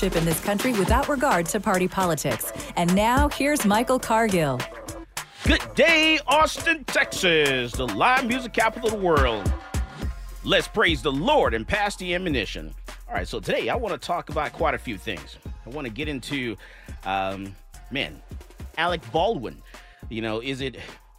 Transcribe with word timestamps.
in 0.00 0.24
this 0.24 0.40
country 0.40 0.72
without 0.72 1.08
regard 1.08 1.44
to 1.46 1.60
party 1.60 1.86
politics. 1.86 2.50
And 2.76 2.94
now, 2.94 3.28
here's 3.28 3.66
Michael 3.66 3.98
Cargill. 3.98 4.58
Good 5.44 5.62
day, 5.74 6.18
Austin, 6.26 6.84
Texas, 6.84 7.72
the 7.72 7.86
live 7.86 8.26
music 8.26 8.54
capital 8.54 8.88
of 8.88 8.94
the 8.94 9.06
world. 9.06 9.52
Let's 10.44 10.66
praise 10.66 11.02
the 11.02 11.12
Lord 11.12 11.52
and 11.52 11.68
pass 11.68 11.94
the 11.96 12.14
ammunition. 12.14 12.72
All 13.06 13.14
right, 13.14 13.28
so 13.28 13.38
today 13.38 13.68
I 13.68 13.76
want 13.76 13.92
to 13.92 14.06
talk 14.06 14.30
about 14.30 14.54
quite 14.54 14.72
a 14.72 14.78
few 14.78 14.96
things. 14.96 15.36
I 15.66 15.68
want 15.68 15.86
to 15.86 15.92
get 15.92 16.08
into, 16.08 16.56
um, 17.04 17.54
man, 17.90 18.22
Alec 18.78 19.02
Baldwin. 19.12 19.60
You 20.08 20.22
know, 20.22 20.40
is 20.40 20.62
it 20.62 20.76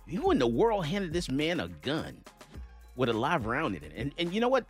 who 0.09 0.31
in 0.31 0.39
the 0.39 0.47
world 0.47 0.85
handed 0.85 1.13
this 1.13 1.29
man 1.29 1.59
a 1.59 1.67
gun 1.67 2.17
with 2.95 3.09
a 3.09 3.13
live 3.13 3.45
round 3.45 3.75
in 3.75 3.83
it? 3.83 3.91
And 3.95 4.11
and 4.17 4.33
you 4.33 4.41
know 4.41 4.49
what? 4.49 4.65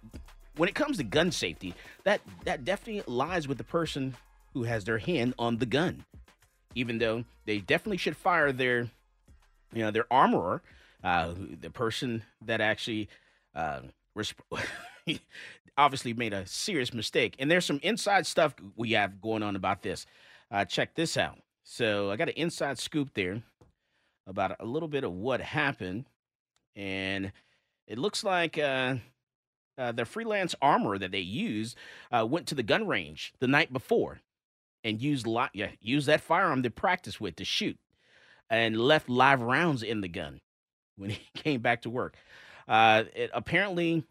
When 0.56 0.70
it 0.70 0.76
comes 0.76 0.98
to 0.98 1.04
gun 1.04 1.32
safety, 1.32 1.74
that 2.04 2.22
that 2.46 2.64
definitely 2.64 3.04
lies 3.12 3.48
with 3.48 3.58
the 3.58 3.64
person 3.64 4.16
who 4.54 4.64
has 4.64 4.84
their 4.84 5.00
hand 5.00 5.34
on 5.40 5.58
the 5.58 5.66
gun. 5.66 6.06
Even 6.76 6.98
though 6.98 7.24
they 7.46 7.60
definitely 7.60 7.98
should 7.98 8.18
fire 8.18 8.52
their 8.52 8.90
you 9.74 9.82
know, 9.82 9.92
their 9.92 10.06
armorer, 10.12 10.62
uh, 11.04 11.34
the 11.60 11.70
person 11.70 12.24
that 12.46 12.62
actually 12.62 13.10
uh, 13.56 13.82
resp- 14.16 14.36
obviously 15.78 16.14
made 16.14 16.34
a 16.34 16.46
serious 16.46 16.94
mistake. 16.94 17.36
And 17.40 17.50
there's 17.50 17.66
some 17.66 17.80
inside 17.84 18.26
stuff 18.26 18.54
we 18.76 18.92
have 18.92 19.22
going 19.22 19.44
on 19.44 19.56
about 19.56 19.82
this. 19.82 20.06
Uh, 20.52 20.66
check 20.66 20.96
this 20.96 21.18
out. 21.18 21.40
So 21.64 22.12
I 22.12 22.16
got 22.16 22.30
an 22.30 22.36
inside 22.36 22.78
scoop 22.78 23.14
there 23.14 23.42
about 24.28 24.56
a 24.60 24.66
little 24.66 24.88
bit 24.88 25.04
of 25.04 25.12
what 25.12 25.42
happened, 25.42 26.06
and 26.76 27.32
it 27.88 27.98
looks 27.98 28.24
like. 28.24 28.58
Uh, 28.58 28.96
uh, 29.78 29.92
the 29.92 30.06
freelance 30.06 30.56
armorer 30.62 30.98
that 31.00 31.12
they 31.12 31.20
used 31.20 31.78
uh, 32.12 32.26
went 32.26 32.48
to 32.48 32.56
the 32.56 32.64
gun 32.64 32.88
range 32.88 33.34
the 33.40 33.48
night 33.48 33.74
before 33.74 34.20
and 34.84 35.02
used 35.02 35.28
yeah, 35.54 35.70
used 35.82 36.08
that 36.08 36.22
firearm 36.22 36.64
to 36.64 36.70
practice 36.70 37.20
with 37.20 37.36
to 37.38 37.46
shoot 37.46 37.78
and 38.50 38.80
left 38.80 39.10
live 39.10 39.42
rounds 39.42 39.82
in 39.82 40.02
the 40.02 40.08
gun 40.08 40.42
when 40.98 41.10
he 41.12 41.22
came 41.36 41.62
back 41.62 41.82
to 41.82 41.90
work. 41.90 42.16
Uh, 42.68 43.04
it, 43.16 43.32
apparently, 43.34 44.04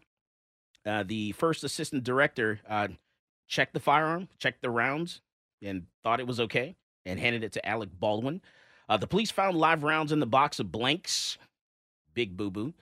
uh, 0.85 1.03
the 1.03 1.31
first 1.33 1.63
assistant 1.63 2.03
director 2.03 2.59
uh, 2.69 2.87
checked 3.47 3.73
the 3.73 3.79
firearm, 3.79 4.27
checked 4.37 4.61
the 4.61 4.69
rounds, 4.69 5.21
and 5.61 5.85
thought 6.03 6.19
it 6.19 6.27
was 6.27 6.39
okay, 6.39 6.75
and 7.05 7.19
handed 7.19 7.43
it 7.43 7.53
to 7.53 7.65
Alec 7.67 7.89
Baldwin. 7.99 8.41
The 8.99 9.07
police 9.07 9.31
found 9.31 9.57
live 9.57 9.81
rounds 9.81 10.11
in 10.11 10.19
the 10.19 10.27
box 10.27 10.59
of 10.59 10.71
blanks. 10.71 11.39
Big 12.13 12.37
boo 12.37 12.51
boo. 12.51 12.75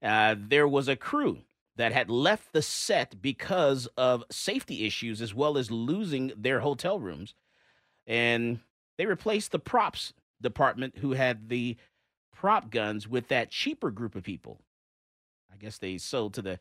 There 0.00 0.68
was 0.68 0.86
a 0.86 0.94
crew 0.94 1.38
that 1.76 1.92
had 1.92 2.10
left 2.10 2.52
the 2.52 2.62
set 2.62 3.20
because 3.20 3.86
of 3.96 4.24
safety 4.30 4.86
issues 4.86 5.20
as 5.20 5.34
well 5.34 5.58
as 5.58 5.70
losing 5.70 6.32
their 6.36 6.60
hotel 6.60 6.98
rooms. 6.98 7.34
And 8.06 8.60
they 8.96 9.06
replaced 9.06 9.52
the 9.52 9.58
props 9.58 10.12
department 10.40 10.98
who 10.98 11.12
had 11.12 11.48
the 11.48 11.76
prop 12.34 12.70
guns 12.70 13.08
with 13.08 13.28
that 13.28 13.50
cheaper 13.50 13.90
group 13.90 14.14
of 14.14 14.22
people. 14.22 14.60
I 15.52 15.56
guess 15.56 15.78
they 15.78 15.98
sold 15.98 16.34
to 16.34 16.42
the 16.42 16.58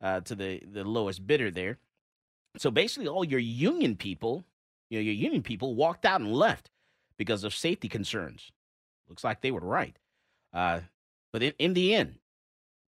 uh, 0.00 0.20
to 0.20 0.34
the 0.34 0.62
the 0.70 0.84
lowest 0.84 1.26
bidder 1.26 1.50
there. 1.50 1.78
So 2.58 2.70
basically, 2.70 3.08
all 3.08 3.24
your 3.24 3.40
union 3.40 3.96
people, 3.96 4.44
you 4.88 4.98
know, 4.98 5.02
your 5.02 5.14
union 5.14 5.42
people 5.42 5.74
walked 5.74 6.04
out 6.04 6.20
and 6.20 6.32
left 6.32 6.70
because 7.18 7.44
of 7.44 7.54
safety 7.54 7.88
concerns. 7.88 8.50
Looks 9.08 9.24
like 9.24 9.40
they 9.40 9.50
were 9.50 9.60
right. 9.60 9.96
Uh, 10.52 10.80
but 11.32 11.42
in, 11.42 11.52
in 11.58 11.74
the 11.74 11.94
end, 11.94 12.18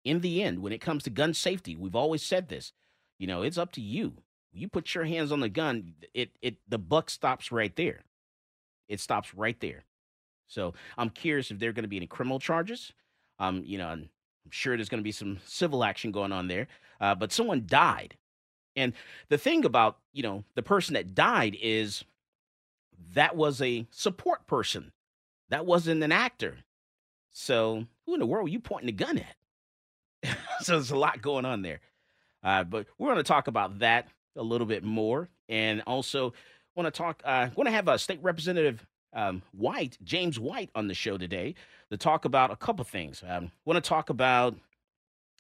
in 0.04 0.20
the 0.20 0.42
end, 0.42 0.60
when 0.60 0.72
it 0.72 0.80
comes 0.80 1.04
to 1.04 1.10
gun 1.10 1.34
safety, 1.34 1.76
we've 1.76 1.96
always 1.96 2.22
said 2.22 2.48
this. 2.48 2.72
You 3.18 3.26
know, 3.26 3.42
it's 3.42 3.58
up 3.58 3.72
to 3.72 3.80
you. 3.80 4.14
You 4.52 4.68
put 4.68 4.94
your 4.94 5.04
hands 5.04 5.32
on 5.32 5.40
the 5.40 5.48
gun, 5.48 5.94
it 6.12 6.30
it 6.42 6.56
the 6.68 6.78
buck 6.78 7.08
stops 7.08 7.50
right 7.50 7.74
there. 7.76 8.00
It 8.88 9.00
stops 9.00 9.34
right 9.34 9.58
there. 9.60 9.84
So 10.46 10.74
I'm 10.98 11.08
curious 11.08 11.50
if 11.50 11.58
there 11.58 11.70
are 11.70 11.72
going 11.72 11.84
to 11.84 11.88
be 11.88 11.96
any 11.96 12.06
criminal 12.06 12.38
charges. 12.38 12.92
Um, 13.38 13.62
you 13.64 13.78
know, 13.78 13.88
I'm 13.88 14.10
sure 14.50 14.76
there's 14.76 14.90
going 14.90 15.00
to 15.00 15.04
be 15.04 15.12
some 15.12 15.38
civil 15.46 15.82
action 15.82 16.12
going 16.12 16.32
on 16.32 16.48
there. 16.48 16.66
Uh, 17.00 17.14
but 17.14 17.32
someone 17.32 17.64
died, 17.66 18.16
and 18.76 18.92
the 19.28 19.38
thing 19.38 19.64
about 19.64 19.98
you 20.12 20.22
know 20.22 20.44
the 20.54 20.62
person 20.62 20.94
that 20.94 21.14
died 21.14 21.56
is 21.60 22.04
that 23.14 23.36
was 23.36 23.62
a 23.62 23.86
support 23.90 24.46
person. 24.46 24.92
That 25.48 25.66
wasn't 25.66 26.02
an 26.02 26.12
actor. 26.12 26.58
So 27.30 27.86
who 28.04 28.14
in 28.14 28.20
the 28.20 28.26
world 28.26 28.48
are 28.48 28.52
you 28.52 28.60
pointing 28.60 28.86
the 28.86 29.04
gun 29.04 29.18
at? 29.18 29.36
so 30.60 30.72
there's 30.72 30.90
a 30.90 30.96
lot 30.96 31.22
going 31.22 31.44
on 31.44 31.62
there. 31.62 31.80
Uh, 32.42 32.64
but 32.64 32.86
we're 32.98 33.08
going 33.08 33.18
to 33.18 33.22
talk 33.22 33.46
about 33.46 33.78
that 33.80 34.08
a 34.36 34.42
little 34.42 34.66
bit 34.66 34.82
more, 34.82 35.28
and 35.48 35.82
also 35.86 36.32
want 36.74 36.86
to 36.86 36.90
talk. 36.90 37.22
Uh, 37.24 37.48
want 37.54 37.68
to 37.68 37.72
have 37.72 37.88
a 37.88 37.98
state 37.98 38.18
representative 38.22 38.84
um, 39.12 39.42
White, 39.52 39.98
James 40.02 40.38
White, 40.38 40.70
on 40.74 40.88
the 40.88 40.94
show 40.94 41.18
today 41.18 41.54
to 41.90 41.96
talk 41.96 42.24
about 42.24 42.50
a 42.50 42.56
couple 42.56 42.84
things. 42.84 43.22
Um, 43.26 43.50
want 43.64 43.82
to 43.82 43.86
talk 43.86 44.10
about 44.10 44.56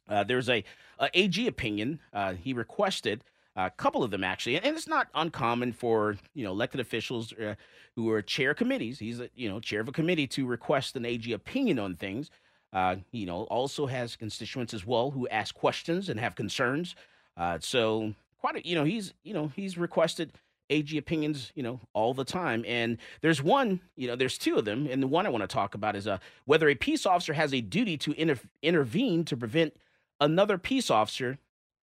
uh, 0.08 0.24
there's 0.24 0.48
a, 0.48 0.64
a, 0.98 1.10
AG 1.14 1.46
opinion 1.46 2.00
uh, 2.12 2.34
he 2.34 2.52
requested. 2.52 3.24
A 3.54 3.70
couple 3.70 4.02
of 4.02 4.10
them 4.10 4.24
actually, 4.24 4.56
and 4.56 4.76
it's 4.76 4.88
not 4.88 5.08
uncommon 5.14 5.72
for 5.72 6.16
you 6.34 6.42
know 6.42 6.52
elected 6.52 6.80
officials 6.80 7.34
uh, 7.34 7.54
who 7.96 8.10
are 8.10 8.22
chair 8.22 8.54
committees. 8.54 8.98
He's 8.98 9.20
a, 9.20 9.28
you 9.34 9.48
know 9.48 9.60
chair 9.60 9.80
of 9.80 9.88
a 9.88 9.92
committee 9.92 10.26
to 10.28 10.46
request 10.46 10.96
an 10.96 11.04
AG 11.04 11.30
opinion 11.30 11.78
on 11.78 11.96
things. 11.96 12.30
Uh, 12.72 12.96
you 13.10 13.26
know, 13.26 13.42
also 13.44 13.86
has 13.86 14.16
constituents 14.16 14.72
as 14.72 14.86
well 14.86 15.10
who 15.10 15.28
ask 15.28 15.54
questions 15.54 16.08
and 16.08 16.18
have 16.18 16.34
concerns. 16.34 16.94
Uh, 17.36 17.58
so 17.60 18.14
quite 18.40 18.56
a, 18.56 18.66
you 18.66 18.74
know 18.74 18.84
he's 18.84 19.12
you 19.22 19.34
know 19.34 19.52
he's 19.54 19.76
requested 19.76 20.32
AG 20.72 20.96
opinions, 20.96 21.52
you 21.54 21.62
know, 21.62 21.80
all 21.92 22.14
the 22.14 22.24
time. 22.24 22.64
And 22.66 22.98
there's 23.20 23.42
one, 23.42 23.80
you 23.94 24.08
know, 24.08 24.16
there's 24.16 24.38
two 24.38 24.56
of 24.56 24.64
them. 24.64 24.88
And 24.90 25.02
the 25.02 25.06
one 25.06 25.26
I 25.26 25.28
want 25.28 25.42
to 25.42 25.48
talk 25.48 25.74
about 25.74 25.94
is 25.94 26.06
uh, 26.06 26.18
whether 26.46 26.68
a 26.68 26.74
peace 26.74 27.04
officer 27.04 27.34
has 27.34 27.52
a 27.52 27.60
duty 27.60 27.96
to 27.98 28.12
inter- 28.12 28.40
intervene 28.62 29.24
to 29.26 29.36
prevent 29.36 29.76
another 30.20 30.56
peace 30.56 30.90
officer 30.90 31.38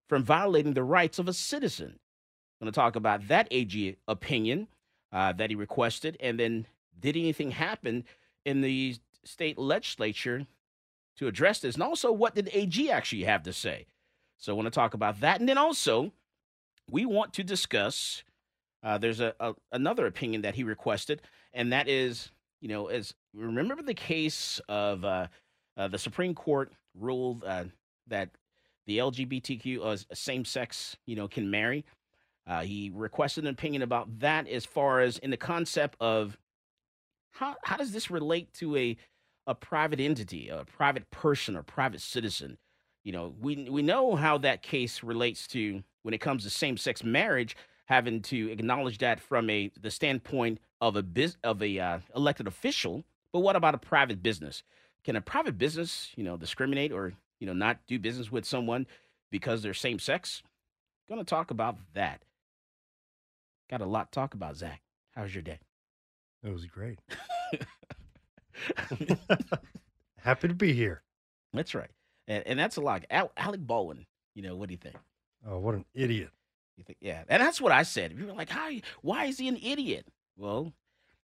from 0.08 0.24
violating 0.24 0.74
the 0.74 0.84
rights 0.84 1.20
of 1.20 1.28
a 1.28 1.34
citizen. 1.34 2.00
I'm 2.60 2.66
going 2.66 2.72
to 2.72 2.80
talk 2.80 2.96
about 2.96 3.28
that 3.28 3.48
AG 3.52 3.98
opinion 4.08 4.68
uh, 5.12 5.34
that 5.34 5.50
he 5.50 5.56
requested. 5.56 6.18
And 6.20 6.40
then 6.40 6.66
did 6.98 7.18
anything 7.18 7.52
happen 7.52 8.06
in 8.46 8.62
the 8.62 8.96
state 9.24 9.58
legislature 9.58 10.48
to 11.18 11.28
address 11.28 11.60
this, 11.60 11.76
and 11.76 11.84
also 11.84 12.12
what 12.12 12.36
did 12.36 12.50
AG 12.54 12.90
actually 12.90 13.24
have 13.24 13.44
to 13.44 13.54
say. 13.54 13.86
So 14.38 14.54
I 14.54 14.56
want 14.56 14.68
to 14.68 14.72
talk 14.72 14.94
about 14.94 15.20
that, 15.22 15.40
and 15.40 15.50
then 15.50 15.58
also 15.58 16.12
we 16.90 17.06
want 17.06 17.34
to 17.34 17.44
discuss. 17.44 18.24
Uh, 18.84 18.98
there's 18.98 19.20
a, 19.20 19.34
a 19.40 19.54
another 19.72 20.06
opinion 20.06 20.44
that 20.44 20.56
he 20.56 20.64
requested, 20.64 21.22
and 21.54 21.74
that 21.74 21.88
is, 21.88 22.32
you 22.62 22.68
know, 22.68 22.88
as 22.88 23.14
remember 23.34 23.82
the 23.82 23.94
case 23.94 24.62
of 24.70 25.04
uh, 25.04 25.28
uh, 25.76 25.88
the 25.88 25.98
Supreme 25.98 26.36
Court 26.36 26.72
ruled 26.96 27.44
uh, 27.44 27.66
that 28.08 28.30
the 28.86 29.00
LGBTQ 29.00 29.84
uh, 29.84 29.98
same 30.14 30.46
sex, 30.46 30.96
you 31.06 31.16
know, 31.16 31.28
can 31.28 31.50
marry. 31.50 31.84
Uh, 32.46 32.62
he 32.62 32.92
requested 32.94 33.44
an 33.44 33.50
opinion 33.50 33.82
about 33.82 34.20
that 34.20 34.48
as 34.48 34.66
far 34.66 35.02
as 35.02 35.18
in 35.18 35.32
the 35.32 35.38
concept 35.38 35.98
of 36.00 36.38
how 37.32 37.56
how 37.64 37.76
does 37.76 37.92
this 37.92 38.10
relate 38.10 38.52
to 38.54 38.76
a 38.78 38.98
a 39.48 39.56
private 39.56 40.00
entity, 40.00 40.50
a 40.50 40.66
private 40.66 41.10
person 41.10 41.58
or 41.58 41.64
private 41.64 42.02
citizen? 42.02 42.58
You 43.04 43.14
know, 43.14 43.34
we 43.40 43.68
we 43.70 43.82
know 43.82 44.16
how 44.16 44.38
that 44.40 44.62
case 44.62 45.02
relates 45.02 45.48
to 45.48 45.84
when 46.04 46.14
it 46.14 46.20
comes 46.20 46.44
to 46.44 46.50
same 46.50 46.78
sex 46.78 47.04
marriage, 47.04 47.56
having 47.86 48.22
to 48.24 48.52
acknowledge 48.52 49.00
that 49.00 49.20
from 49.20 49.50
a 49.50 49.72
the 49.82 49.90
standpoint 49.90 50.60
of 50.82 50.96
a 50.96 51.02
biz, 51.02 51.38
of 51.44 51.64
a 51.64 51.80
uh, 51.80 52.00
elected 52.16 52.48
official. 52.48 53.04
But 53.34 53.40
what 53.40 53.56
about 53.56 53.76
a 53.76 53.80
private 53.80 54.22
business? 54.22 54.64
Can 55.04 55.16
a 55.16 55.22
private 55.22 55.58
business, 55.58 56.12
you 56.16 56.24
know, 56.24 56.38
discriminate 56.38 56.92
or 56.92 57.14
you 57.40 57.48
know 57.48 57.54
not 57.54 57.80
do 57.88 57.98
business 57.98 58.32
with 58.32 58.46
someone 58.46 58.86
because 59.32 59.64
they're 59.64 59.74
same 59.74 60.00
sex? 60.00 60.44
Going 61.08 61.22
to 61.22 61.26
talk 61.26 61.50
about 61.50 61.78
that. 61.94 62.24
Got 63.70 63.82
a 63.82 63.86
lot 63.86 64.12
to 64.12 64.16
talk 64.20 64.34
about, 64.34 64.58
Zach. 64.58 64.82
How's 65.16 65.34
your 65.34 65.44
day? 65.44 65.60
It 66.44 66.52
was 66.52 66.66
great. 66.66 67.00
Happy 70.18 70.48
to 70.48 70.54
be 70.54 70.74
here. 70.74 71.02
That's 71.54 71.74
right, 71.74 71.90
and, 72.28 72.46
and 72.46 72.60
that's 72.60 72.78
a 72.78 72.82
lot. 72.82 73.06
Al- 73.10 73.32
Alec 73.38 73.66
Baldwin. 73.66 74.06
You 74.36 74.44
know, 74.44 74.56
what 74.56 74.68
do 74.70 74.74
you 74.74 74.78
think? 74.78 74.96
Oh, 75.48 75.60
what 75.60 75.76
an 75.76 75.86
idiot! 75.94 76.30
You 76.76 76.84
think, 76.84 76.98
yeah, 77.02 77.24
and 77.30 77.42
that's 77.42 77.62
what 77.62 77.72
I 77.72 77.84
said. 77.84 78.14
You 78.18 78.28
were 78.28 78.34
like, 78.34 78.50
"How? 78.50 78.70
Why 79.02 79.26
is 79.26 79.38
he 79.38 79.48
an 79.48 79.58
idiot?" 79.58 80.06
Well, 80.38 80.74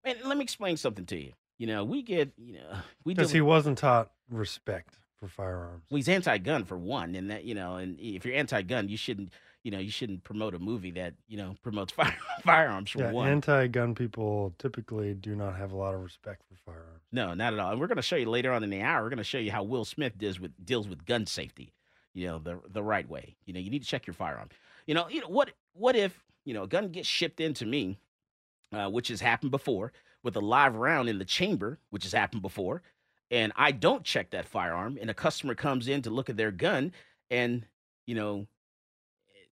man, 0.05 0.15
let 0.25 0.37
me 0.37 0.43
explain 0.43 0.77
something 0.77 1.05
to 1.07 1.17
you. 1.17 1.33
You 1.59 1.67
know, 1.67 1.83
we 1.83 2.01
get, 2.01 2.31
you 2.37 2.53
know, 2.55 2.77
we 3.05 3.13
Because 3.13 3.31
he 3.31 3.41
wasn't 3.41 3.77
taught 3.77 4.11
respect 4.29 4.97
for 5.19 5.27
firearms. 5.27 5.83
well, 5.91 5.97
he's 5.97 6.09
anti-gun 6.09 6.63
for 6.65 6.77
one, 6.77 7.15
and 7.15 7.29
that 7.29 7.43
you 7.43 7.53
know, 7.55 7.75
and 7.75 7.99
if 7.99 8.25
you're 8.25 8.35
anti-gun, 8.35 8.89
you 8.89 8.97
shouldn't, 8.97 9.31
you 9.63 9.71
know, 9.71 9.79
you 9.79 9.89
shouldn't 9.89 10.23
promote 10.23 10.53
a 10.53 10.59
movie 10.59 10.91
that 10.91 11.13
you 11.27 11.37
know 11.37 11.55
promotes 11.63 11.91
fire, 11.99 12.15
firearms 12.43 12.91
for 12.91 12.99
Yeah, 12.99 13.11
one. 13.11 13.29
anti-gun 13.29 13.95
people 13.95 14.53
typically 14.59 15.13
do 15.13 15.35
not 15.35 15.55
have 15.55 15.71
a 15.71 15.75
lot 15.77 15.93
of 15.93 16.03
respect 16.03 16.43
for 16.47 16.55
firearms. 16.71 17.01
No, 17.11 17.33
not 17.33 17.53
at 17.53 17.59
all. 17.59 17.71
And 17.71 17.79
we're 17.79 17.87
going 17.87 17.95
to 17.97 18.01
show 18.01 18.15
you 18.17 18.29
later 18.29 18.51
on 18.51 18.63
in 18.63 18.69
the 18.69 18.81
hour. 18.81 19.03
We're 19.03 19.09
going 19.09 19.17
to 19.17 19.23
show 19.23 19.37
you 19.37 19.51
how 19.51 19.63
Will 19.63 19.85
Smith 19.85 20.17
deals 20.17 20.39
with 20.39 20.51
deals 20.65 20.87
with 20.87 21.05
gun 21.05 21.25
safety. 21.25 21.73
You 22.13 22.27
know, 22.27 22.39
the 22.39 22.59
the 22.69 22.83
right 22.83 23.07
way. 23.09 23.35
You 23.45 23.53
know, 23.53 23.59
you 23.59 23.69
need 23.69 23.81
to 23.83 23.87
check 23.87 24.05
your 24.05 24.13
firearm. 24.13 24.49
You 24.85 24.93
know, 24.95 25.07
you 25.09 25.21
know 25.21 25.27
what 25.29 25.51
what 25.73 25.95
if 25.95 26.23
you 26.45 26.53
know 26.53 26.63
a 26.63 26.67
gun 26.67 26.89
gets 26.89 27.07
shipped 27.07 27.39
into 27.39 27.65
me, 27.65 27.97
uh, 28.73 28.89
which 28.89 29.07
has 29.07 29.21
happened 29.21 29.51
before, 29.51 29.93
with 30.23 30.35
a 30.35 30.39
live 30.41 30.75
round 30.75 31.07
in 31.09 31.19
the 31.19 31.25
chamber, 31.25 31.79
which 31.89 32.03
has 32.03 32.11
happened 32.11 32.41
before, 32.41 32.81
and 33.31 33.53
I 33.55 33.71
don't 33.71 34.03
check 34.03 34.31
that 34.31 34.45
firearm, 34.45 34.97
and 34.99 35.09
a 35.09 35.13
customer 35.13 35.55
comes 35.55 35.87
in 35.87 36.01
to 36.03 36.09
look 36.09 36.29
at 36.29 36.37
their 36.37 36.51
gun, 36.51 36.91
and 37.31 37.65
you 38.05 38.15
know, 38.15 38.45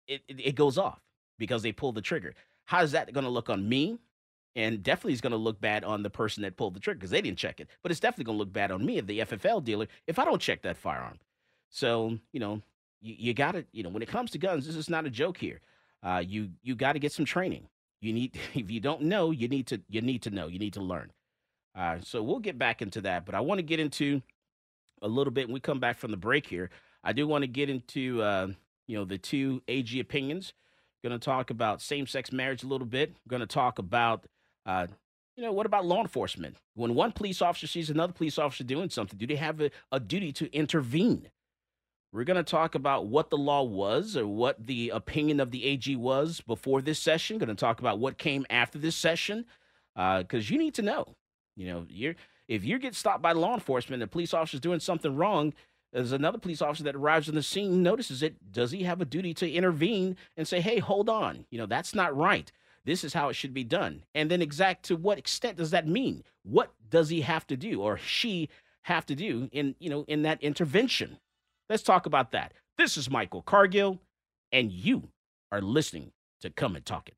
it 0.06 0.22
it, 0.28 0.40
it 0.40 0.54
goes 0.54 0.78
off 0.78 1.00
because 1.38 1.62
they 1.62 1.72
pulled 1.72 1.94
the 1.94 2.02
trigger. 2.02 2.34
How 2.64 2.82
is 2.82 2.92
that 2.92 3.12
going 3.12 3.24
to 3.24 3.30
look 3.30 3.50
on 3.50 3.68
me? 3.68 3.98
and 4.56 4.82
definitely 4.82 5.12
is 5.12 5.20
going 5.20 5.32
to 5.32 5.36
look 5.36 5.60
bad 5.60 5.84
on 5.84 6.02
the 6.02 6.08
person 6.08 6.42
that 6.42 6.56
pulled 6.56 6.74
the 6.74 6.80
trigger 6.80 6.98
because 6.98 7.10
they 7.10 7.20
didn't 7.20 7.36
check 7.38 7.60
it. 7.60 7.68
But 7.82 7.92
it's 7.92 8.00
definitely 8.00 8.24
going 8.24 8.38
to 8.38 8.38
look 8.38 8.52
bad 8.52 8.70
on 8.70 8.84
me, 8.84 8.98
the 9.02 9.18
FFL 9.20 9.62
dealer, 9.62 9.86
if 10.06 10.18
I 10.18 10.24
don't 10.24 10.40
check 10.40 10.62
that 10.62 10.78
firearm. 10.78 11.18
So 11.68 12.18
you 12.32 12.40
know, 12.40 12.62
you, 13.02 13.14
you 13.18 13.34
got 13.34 13.52
to 13.52 13.64
you 13.72 13.82
know 13.82 13.90
when 13.90 14.02
it 14.02 14.08
comes 14.08 14.30
to 14.32 14.38
guns, 14.38 14.66
this 14.66 14.76
is 14.76 14.88
not 14.90 15.04
a 15.04 15.10
joke 15.10 15.36
here. 15.36 15.60
Uh, 16.02 16.22
you 16.26 16.50
you 16.62 16.74
got 16.74 16.94
to 16.94 16.98
get 16.98 17.12
some 17.12 17.24
training. 17.24 17.68
You 18.00 18.12
need 18.12 18.38
if 18.54 18.70
you 18.70 18.80
don't 18.80 19.02
know, 19.02 19.30
you 19.30 19.46
need 19.46 19.66
to 19.68 19.80
you 19.88 20.00
need 20.00 20.22
to 20.22 20.30
know. 20.30 20.48
You 20.48 20.58
need 20.58 20.72
to 20.74 20.82
learn. 20.82 21.12
Uh, 21.74 21.98
so 22.02 22.22
we'll 22.22 22.38
get 22.38 22.58
back 22.58 22.80
into 22.80 23.02
that, 23.02 23.26
but 23.26 23.34
I 23.34 23.40
want 23.40 23.58
to 23.58 23.62
get 23.62 23.78
into 23.78 24.22
a 25.02 25.08
little 25.08 25.30
bit 25.30 25.46
when 25.46 25.52
we 25.52 25.60
come 25.60 25.78
back 25.78 25.98
from 25.98 26.10
the 26.10 26.16
break 26.16 26.46
here. 26.46 26.70
I 27.04 27.12
do 27.12 27.26
want 27.28 27.42
to 27.42 27.48
get 27.48 27.68
into 27.68 28.22
uh, 28.22 28.48
you 28.86 28.96
know 28.96 29.04
the 29.04 29.18
two 29.18 29.62
AG 29.68 29.98
opinions. 29.98 30.52
Going 31.02 31.18
to 31.18 31.24
talk 31.24 31.50
about 31.50 31.82
same-sex 31.82 32.32
marriage 32.32 32.64
a 32.64 32.66
little 32.66 32.86
bit. 32.86 33.16
Going 33.28 33.40
to 33.40 33.46
talk 33.46 33.78
about 33.78 34.26
uh, 34.64 34.86
you 35.36 35.42
know, 35.42 35.52
what 35.52 35.66
about 35.66 35.84
law 35.84 36.00
enforcement? 36.00 36.56
When 36.74 36.94
one 36.94 37.12
police 37.12 37.42
officer 37.42 37.66
sees 37.66 37.90
another 37.90 38.12
police 38.12 38.38
officer 38.38 38.64
doing 38.64 38.88
something, 38.88 39.18
do 39.18 39.26
they 39.26 39.36
have 39.36 39.60
a, 39.60 39.70
a 39.92 40.00
duty 40.00 40.32
to 40.32 40.52
intervene? 40.54 41.28
We're 42.10 42.24
going 42.24 42.38
to 42.38 42.42
talk 42.42 42.74
about 42.74 43.06
what 43.06 43.28
the 43.28 43.36
law 43.36 43.62
was 43.62 44.16
or 44.16 44.26
what 44.26 44.66
the 44.66 44.90
opinion 44.90 45.38
of 45.38 45.50
the 45.50 45.64
AG 45.66 45.94
was 45.96 46.40
before 46.40 46.80
this 46.80 46.98
session. 46.98 47.36
Going 47.36 47.50
to 47.50 47.54
talk 47.54 47.80
about 47.80 47.98
what 47.98 48.16
came 48.16 48.46
after 48.48 48.78
this 48.78 48.96
session 48.96 49.44
because 49.94 50.50
you 50.50 50.56
need 50.56 50.74
to 50.74 50.82
know. 50.82 51.14
You 51.56 51.66
know, 51.66 51.86
you're 51.88 52.14
if 52.48 52.64
you 52.64 52.78
get 52.78 52.94
stopped 52.94 53.22
by 53.22 53.32
law 53.32 53.54
enforcement 53.54 54.02
a 54.02 54.06
police 54.06 54.32
officer's 54.32 54.60
doing 54.60 54.80
something 54.80 55.14
wrong, 55.16 55.52
there's 55.92 56.12
another 56.12 56.38
police 56.38 56.60
officer 56.60 56.84
that 56.84 56.96
arrives 56.96 57.28
on 57.28 57.34
the 57.34 57.42
scene, 57.42 57.82
notices 57.82 58.22
it. 58.22 58.52
Does 58.52 58.70
he 58.70 58.82
have 58.82 59.00
a 59.00 59.06
duty 59.06 59.32
to 59.34 59.50
intervene 59.50 60.16
and 60.36 60.46
say, 60.46 60.60
"Hey, 60.60 60.78
hold 60.78 61.08
on, 61.08 61.46
you 61.50 61.58
know 61.58 61.66
that's 61.66 61.94
not 61.94 62.16
right. 62.16 62.50
This 62.84 63.02
is 63.02 63.14
how 63.14 63.28
it 63.28 63.34
should 63.34 63.54
be 63.54 63.64
done." 63.64 64.04
And 64.14 64.30
then, 64.30 64.42
exact 64.42 64.84
to 64.86 64.96
what 64.96 65.18
extent 65.18 65.56
does 65.56 65.70
that 65.70 65.86
mean? 65.86 66.24
What 66.42 66.72
does 66.88 67.08
he 67.08 67.22
have 67.22 67.46
to 67.48 67.56
do 67.56 67.82
or 67.82 67.96
she 67.96 68.48
have 68.82 69.06
to 69.06 69.14
do 69.14 69.48
in 69.52 69.74
you 69.78 69.90
know 69.90 70.04
in 70.08 70.22
that 70.22 70.42
intervention? 70.42 71.18
Let's 71.68 71.82
talk 71.82 72.06
about 72.06 72.30
that. 72.32 72.52
This 72.76 72.96
is 72.96 73.10
Michael 73.10 73.42
Cargill, 73.42 74.00
and 74.52 74.70
you 74.70 75.10
are 75.50 75.60
listening 75.60 76.12
to 76.40 76.50
Come 76.50 76.76
and 76.76 76.84
Talk 76.84 77.08
It. 77.08 77.16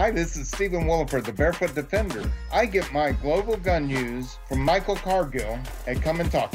Hi, 0.00 0.10
this 0.10 0.34
is 0.34 0.48
Stephen 0.48 0.84
Williford, 0.84 1.26
the 1.26 1.32
Barefoot 1.32 1.74
Defender. 1.74 2.32
I 2.50 2.64
get 2.64 2.90
my 2.90 3.12
global 3.12 3.58
gun 3.58 3.86
news 3.86 4.38
from 4.48 4.60
Michael 4.60 4.96
Cargill 4.96 5.58
at 5.86 6.00
Come 6.00 6.20
and 6.20 6.32
Talk 6.32 6.54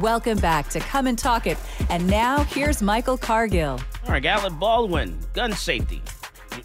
Welcome 0.00 0.38
back 0.38 0.70
to 0.70 0.80
Come 0.80 1.06
and 1.06 1.16
Talk 1.16 1.46
It. 1.46 1.56
And 1.88 2.04
now 2.08 2.42
here's 2.42 2.82
Michael 2.82 3.16
Cargill. 3.16 3.80
All 4.04 4.10
right, 4.10 4.26
Alec 4.26 4.52
Baldwin, 4.58 5.16
gun 5.34 5.52
safety. 5.52 6.02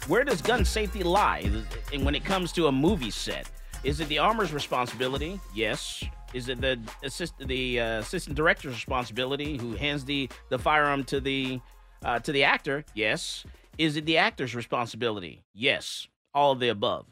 Where 0.08 0.24
does 0.24 0.42
gun 0.42 0.64
safety 0.64 1.04
lie 1.04 1.48
and 1.92 2.04
when 2.04 2.16
it 2.16 2.24
comes 2.24 2.50
to 2.52 2.66
a 2.66 2.72
movie 2.72 3.12
set? 3.12 3.48
Is 3.84 4.00
it 4.00 4.08
the 4.08 4.18
armor's 4.18 4.52
responsibility? 4.52 5.38
Yes. 5.54 6.02
Is 6.34 6.48
it 6.48 6.60
the 6.60 6.80
assist 7.04 7.34
the 7.38 7.78
uh, 7.78 7.98
assistant 8.00 8.36
director's 8.36 8.74
responsibility 8.74 9.56
who 9.58 9.74
hands 9.74 10.04
the 10.04 10.28
the 10.48 10.58
firearm 10.58 11.04
to 11.04 11.20
the 11.20 11.60
uh, 12.04 12.18
to 12.20 12.32
the 12.32 12.42
actor? 12.42 12.84
Yes. 12.94 13.44
Is 13.78 13.96
it 13.96 14.06
the 14.06 14.16
actor's 14.18 14.56
responsibility? 14.56 15.44
Yes. 15.54 16.08
All 16.34 16.50
of 16.50 16.58
the 16.58 16.68
above. 16.68 17.06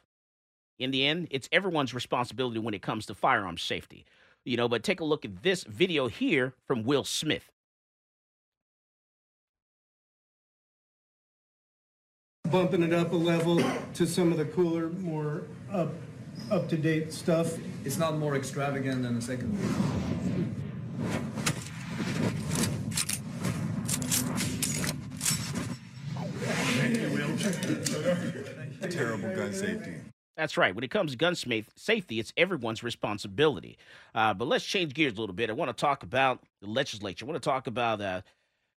In 0.81 0.91
the 0.91 1.07
end, 1.07 1.29
it's 1.31 1.49
everyone's 1.53 1.95
responsibility 1.95 2.59
when 2.59 2.75
it 2.75 2.83
comes 2.83 3.07
to 3.07 3.15
firearm 3.15 3.57
safety. 3.57 4.05
You 4.49 4.57
know, 4.57 4.67
but 4.67 4.83
take 4.83 5.01
a 5.01 5.05
look 5.05 5.27
at 5.27 5.43
this 5.43 5.63
video 5.65 6.09
here 6.09 6.55
from 6.67 6.83
Will 6.83 7.05
Smith. 7.05 7.51
bumping 12.51 12.83
it 12.83 12.95
up 12.95 13.13
a 13.13 13.17
level 13.17 13.63
to 13.93 14.07
some 14.07 14.33
of 14.33 14.39
the 14.39 14.45
cooler, 14.47 14.89
more 14.89 15.43
up 15.71 15.93
up 16.51 16.67
to 16.67 16.79
date 16.79 17.13
stuff. 17.13 17.59
It's 17.85 17.99
not 17.99 18.17
more 18.17 18.37
extravagant 18.37 19.03
than 19.03 19.17
the 19.17 19.21
second 19.21 19.53
one. 19.53 20.55
Terrible 28.91 29.35
gun 29.35 29.53
safety. 29.53 30.08
That's 30.39 30.57
right. 30.57 30.73
When 30.73 30.85
it 30.85 30.93
comes 30.93 31.11
to 31.11 31.19
gun 31.19 31.35
safety, 31.35 32.21
it's 32.21 32.33
everyone's 32.37 32.85
responsibility. 32.85 33.77
Uh, 34.15 34.33
but 34.35 34.47
let's 34.47 34.65
change 34.65 34.95
gears 34.95 35.15
a 35.15 35.21
little 35.21 35.35
bit. 35.35 35.51
I 35.51 35.53
want 35.53 35.69
to 35.69 35.79
talk 35.79 36.05
about 36.05 36.45
the 36.61 36.69
legislature. 36.69 37.25
I 37.25 37.29
want 37.29 37.43
to 37.43 37.47
talk 37.47 37.67
about, 37.67 38.01
uh, 38.01 38.21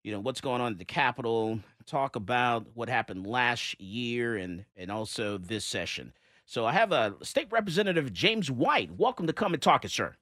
you 0.05 0.13
know, 0.13 0.21
what's 0.21 0.41
going 0.41 0.61
on 0.61 0.71
at 0.71 0.79
the 0.79 0.85
Capitol. 0.85 1.59
Talk 1.85 2.15
about 2.15 2.69
what 2.75 2.89
happened 2.89 3.27
last 3.27 3.81
year 3.81 4.37
and 4.37 4.67
and 4.77 4.93
also 4.93 5.37
this 5.37 5.65
session. 5.65 6.13
So 6.47 6.65
I 6.65 6.73
have 6.75 6.93
a 6.93 7.17
state 7.23 7.49
representative, 7.51 8.13
James 8.13 8.53
White. 8.53 8.93
Welcome 8.93 9.27
to 9.27 9.33
come 9.33 9.53
and 9.53 9.61
talk 9.61 9.85
it, 9.85 9.91
sir. 9.91 10.15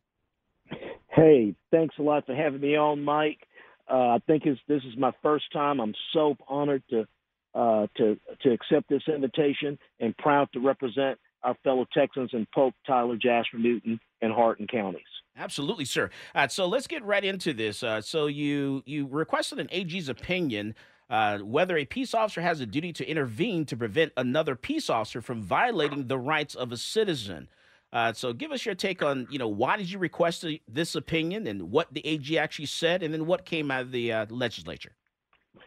Hey, 1.10 1.54
thanks 1.70 1.96
a 1.98 2.02
lot 2.02 2.24
for 2.24 2.34
having 2.34 2.62
me 2.62 2.76
on, 2.76 3.04
Mike. 3.04 3.46
Uh, 3.90 4.16
I 4.16 4.18
think 4.26 4.44
this 4.44 4.82
is 4.84 4.96
my 4.96 5.12
first 5.22 5.52
time. 5.52 5.80
I'm 5.80 5.94
so 6.14 6.34
honored 6.48 6.82
to 6.88 7.06
uh, 7.54 7.88
to 7.98 8.18
to 8.40 8.52
accept 8.52 8.88
this 8.88 9.02
invitation 9.06 9.78
and 10.00 10.16
proud 10.16 10.48
to 10.54 10.60
represent 10.60 11.18
our 11.46 11.56
fellow 11.64 11.86
Texans 11.94 12.30
in 12.32 12.46
Polk, 12.54 12.74
Tyler, 12.86 13.16
Jasper, 13.16 13.56
Newton, 13.58 13.98
and 14.20 14.32
Hardin 14.32 14.66
counties. 14.66 15.02
Absolutely, 15.38 15.84
sir. 15.84 16.10
Uh, 16.34 16.48
so 16.48 16.66
let's 16.66 16.86
get 16.86 17.04
right 17.04 17.24
into 17.24 17.52
this. 17.54 17.82
Uh, 17.82 18.00
so 18.00 18.26
you 18.26 18.82
you 18.84 19.06
requested 19.06 19.58
an 19.58 19.68
AG's 19.70 20.08
opinion 20.08 20.74
uh, 21.08 21.38
whether 21.38 21.76
a 21.76 21.84
peace 21.84 22.14
officer 22.14 22.40
has 22.40 22.60
a 22.60 22.66
duty 22.66 22.92
to 22.92 23.08
intervene 23.08 23.64
to 23.66 23.76
prevent 23.76 24.12
another 24.16 24.56
peace 24.56 24.90
officer 24.90 25.20
from 25.20 25.42
violating 25.42 26.08
the 26.08 26.18
rights 26.18 26.54
of 26.54 26.72
a 26.72 26.76
citizen. 26.76 27.48
Uh, 27.92 28.12
so 28.12 28.32
give 28.32 28.50
us 28.50 28.66
your 28.66 28.74
take 28.74 29.02
on, 29.02 29.28
you 29.30 29.38
know, 29.38 29.46
why 29.46 29.76
did 29.76 29.90
you 29.90 29.98
request 29.98 30.44
this 30.66 30.94
opinion 30.96 31.46
and 31.46 31.70
what 31.70 31.92
the 31.94 32.04
AG 32.04 32.36
actually 32.36 32.66
said, 32.66 33.02
and 33.02 33.14
then 33.14 33.26
what 33.26 33.44
came 33.44 33.70
out 33.70 33.82
of 33.82 33.92
the 33.92 34.12
uh, 34.12 34.26
legislature? 34.30 34.96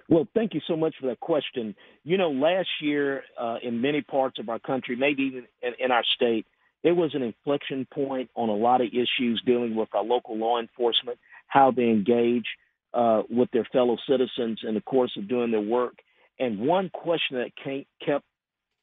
Well, 0.09 0.27
thank 0.33 0.55
you 0.55 0.61
so 0.67 0.75
much 0.75 0.95
for 0.99 1.07
that 1.07 1.19
question. 1.19 1.75
You 2.03 2.17
know, 2.17 2.31
last 2.31 2.67
year 2.81 3.23
uh, 3.39 3.57
in 3.61 3.79
many 3.79 4.01
parts 4.01 4.39
of 4.39 4.49
our 4.49 4.59
country, 4.59 4.95
maybe 4.95 5.23
even 5.23 5.45
in, 5.61 5.73
in 5.79 5.91
our 5.91 6.03
state, 6.15 6.47
it 6.83 6.93
was 6.93 7.13
an 7.13 7.21
inflection 7.21 7.87
point 7.93 8.29
on 8.35 8.49
a 8.49 8.55
lot 8.55 8.81
of 8.81 8.87
issues 8.87 9.41
dealing 9.45 9.75
with 9.75 9.89
our 9.93 10.03
local 10.03 10.37
law 10.37 10.59
enforcement, 10.59 11.19
how 11.47 11.71
they 11.71 11.83
engage 11.83 12.45
uh, 12.93 13.21
with 13.29 13.51
their 13.51 13.67
fellow 13.71 13.97
citizens 14.09 14.61
in 14.67 14.73
the 14.73 14.81
course 14.81 15.11
of 15.15 15.27
doing 15.29 15.51
their 15.51 15.61
work. 15.61 15.95
And 16.39 16.59
one 16.59 16.89
question 16.89 17.37
that 17.37 17.51
came, 17.63 17.85
kept 18.03 18.25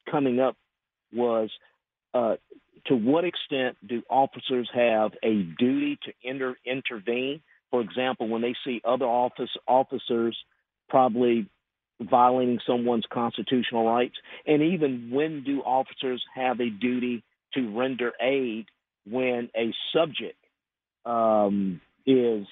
coming 0.09 0.39
up 0.39 0.55
was 1.13 1.49
uh, 2.13 2.35
to 2.85 2.95
what 2.95 3.25
extent 3.25 3.75
do 3.85 4.01
officers 4.09 4.69
have 4.73 5.11
a 5.23 5.41
duty 5.59 5.99
to 6.05 6.13
inter- 6.23 6.55
intervene? 6.65 7.41
For 7.71 7.81
example, 7.81 8.29
when 8.29 8.41
they 8.41 8.55
see 8.63 8.81
other 8.85 9.05
office 9.05 9.49
officers 9.67 10.37
probably 10.89 11.49
violating 11.99 12.59
someone's 12.65 13.05
constitutional 13.11 13.85
rights, 13.85 14.15
and 14.45 14.61
even 14.61 15.09
when 15.11 15.43
do 15.43 15.61
officers 15.61 16.23
have 16.35 16.59
a 16.59 16.69
duty 16.69 17.23
to 17.53 17.77
render 17.77 18.11
aid 18.21 18.67
when 19.09 19.49
a 19.55 19.73
subject 19.93 20.37
um, 21.05 21.81
is 22.05 22.45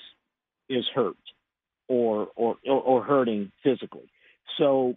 is 0.69 0.85
hurt? 0.95 1.15
or 1.87 2.29
or 2.35 2.57
or 2.65 3.03
hurting 3.03 3.51
physically. 3.63 4.09
So 4.57 4.95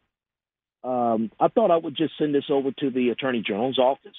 um, 0.84 1.30
I 1.40 1.48
thought 1.48 1.70
I 1.70 1.76
would 1.76 1.96
just 1.96 2.14
send 2.18 2.34
this 2.34 2.44
over 2.50 2.70
to 2.78 2.90
the 2.90 3.10
Attorney 3.10 3.42
General's 3.46 3.78
office. 3.78 4.16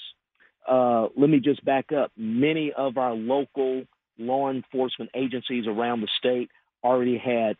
Uh, 0.67 1.07
let 1.17 1.29
me 1.29 1.39
just 1.39 1.63
back 1.65 1.91
up. 1.91 2.11
Many 2.17 2.71
of 2.73 2.97
our 2.97 3.13
local 3.13 3.83
law 4.17 4.51
enforcement 4.51 5.11
agencies 5.15 5.65
around 5.67 6.01
the 6.01 6.09
state 6.17 6.49
already 6.83 7.17
had 7.17 7.55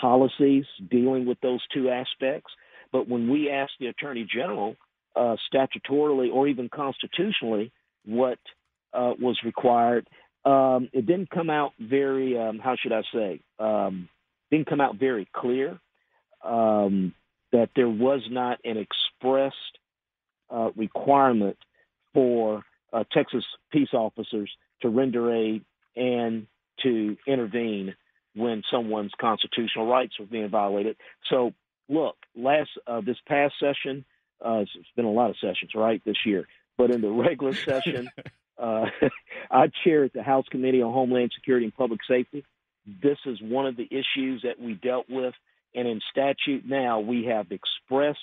policies 0.00 0.64
dealing 0.90 1.26
with 1.26 1.40
those 1.40 1.60
two 1.72 1.88
aspects. 1.88 2.52
But 2.92 3.08
when 3.08 3.30
we 3.30 3.50
asked 3.50 3.74
the 3.80 3.86
Attorney 3.86 4.26
General 4.32 4.76
uh, 5.16 5.36
statutorily 5.52 6.32
or 6.32 6.48
even 6.48 6.68
constitutionally 6.68 7.72
what 8.04 8.38
uh, 8.92 9.12
was 9.18 9.38
required, 9.44 10.06
um, 10.44 10.88
it 10.92 11.06
didn't 11.06 11.30
come 11.30 11.50
out 11.50 11.72
very, 11.80 12.38
um, 12.38 12.58
how 12.58 12.76
should 12.80 12.92
I 12.92 13.02
say, 13.12 13.40
um, 13.58 14.08
didn't 14.50 14.68
come 14.68 14.80
out 14.80 14.96
very 14.96 15.28
clear 15.34 15.78
um, 16.44 17.14
that 17.52 17.70
there 17.74 17.88
was 17.88 18.20
not 18.30 18.58
an 18.64 18.76
expressed 18.76 19.56
uh, 20.50 20.70
requirement 20.76 21.56
for 22.12 22.62
uh, 22.92 23.04
Texas 23.12 23.44
peace 23.72 23.92
officers 23.92 24.50
to 24.82 24.88
render 24.88 25.34
aid 25.34 25.64
and 25.96 26.46
to 26.82 27.16
intervene 27.26 27.94
when 28.34 28.62
someone's 28.70 29.12
constitutional 29.20 29.86
rights 29.86 30.14
are 30.20 30.26
being 30.26 30.48
violated. 30.48 30.96
So, 31.30 31.52
look, 31.88 32.16
last 32.36 32.70
uh, 32.86 33.00
this 33.00 33.18
past 33.26 33.54
session, 33.60 34.04
uh, 34.44 34.60
it's 34.60 34.88
been 34.96 35.04
a 35.04 35.10
lot 35.10 35.30
of 35.30 35.36
sessions, 35.36 35.72
right, 35.74 36.02
this 36.04 36.26
year. 36.26 36.46
But 36.76 36.90
in 36.90 37.00
the 37.00 37.10
regular 37.10 37.54
session, 37.54 38.10
uh, 38.58 38.86
I 39.50 39.70
chaired 39.84 40.12
the 40.14 40.22
House 40.22 40.46
Committee 40.50 40.82
on 40.82 40.92
Homeland 40.92 41.32
Security 41.34 41.66
and 41.66 41.74
Public 41.74 42.00
Safety, 42.08 42.44
this 42.86 43.18
is 43.26 43.40
one 43.40 43.66
of 43.66 43.76
the 43.76 43.88
issues 43.90 44.42
that 44.42 44.60
we 44.60 44.74
dealt 44.74 45.08
with. 45.08 45.34
And 45.74 45.88
in 45.88 46.00
statute 46.10 46.64
now, 46.64 47.00
we 47.00 47.24
have 47.26 47.46
expressed 47.50 48.18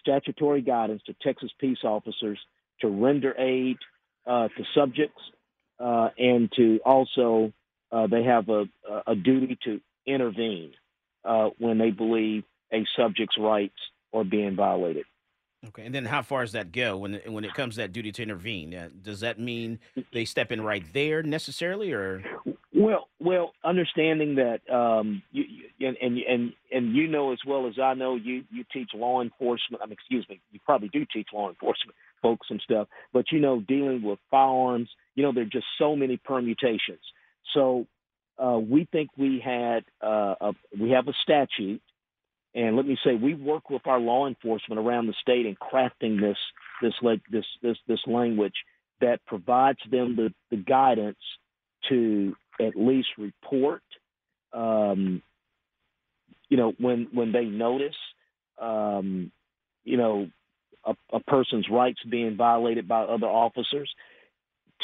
statutory 0.00 0.62
guidance 0.62 1.02
to 1.06 1.14
Texas 1.22 1.50
peace 1.58 1.84
officers 1.84 2.38
to 2.80 2.88
render 2.88 3.34
aid 3.38 3.78
uh, 4.26 4.48
to 4.48 4.64
subjects 4.74 5.20
uh, 5.80 6.10
and 6.18 6.50
to 6.56 6.80
also, 6.84 7.52
uh, 7.92 8.06
they 8.06 8.24
have 8.24 8.48
a, 8.48 8.64
a, 9.06 9.14
duty 9.14 9.58
to 9.64 9.80
intervene 10.06 10.72
uh, 11.24 11.50
when 11.58 11.78
they 11.78 11.90
believe 11.90 12.44
a 12.72 12.84
subject's 12.96 13.36
rights 13.38 13.76
are 14.12 14.24
being 14.24 14.56
violated. 14.56 15.04
Okay, 15.68 15.86
and 15.86 15.94
then 15.94 16.04
how 16.04 16.22
far 16.22 16.42
does 16.42 16.52
that 16.52 16.72
go 16.72 16.96
when 16.96 17.20
when 17.26 17.44
it 17.44 17.54
comes 17.54 17.74
to 17.74 17.82
that 17.82 17.92
duty 17.92 18.10
to 18.10 18.22
intervene? 18.22 18.74
Uh, 18.74 18.88
does 19.00 19.20
that 19.20 19.38
mean 19.38 19.78
they 20.12 20.24
step 20.24 20.50
in 20.50 20.60
right 20.60 20.84
there 20.92 21.22
necessarily, 21.22 21.92
or? 21.92 22.24
Well, 22.74 23.08
well, 23.20 23.52
understanding 23.62 24.34
that 24.36 24.68
um, 24.74 25.22
you, 25.30 25.44
you, 25.78 25.86
and 25.86 25.96
and 26.02 26.18
and 26.18 26.52
and 26.72 26.96
you 26.96 27.06
know 27.06 27.32
as 27.32 27.38
well 27.46 27.68
as 27.68 27.74
I 27.80 27.94
know, 27.94 28.16
you 28.16 28.42
you 28.50 28.64
teach 28.72 28.90
law 28.92 29.22
enforcement. 29.22 29.82
I 29.82 29.86
mean, 29.86 29.92
excuse 29.92 30.26
me, 30.28 30.40
you 30.50 30.58
probably 30.64 30.88
do 30.88 31.06
teach 31.12 31.28
law 31.32 31.48
enforcement 31.48 31.94
folks 32.22 32.48
and 32.50 32.60
stuff, 32.60 32.88
but 33.12 33.26
you 33.30 33.38
know, 33.38 33.60
dealing 33.60 34.02
with 34.02 34.18
firearms, 34.32 34.88
you 35.14 35.22
know, 35.22 35.32
there 35.32 35.42
are 35.42 35.46
just 35.46 35.66
so 35.78 35.94
many 35.94 36.16
permutations. 36.16 37.00
So 37.54 37.86
uh, 38.38 38.58
we 38.58 38.88
think 38.92 39.10
we 39.16 39.42
had 39.44 39.84
uh, 40.02 40.34
a, 40.40 40.52
we 40.78 40.90
have 40.90 41.08
a 41.08 41.12
statute 41.22 41.82
and 42.54 42.76
let 42.76 42.86
me 42.86 42.98
say, 43.04 43.14
we 43.14 43.34
work 43.34 43.70
with 43.70 43.86
our 43.86 43.98
law 43.98 44.26
enforcement 44.26 44.78
around 44.78 45.06
the 45.06 45.14
state 45.20 45.46
in 45.46 45.56
crafting 45.56 46.20
this 46.20 46.36
this 46.82 46.92
this 47.30 47.44
this 47.62 47.76
this 47.88 48.00
language 48.06 48.54
that 49.00 49.24
provides 49.26 49.78
them 49.90 50.16
the, 50.16 50.32
the 50.50 50.62
guidance 50.62 51.18
to 51.88 52.36
at 52.60 52.76
least 52.76 53.08
report, 53.18 53.82
um, 54.52 55.22
you 56.50 56.56
know, 56.58 56.74
when 56.78 57.08
when 57.12 57.32
they 57.32 57.46
notice, 57.46 57.96
um, 58.60 59.32
you 59.84 59.96
know, 59.96 60.28
a, 60.84 60.94
a 61.12 61.20
person's 61.20 61.68
rights 61.70 62.00
being 62.10 62.36
violated 62.36 62.86
by 62.86 63.02
other 63.02 63.26
officers, 63.28 63.90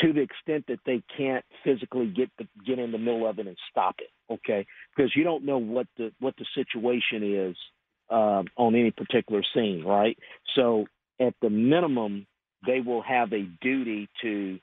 to 0.01 0.13
the 0.13 0.21
extent 0.21 0.65
that 0.69 0.81
they 0.87 1.03
can't 1.17 1.45
physically 1.65 2.07
get 2.07 2.31
the, 2.39 2.47
get 2.67 2.79
in 2.79 2.93
the 2.93 2.99
middle 2.99 3.27
of 3.27 3.39
it 3.39 3.47
and 3.47 3.57
stop 3.71 3.97
it. 3.99 4.11
Okay, 4.33 4.67
because 4.97 5.13
you 5.17 5.25
don't 5.25 5.45
know 5.45 5.59
what 5.59 5.87
the 5.97 6.13
what 6.21 6.35
the 6.37 6.47
situation 6.55 7.51
is 7.51 7.57
um, 8.11 8.47
on 8.57 8.75
any 8.75 8.91
particular 8.91 9.43
scene, 9.55 9.85
right? 9.85 10.19
So 10.55 10.87
at 11.21 11.35
the 11.41 11.51
minimum, 11.51 12.27
they 12.67 12.81
will 12.81 13.03
have 13.03 13.33
a 13.33 13.49
duty 13.61 14.09
to 14.23 14.59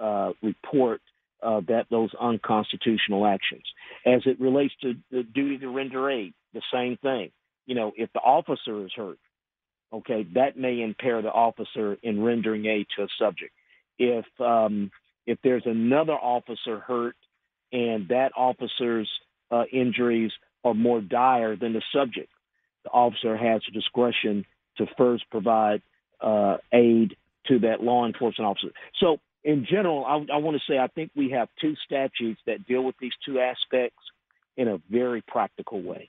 uh, 0.00 0.32
report 0.42 1.00
uh, 1.42 1.60
that 1.68 1.86
those 1.90 2.10
unconstitutional 2.20 3.26
actions. 3.26 3.62
As 4.06 4.22
it 4.26 4.40
relates 4.40 4.74
to 4.82 4.94
the 5.10 5.22
duty 5.22 5.58
to 5.58 5.68
render 5.68 6.10
aid, 6.10 6.34
the 6.52 6.62
same 6.72 6.96
thing. 6.98 7.30
You 7.66 7.74
know, 7.74 7.92
if 7.96 8.12
the 8.12 8.20
officer 8.20 8.84
is 8.84 8.92
hurt, 8.94 9.18
okay, 9.92 10.26
that 10.34 10.56
may 10.56 10.82
impair 10.82 11.22
the 11.22 11.30
officer 11.30 11.96
in 12.02 12.22
rendering 12.22 12.66
aid 12.66 12.86
to 12.96 13.04
a 13.04 13.08
subject. 13.18 13.52
If 14.00 14.24
um, 14.40 14.90
if 15.26 15.38
there's 15.44 15.66
another 15.66 16.14
officer 16.14 16.78
hurt 16.80 17.16
and 17.70 18.08
that 18.08 18.32
officer's 18.34 19.08
uh, 19.50 19.64
injuries 19.70 20.32
are 20.64 20.72
more 20.72 21.02
dire 21.02 21.54
than 21.54 21.74
the 21.74 21.82
subject, 21.94 22.30
the 22.84 22.90
officer 22.90 23.36
has 23.36 23.60
discretion 23.74 24.46
to 24.78 24.86
first 24.96 25.24
provide 25.30 25.82
uh, 26.22 26.56
aid 26.72 27.14
to 27.48 27.58
that 27.58 27.82
law 27.82 28.06
enforcement 28.06 28.48
officer. 28.48 28.72
So, 28.98 29.18
in 29.44 29.66
general, 29.70 30.04
I, 30.06 30.34
I 30.34 30.38
want 30.38 30.56
to 30.56 30.62
say 30.66 30.78
I 30.78 30.86
think 30.86 31.10
we 31.14 31.30
have 31.30 31.48
two 31.60 31.74
statutes 31.84 32.40
that 32.46 32.66
deal 32.66 32.82
with 32.82 32.94
these 32.98 33.12
two 33.24 33.38
aspects 33.38 34.02
in 34.56 34.66
a 34.68 34.80
very 34.90 35.22
practical 35.22 35.82
way. 35.82 36.08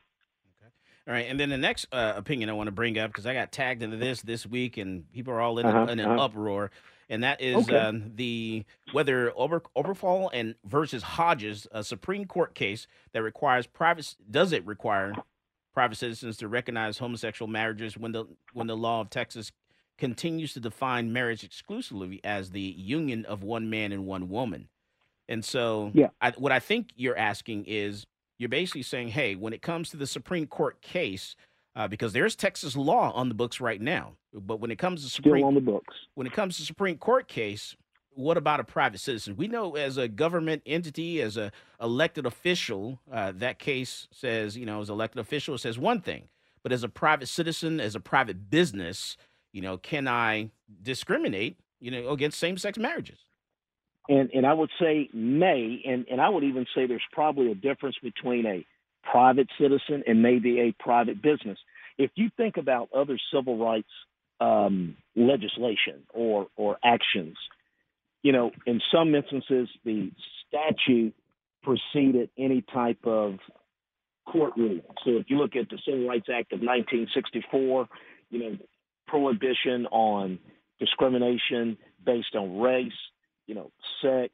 All 1.08 1.14
right, 1.14 1.26
and 1.28 1.40
then 1.40 1.50
the 1.50 1.58
next 1.58 1.88
uh, 1.92 2.14
opinion 2.16 2.50
I 2.50 2.54
want 2.54 2.68
to 2.68 2.72
bring 2.72 2.98
up 2.98 3.10
because 3.10 3.26
I 3.26 3.34
got 3.34 3.52
tagged 3.52 3.82
into 3.84 3.98
this 3.98 4.22
this 4.22 4.46
week, 4.46 4.78
and 4.78 5.12
people 5.12 5.34
are 5.34 5.42
all 5.42 5.58
in, 5.60 5.66
Uh-huh, 5.66 5.92
in 5.92 6.00
an 6.00 6.06
uh-huh. 6.06 6.26
uproar, 6.26 6.72
and 7.12 7.24
that 7.24 7.42
is 7.42 7.68
Okay. 7.70 7.78
um, 7.78 8.12
the 8.16 8.64
whether 8.94 9.32
Ober, 9.38 9.62
Oberfall 9.78 10.30
and 10.34 10.56
versus 10.66 11.04
Hodges, 11.04 11.68
a 11.72 11.84
Supreme 11.84 12.26
Court 12.26 12.56
case 12.56 12.88
that 13.12 13.22
requires 13.22 13.68
private 13.68 14.16
does 14.32 14.54
it 14.54 14.66
require 14.66 15.14
private 15.74 15.98
citizens 15.98 16.38
to 16.38 16.48
recognize 16.48 16.98
homosexual 16.98 17.50
marriages 17.52 17.98
when 17.98 18.14
the 18.14 18.26
when 18.54 18.68
the 18.68 18.78
law 18.78 19.02
of 19.02 19.10
Texas 19.10 19.52
continues 19.98 20.54
to 20.54 20.60
define 20.60 21.14
marriage 21.14 21.44
exclusively 21.44 22.20
as 22.24 22.50
the 22.52 22.62
union 22.62 23.26
of 23.26 23.44
one 23.44 23.70
man 23.70 23.92
and 23.92 24.08
one 24.08 24.30
woman. 24.30 24.68
And 25.30 25.46
so, 25.46 25.92
Yeah. 25.94 26.08
I, 26.20 26.32
what 26.32 26.52
I 26.52 26.60
think 26.60 26.90
you're 26.96 27.18
asking 27.18 27.66
is 27.68 28.08
you're 28.40 28.50
basically 28.50 28.82
saying, 28.82 29.10
hey, 29.10 29.36
when 29.36 29.54
it 29.54 29.62
comes 29.62 29.90
to 29.92 29.98
the 29.98 30.08
Supreme 30.08 30.48
Court 30.48 30.82
case, 30.82 31.36
uh, 31.76 31.88
because 31.88 32.14
there's 32.14 32.36
Texas 32.36 32.76
law 32.76 33.12
on 33.14 33.30
the 33.30 33.36
books 33.36 33.62
right 33.62 33.82
now, 33.82 34.14
but 34.34 34.60
when 34.60 34.72
it 34.72 34.78
comes 34.78 35.04
to 35.04 35.10
Supreme 35.10 35.38
Still 35.38 35.48
on 35.48 35.56
the 35.56 35.62
books. 35.62 35.96
when 36.16 36.28
it 36.28 36.34
comes 36.34 36.58
to 36.58 36.64
Supreme 36.64 36.98
Court 36.98 37.28
case, 37.28 37.76
what 38.14 38.38
about 38.38 38.60
a 38.60 38.64
private 38.64 39.00
citizen? 39.00 39.38
We 39.38 39.48
know 39.48 39.76
as 39.76 39.98
a 39.98 40.08
government 40.08 40.64
entity, 40.66 41.22
as 41.22 41.38
a 41.38 41.52
elected 41.82 42.26
official, 42.26 43.00
uh, 43.12 43.32
that 43.36 43.58
case 43.60 44.08
says, 44.12 44.58
you 44.58 44.66
know, 44.66 44.82
as 44.82 44.90
an 44.90 44.96
elected 44.96 45.20
official, 45.20 45.56
it 45.56 45.60
says 45.60 45.80
one 45.80 46.02
thing. 46.02 46.28
But 46.64 46.72
as 46.72 46.84
a 46.84 46.90
private 46.90 47.28
citizen, 47.28 47.80
as 47.80 47.96
a 47.96 48.00
private 48.00 48.50
business, 48.50 49.18
you 49.52 49.62
know, 49.62 49.78
can 49.78 50.08
I 50.08 50.52
discriminate, 50.82 51.58
you 51.80 51.90
know, 51.90 52.10
against 52.10 52.38
same-sex 52.38 52.78
marriages? 52.78 53.18
and 54.10 54.30
and 54.34 54.46
I 54.46 54.54
would 54.54 54.70
say 54.80 55.10
may, 55.14 55.82
and 55.86 56.06
and 56.10 56.20
I 56.20 56.30
would 56.30 56.44
even 56.44 56.66
say 56.76 56.86
there's 56.86 57.02
probably 57.12 57.52
a 57.52 57.56
difference 57.56 57.96
between 58.02 58.46
a 58.46 58.66
private 59.04 59.48
citizen 59.60 60.04
and 60.08 60.22
maybe 60.22 60.60
a 60.60 60.84
private 60.84 61.22
business. 61.22 61.58
If 61.98 62.12
you 62.16 62.30
think 62.38 62.58
about 62.58 62.90
other 62.96 63.18
civil 63.34 63.58
rights 63.58 63.90
um, 64.40 64.98
legislation 65.16 66.04
or 66.14 66.48
or 66.56 66.78
actions, 66.84 67.38
you 68.24 68.32
know, 68.32 68.52
in 68.66 68.82
some 68.94 69.14
instances 69.16 69.70
the 69.84 70.12
statute 70.48 71.14
preceded 71.64 72.30
any 72.38 72.64
type 72.74 73.06
of 73.06 73.38
court 74.26 74.54
ruling. 74.58 74.82
So 75.04 75.12
if 75.12 75.30
you 75.30 75.38
look 75.38 75.56
at 75.56 75.70
the 75.70 75.78
Civil 75.86 76.08
Rights 76.08 76.28
Act 76.34 76.54
of 76.54 76.60
1964, 76.60 77.88
you 78.30 78.40
know, 78.40 78.58
prohibition 79.08 79.86
on 79.92 80.40
discrimination 80.80 81.78
based 82.04 82.36
on 82.36 82.60
race, 82.60 82.92
you 83.46 83.56
know, 83.56 83.72
sex, 84.02 84.34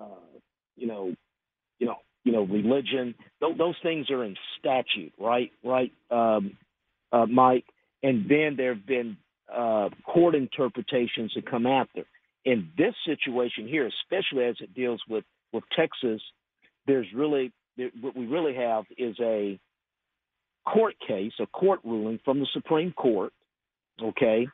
uh, 0.00 0.38
you 0.76 0.86
know, 0.86 1.14
you 1.78 1.86
know, 1.86 1.96
you 2.24 2.32
know, 2.32 2.42
religion. 2.42 3.14
Those, 3.40 3.56
those 3.58 3.76
things 3.82 4.10
are 4.10 4.24
in 4.24 4.36
statute, 4.58 5.12
right? 5.18 5.50
Right, 5.64 5.92
um, 6.10 6.56
uh, 7.12 7.26
Mike. 7.26 7.64
And 8.02 8.28
then 8.28 8.54
there 8.56 8.74
have 8.74 8.86
been 8.86 9.16
uh, 9.52 9.90
court 10.04 10.34
interpretations 10.34 11.32
that 11.34 11.50
come 11.50 11.66
after. 11.66 12.04
In 12.44 12.70
this 12.78 12.94
situation 13.04 13.68
here, 13.68 13.86
especially 13.86 14.44
as 14.44 14.56
it 14.60 14.74
deals 14.74 15.02
with 15.08 15.24
with 15.52 15.64
Texas, 15.76 16.22
there's 16.86 17.06
really 17.14 17.52
there, 17.76 17.90
what 18.00 18.16
we 18.16 18.26
really 18.26 18.54
have 18.54 18.84
is 18.96 19.16
a 19.20 19.58
court 20.64 20.94
case, 21.06 21.32
a 21.40 21.46
court 21.46 21.80
ruling 21.84 22.20
from 22.24 22.40
the 22.40 22.46
Supreme 22.54 22.92
Court. 22.92 23.32
Okay, 24.02 24.48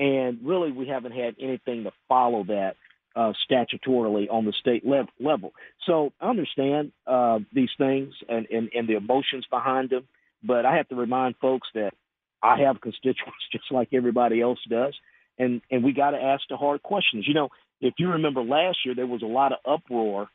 and 0.00 0.38
really 0.42 0.72
we 0.72 0.88
haven't 0.88 1.12
had 1.12 1.36
anything 1.40 1.84
to 1.84 1.92
follow 2.08 2.42
that 2.44 2.74
uh, 3.18 3.32
statutorily 3.50 4.28
on 4.30 4.44
the 4.44 4.52
state 4.52 4.86
lev- 4.86 5.08
level. 5.18 5.52
So 5.86 6.12
I 6.20 6.28
understand 6.30 6.92
uh, 7.04 7.40
these 7.52 7.70
things 7.76 8.14
and, 8.28 8.46
and, 8.48 8.70
and 8.72 8.88
the 8.88 8.94
emotions 8.94 9.44
behind 9.50 9.90
them, 9.90 10.06
but 10.44 10.64
I 10.64 10.76
have 10.76 10.88
to 10.90 10.94
remind 10.94 11.34
folks 11.40 11.66
that 11.74 11.94
I 12.40 12.60
have 12.60 12.80
constituents 12.80 13.42
just 13.50 13.64
like 13.72 13.88
everybody 13.92 14.40
else 14.40 14.60
does, 14.70 14.94
and 15.36 15.60
and 15.70 15.82
we 15.82 15.92
got 15.92 16.12
to 16.12 16.22
ask 16.22 16.42
the 16.48 16.56
hard 16.56 16.82
questions. 16.82 17.26
You 17.26 17.34
know, 17.34 17.48
if 17.80 17.94
you 17.98 18.10
remember 18.10 18.42
last 18.42 18.78
year, 18.84 18.94
there 18.94 19.06
was 19.06 19.22
a 19.22 19.26
lot 19.26 19.52
of 19.52 19.58
uproar 19.66 20.28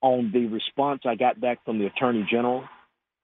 on 0.00 0.30
the 0.32 0.46
response 0.46 1.02
I 1.04 1.16
got 1.16 1.40
back 1.40 1.64
from 1.64 1.80
the 1.80 1.86
Attorney 1.86 2.26
General 2.30 2.64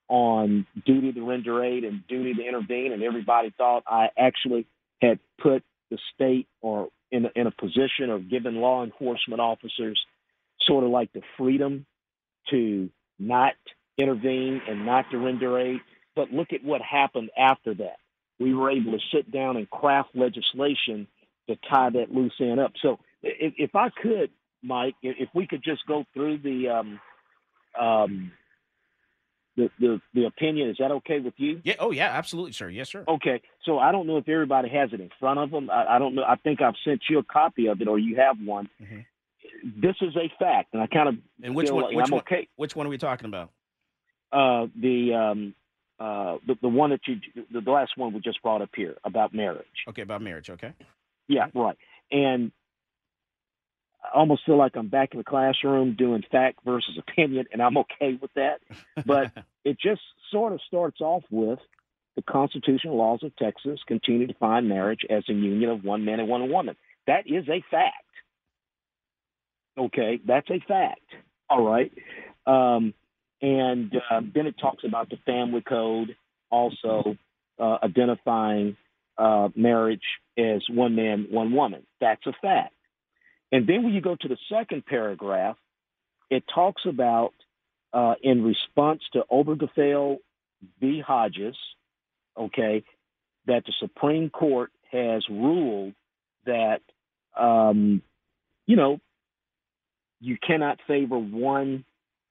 on 0.08 0.66
duty 0.84 1.12
to 1.12 1.22
render 1.22 1.64
aid 1.64 1.84
and 1.84 2.04
duty 2.08 2.34
to 2.34 2.42
intervene, 2.46 2.92
and 2.92 3.04
everybody 3.04 3.54
thought 3.56 3.84
I 3.86 4.08
actually 4.18 4.66
had 5.00 5.20
put 5.40 5.62
the 5.90 5.98
state 6.14 6.48
or 6.60 6.88
in 7.10 7.26
in 7.34 7.46
a 7.46 7.50
position 7.50 8.10
of 8.10 8.30
giving 8.30 8.56
law 8.56 8.84
enforcement 8.84 9.40
officers 9.40 10.00
sort 10.62 10.84
of 10.84 10.90
like 10.90 11.12
the 11.12 11.22
freedom 11.36 11.86
to 12.50 12.90
not 13.18 13.54
intervene 13.98 14.60
and 14.68 14.84
not 14.84 15.10
to 15.10 15.18
render 15.18 15.58
aid. 15.58 15.80
But 16.14 16.32
look 16.32 16.52
at 16.52 16.64
what 16.64 16.80
happened 16.80 17.30
after 17.36 17.74
that. 17.74 17.96
We 18.38 18.54
were 18.54 18.70
able 18.70 18.92
to 18.92 18.98
sit 19.12 19.30
down 19.30 19.56
and 19.56 19.68
craft 19.68 20.10
legislation 20.14 21.06
to 21.48 21.56
tie 21.70 21.90
that 21.90 22.12
loose 22.12 22.34
end 22.40 22.60
up. 22.60 22.72
So 22.82 22.98
if, 23.22 23.54
if 23.56 23.74
I 23.74 23.90
could, 23.90 24.30
Mike, 24.62 24.94
if 25.02 25.16
if 25.18 25.28
we 25.34 25.46
could 25.46 25.62
just 25.62 25.86
go 25.86 26.04
through 26.14 26.38
the 26.38 26.68
um, 26.68 27.00
um, 27.80 28.32
the, 29.56 29.70
the 29.80 30.00
the 30.14 30.24
opinion, 30.26 30.68
is 30.70 30.76
that 30.78 30.90
okay 30.90 31.18
with 31.20 31.34
you? 31.38 31.60
Yeah. 31.64 31.74
Oh, 31.78 31.90
yeah. 31.90 32.08
Absolutely, 32.08 32.52
sir. 32.52 32.68
Yes, 32.68 32.90
sir. 32.90 33.04
Okay, 33.08 33.40
so 33.64 33.78
I 33.78 33.90
don't 33.92 34.06
know 34.06 34.18
if 34.18 34.28
everybody 34.28 34.68
has 34.68 34.92
it 34.92 35.00
in 35.00 35.10
front 35.18 35.38
of 35.38 35.50
them. 35.50 35.70
I, 35.70 35.96
I 35.96 35.98
don't 35.98 36.14
know. 36.14 36.22
I 36.22 36.36
think 36.36 36.60
I've 36.60 36.74
sent 36.84 37.02
you 37.08 37.18
a 37.18 37.22
copy 37.24 37.66
of 37.68 37.80
it, 37.80 37.88
or 37.88 37.98
you 37.98 38.16
have 38.16 38.36
one. 38.44 38.68
This 39.64 39.96
is 40.00 40.14
a 40.16 40.30
fact, 40.38 40.74
and 40.74 40.82
I 40.82 40.86
kind 40.86 41.08
of 41.08 41.14
Mm-hmm. 41.14 41.44
And 41.44 41.54
which 41.54 41.70
one? 41.70 41.84
like 41.84 41.94
Which 41.96 42.06
I'm 42.06 42.10
one? 42.12 42.20
okay. 42.20 42.48
Which 42.56 42.76
one 42.76 42.86
are 42.86 42.90
we 42.90 42.98
talking 42.98 43.26
about? 43.26 43.50
Uh, 44.32 44.66
the 44.80 45.14
um, 45.14 45.54
uh, 46.00 46.36
the 46.46 46.56
the 46.60 46.68
one 46.68 46.90
that 46.90 47.00
you 47.06 47.16
the, 47.52 47.60
the 47.60 47.70
last 47.70 47.92
one 47.96 48.12
we 48.12 48.20
just 48.20 48.42
brought 48.42 48.60
up 48.62 48.70
here 48.76 48.96
about 49.04 49.34
marriage. 49.34 49.66
Okay, 49.88 50.02
about 50.02 50.20
marriage. 50.22 50.50
Okay. 50.50 50.72
Yeah, 51.28 51.46
right. 51.54 51.76
And 52.10 52.52
I 54.12 54.18
almost 54.18 54.42
feel 54.46 54.56
like 54.56 54.76
I'm 54.76 54.88
back 54.88 55.12
in 55.12 55.18
the 55.18 55.24
classroom 55.24 55.94
doing 55.96 56.22
fact 56.30 56.60
versus 56.64 56.98
opinion, 56.98 57.46
and 57.52 57.60
I'm 57.60 57.76
okay 57.78 58.18
with 58.20 58.32
that. 58.34 58.60
But 59.04 59.32
it 59.64 59.78
just 59.80 60.00
sort 60.30 60.52
of 60.52 60.60
starts 60.66 61.00
off 61.00 61.24
with 61.30 61.58
the 62.16 62.22
constitutional 62.22 62.96
laws 62.96 63.20
of 63.22 63.34
Texas 63.36 63.78
continue 63.86 64.26
to 64.26 64.32
define 64.32 64.68
marriage 64.68 65.00
as 65.08 65.24
a 65.28 65.32
union 65.32 65.70
of 65.70 65.84
one 65.84 66.04
man 66.04 66.20
and 66.20 66.28
one 66.28 66.50
woman. 66.50 66.76
That 67.06 67.26
is 67.26 67.48
a 67.48 67.62
fact. 67.70 67.94
Okay, 69.78 70.18
that's 70.26 70.48
a 70.50 70.58
fact. 70.66 71.04
All 71.48 71.62
right. 71.62 71.92
Um, 72.46 72.94
and 73.42 73.94
uh, 74.10 74.22
then 74.34 74.46
it 74.46 74.56
talks 74.58 74.82
about 74.84 75.10
the 75.10 75.18
family 75.26 75.60
code 75.60 76.16
also 76.50 77.16
uh, 77.58 77.78
identifying 77.82 78.76
uh, 79.18 79.48
marriage 79.54 80.02
as 80.38 80.62
one 80.70 80.94
man, 80.94 81.26
one 81.30 81.52
woman. 81.52 81.82
That's 82.00 82.24
a 82.26 82.32
fact. 82.40 82.72
And 83.52 83.66
then 83.66 83.84
when 83.84 83.94
you 83.94 84.00
go 84.00 84.16
to 84.20 84.28
the 84.28 84.36
second 84.50 84.86
paragraph, 84.86 85.56
it 86.30 86.44
talks 86.52 86.82
about 86.86 87.32
uh, 87.92 88.14
in 88.22 88.42
response 88.42 89.02
to 89.12 89.24
Obergefell 89.30 90.18
v. 90.80 91.00
Hodges, 91.06 91.56
okay, 92.36 92.84
that 93.46 93.64
the 93.64 93.72
Supreme 93.78 94.30
Court 94.30 94.70
has 94.90 95.24
ruled 95.30 95.94
that, 96.44 96.80
um, 97.38 98.02
you 98.66 98.76
know, 98.76 98.98
you 100.20 100.36
cannot 100.44 100.78
favor 100.86 101.18
one 101.18 101.84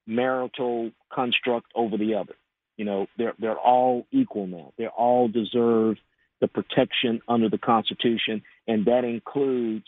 marital 0.06 0.90
construct 1.12 1.66
over 1.74 1.96
the 1.96 2.14
other. 2.14 2.34
You 2.76 2.84
know, 2.84 3.06
they're 3.16 3.34
they're 3.38 3.58
all 3.58 4.06
equal 4.12 4.46
now. 4.46 4.72
They 4.76 4.86
all 4.86 5.28
deserve 5.28 5.96
the 6.40 6.48
protection 6.48 7.22
under 7.26 7.48
the 7.48 7.58
Constitution, 7.58 8.42
and 8.68 8.84
that 8.84 9.04
includes 9.04 9.86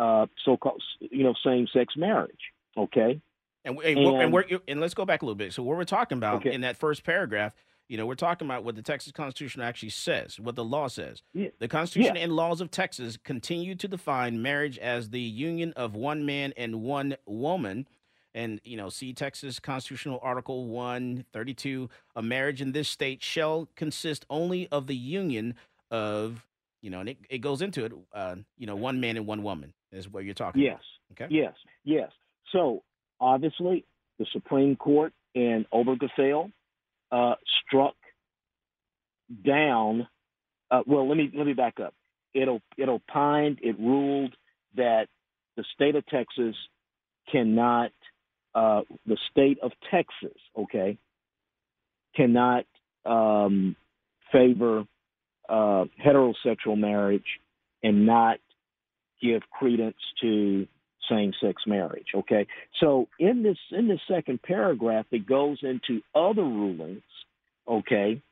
uh, 0.00 0.26
so-called, 0.44 0.82
you 1.00 1.22
know, 1.22 1.34
same-sex 1.44 1.94
marriage. 1.96 2.40
Okay. 2.76 3.20
And, 3.64 3.78
and, 3.78 3.98
and, 3.98 4.32
we're, 4.32 4.44
and 4.66 4.80
let's 4.80 4.94
go 4.94 5.04
back 5.04 5.20
a 5.22 5.24
little 5.26 5.34
bit. 5.34 5.52
So 5.52 5.62
what 5.62 5.76
we're 5.76 5.84
talking 5.84 6.16
about 6.18 6.36
Okay. 6.36 6.54
in 6.54 6.62
that 6.62 6.76
first 6.78 7.04
paragraph, 7.04 7.54
you 7.88 7.96
know, 7.98 8.06
we're 8.06 8.14
talking 8.14 8.46
about 8.46 8.64
what 8.64 8.76
the 8.76 8.82
Texas 8.82 9.12
Constitution 9.12 9.60
actually 9.60 9.90
says, 9.90 10.40
what 10.40 10.54
the 10.56 10.64
law 10.64 10.86
says. 10.88 11.22
Yeah. 11.34 11.48
The 11.58 11.68
Constitution 11.68 12.16
Yeah. 12.16 12.22
and 12.22 12.32
laws 12.32 12.60
of 12.60 12.70
Texas 12.70 13.18
continue 13.22 13.74
to 13.74 13.88
define 13.88 14.40
marriage 14.40 14.78
as 14.78 15.10
the 15.10 15.20
union 15.20 15.72
of 15.74 15.94
one 15.94 16.24
man 16.24 16.54
and 16.56 16.82
one 16.82 17.16
woman. 17.26 17.86
And, 18.32 18.60
you 18.64 18.76
know, 18.76 18.88
see 18.88 19.12
Texas 19.12 19.58
Constitutional 19.58 20.20
Article 20.22 20.66
132 20.68 21.90
a 22.16 22.22
marriage 22.22 22.62
in 22.62 22.72
this 22.72 22.88
state 22.88 23.22
shall 23.22 23.68
consist 23.76 24.24
only 24.30 24.68
of 24.68 24.86
the 24.86 24.96
union 24.96 25.54
of, 25.90 26.46
you 26.80 26.90
know, 26.90 27.00
and 27.00 27.08
it, 27.08 27.18
it 27.28 27.38
goes 27.38 27.60
into 27.60 27.84
it, 27.84 27.92
uh, 28.14 28.36
you 28.56 28.66
know, 28.66 28.76
one 28.76 29.00
man 29.00 29.16
and 29.16 29.26
one 29.26 29.42
woman 29.42 29.74
is 29.92 30.08
what 30.08 30.24
you're 30.24 30.34
talking 30.34 30.62
Yes. 30.62 30.80
about. 31.08 31.24
Okay. 31.24 31.34
Yes. 31.34 31.54
Yes. 31.84 32.10
So 32.52 32.82
obviously, 33.20 33.84
the 34.18 34.26
Supreme 34.32 34.76
Court 34.76 35.12
in 35.34 35.66
Obergefell 35.72 36.52
uh, 37.10 37.34
struck 37.66 37.94
down. 39.44 40.08
Uh, 40.70 40.82
well, 40.86 41.08
let 41.08 41.16
me 41.16 41.30
let 41.34 41.46
me 41.46 41.52
back 41.52 41.80
up. 41.80 41.94
It 42.34 42.48
it 42.76 42.88
opined. 42.88 43.58
It 43.62 43.78
ruled 43.78 44.34
that 44.76 45.08
the 45.56 45.64
state 45.74 45.96
of 45.96 46.06
Texas 46.06 46.54
cannot. 47.30 47.92
Uh, 48.52 48.82
the 49.06 49.16
state 49.30 49.58
of 49.62 49.70
Texas, 49.92 50.36
okay, 50.58 50.98
cannot 52.16 52.64
um, 53.04 53.76
favor 54.32 54.84
uh, 55.48 55.84
heterosexual 56.04 56.76
marriage 56.76 57.38
and 57.82 58.06
not 58.06 58.38
give 59.20 59.42
credence 59.50 59.96
to 60.20 60.66
same-sex 61.10 61.62
marriage. 61.66 62.08
Okay, 62.14 62.46
so 62.80 63.08
in 63.18 63.42
this 63.42 63.58
in 63.70 63.88
this 63.88 64.00
second 64.08 64.42
paragraph, 64.42 65.06
it 65.10 65.26
goes 65.26 65.58
into 65.62 66.02
other 66.14 66.42
rulings. 66.42 67.02
Okay, 67.68 68.22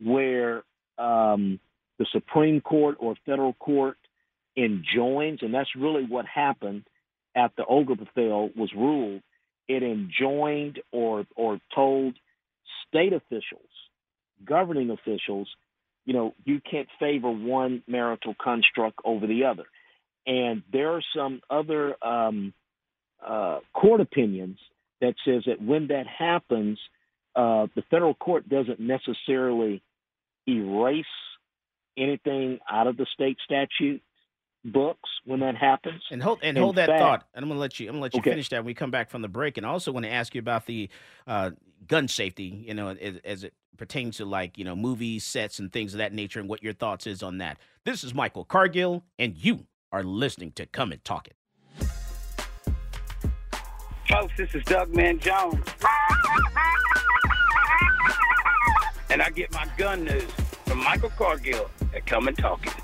where 0.00 0.62
um, 0.98 1.60
the 1.98 2.06
Supreme 2.12 2.60
Court 2.60 2.96
or 2.98 3.14
federal 3.26 3.54
court 3.54 3.96
enjoins, 4.56 5.40
and 5.42 5.54
that's 5.54 5.74
really 5.76 6.04
what 6.04 6.26
happened 6.26 6.84
after 7.34 7.62
Obergefell 7.62 8.56
was 8.56 8.70
ruled. 8.74 9.22
It 9.68 9.82
enjoined 9.82 10.80
or 10.92 11.26
or 11.36 11.60
told 11.74 12.14
state 12.88 13.12
officials, 13.12 13.68
governing 14.44 14.90
officials, 14.90 15.48
you 16.04 16.14
know, 16.14 16.34
you 16.44 16.60
can't 16.60 16.88
favor 16.98 17.30
one 17.30 17.82
marital 17.86 18.34
construct 18.42 18.98
over 19.04 19.26
the 19.26 19.44
other. 19.44 19.64
And 20.26 20.62
there 20.72 20.92
are 20.92 21.02
some 21.16 21.40
other 21.48 21.96
um, 22.04 22.52
uh, 23.26 23.60
court 23.72 24.00
opinions 24.00 24.58
that 25.00 25.14
says 25.24 25.42
that 25.46 25.62
when 25.62 25.88
that 25.88 26.06
happens, 26.06 26.78
uh, 27.34 27.66
the 27.74 27.82
federal 27.90 28.14
court 28.14 28.48
doesn't 28.48 28.80
necessarily 28.80 29.82
erase 30.46 31.04
anything 31.96 32.58
out 32.70 32.86
of 32.86 32.96
the 32.96 33.06
state 33.12 33.38
statute 33.44 34.02
books 34.64 35.08
when 35.24 35.40
that 35.40 35.56
happens. 35.56 36.02
And 36.10 36.22
hold 36.22 36.40
and 36.42 36.56
In 36.56 36.62
hold 36.62 36.76
that 36.76 36.88
fact- 36.88 37.00
thought. 37.00 37.28
And 37.34 37.42
I'm 37.44 37.48
gonna 37.48 37.60
let 37.60 37.78
you. 37.80 37.88
I'm 37.88 37.94
gonna 37.94 38.02
let 38.02 38.14
you 38.14 38.20
Okay. 38.20 38.30
finish 38.30 38.48
that 38.50 38.58
when 38.58 38.66
we 38.66 38.74
come 38.74 38.90
back 38.90 39.08
from 39.10 39.22
the 39.22 39.28
break. 39.28 39.56
And 39.56 39.64
I 39.64 39.70
also 39.70 39.92
want 39.92 40.04
to 40.04 40.12
ask 40.12 40.34
you 40.34 40.40
about 40.40 40.66
the 40.66 40.88
uh, 41.26 41.52
gun 41.86 42.08
safety. 42.08 42.64
You 42.66 42.74
know, 42.74 42.88
as, 42.88 43.16
as 43.24 43.44
it 43.44 43.54
pertains 43.76 44.16
to 44.16 44.24
like 44.24 44.58
you 44.58 44.64
know 44.64 44.74
movies, 44.76 45.24
sets, 45.24 45.58
and 45.58 45.72
things 45.72 45.94
of 45.94 45.98
that 45.98 46.12
nature, 46.12 46.40
and 46.40 46.48
what 46.48 46.62
your 46.62 46.72
thoughts 46.72 47.06
is 47.06 47.22
on 47.22 47.38
that. 47.38 47.58
This 47.84 48.02
is 48.04 48.14
Michael 48.14 48.44
Cargill, 48.44 49.04
and 49.18 49.36
you 49.36 49.66
are 49.92 50.02
listening 50.02 50.52
to 50.52 50.66
Come 50.66 50.92
and 50.92 51.02
Talk 51.04 51.28
It. 51.28 51.34
Folks, 54.08 54.34
this 54.36 54.54
is 54.54 54.62
Doug 54.64 54.94
Man 54.94 55.18
Jones. 55.18 55.64
And 59.10 59.22
I 59.22 59.30
get 59.30 59.52
my 59.52 59.66
gun 59.76 60.04
news 60.04 60.30
from 60.66 60.78
Michael 60.84 61.10
Cargill 61.10 61.70
at 61.94 62.06
Come 62.06 62.28
and 62.28 62.36
Talk 62.36 62.66
It. 62.66 62.74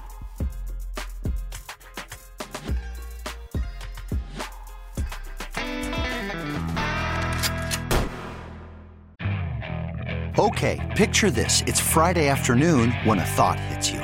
Okay, 10.36 10.94
picture 10.96 11.30
this. 11.30 11.62
It's 11.66 11.78
Friday 11.78 12.28
afternoon 12.28 12.90
when 13.04 13.20
a 13.20 13.24
thought 13.24 13.58
hits 13.60 13.90
you. 13.90 14.03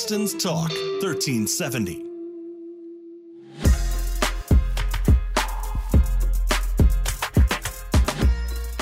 Austin's 0.00 0.32
Talk 0.32 0.70
1370. 1.02 2.06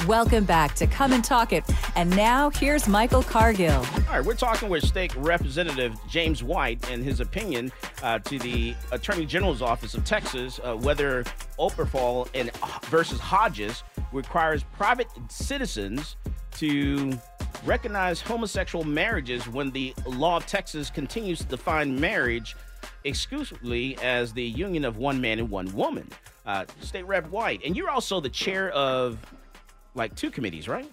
Welcome 0.07 0.45
back 0.45 0.77
to 0.77 0.87
Come 0.87 1.13
and 1.13 1.25
Talk 1.25 1.53
It. 1.53 1.65
And 1.97 2.09
now 2.11 2.51
here's 2.51 2.87
Michael 2.87 3.25
Cargill. 3.25 3.73
All 3.73 3.85
right, 4.09 4.25
we're 4.25 4.35
talking 4.35 4.69
with 4.69 4.85
State 4.85 5.13
Representative 5.17 5.97
James 6.09 6.45
White 6.45 6.89
and 6.89 7.03
his 7.03 7.19
opinion 7.19 7.73
uh, 8.05 8.21
to 8.21 8.39
the 8.39 8.77
Attorney 8.93 9.27
General's 9.27 9.61
Office 9.61 9.95
of 9.95 10.05
Texas 10.05 10.61
uh, 10.63 10.77
whether 10.77 11.25
Oberfall 11.59 12.29
and 12.33 12.53
versus 12.87 13.19
Hodges 13.19 13.83
requires 14.13 14.63
private 14.63 15.09
citizens 15.29 16.15
to 16.59 17.19
recognize 17.65 18.21
homosexual 18.21 18.85
marriages 18.85 19.49
when 19.49 19.71
the 19.71 19.95
law 20.07 20.37
of 20.37 20.47
Texas 20.47 20.91
continues 20.91 21.39
to 21.39 21.45
define 21.47 21.99
marriage 22.01 22.57
exclusively 23.05 23.97
as 24.03 24.33
the 24.33 24.43
union 24.43 24.85
of 24.85 24.97
one 24.97 25.21
man 25.21 25.39
and 25.39 25.51
one 25.51 25.73
woman. 25.75 26.09
Uh, 26.47 26.65
State 26.81 27.07
Rep 27.07 27.29
White, 27.29 27.61
and 27.65 27.77
you're 27.77 27.91
also 27.91 28.21
the 28.21 28.31
chair 28.31 28.71
of 28.71 29.19
like 29.95 30.15
two 30.15 30.31
committees, 30.31 30.67
right? 30.67 30.91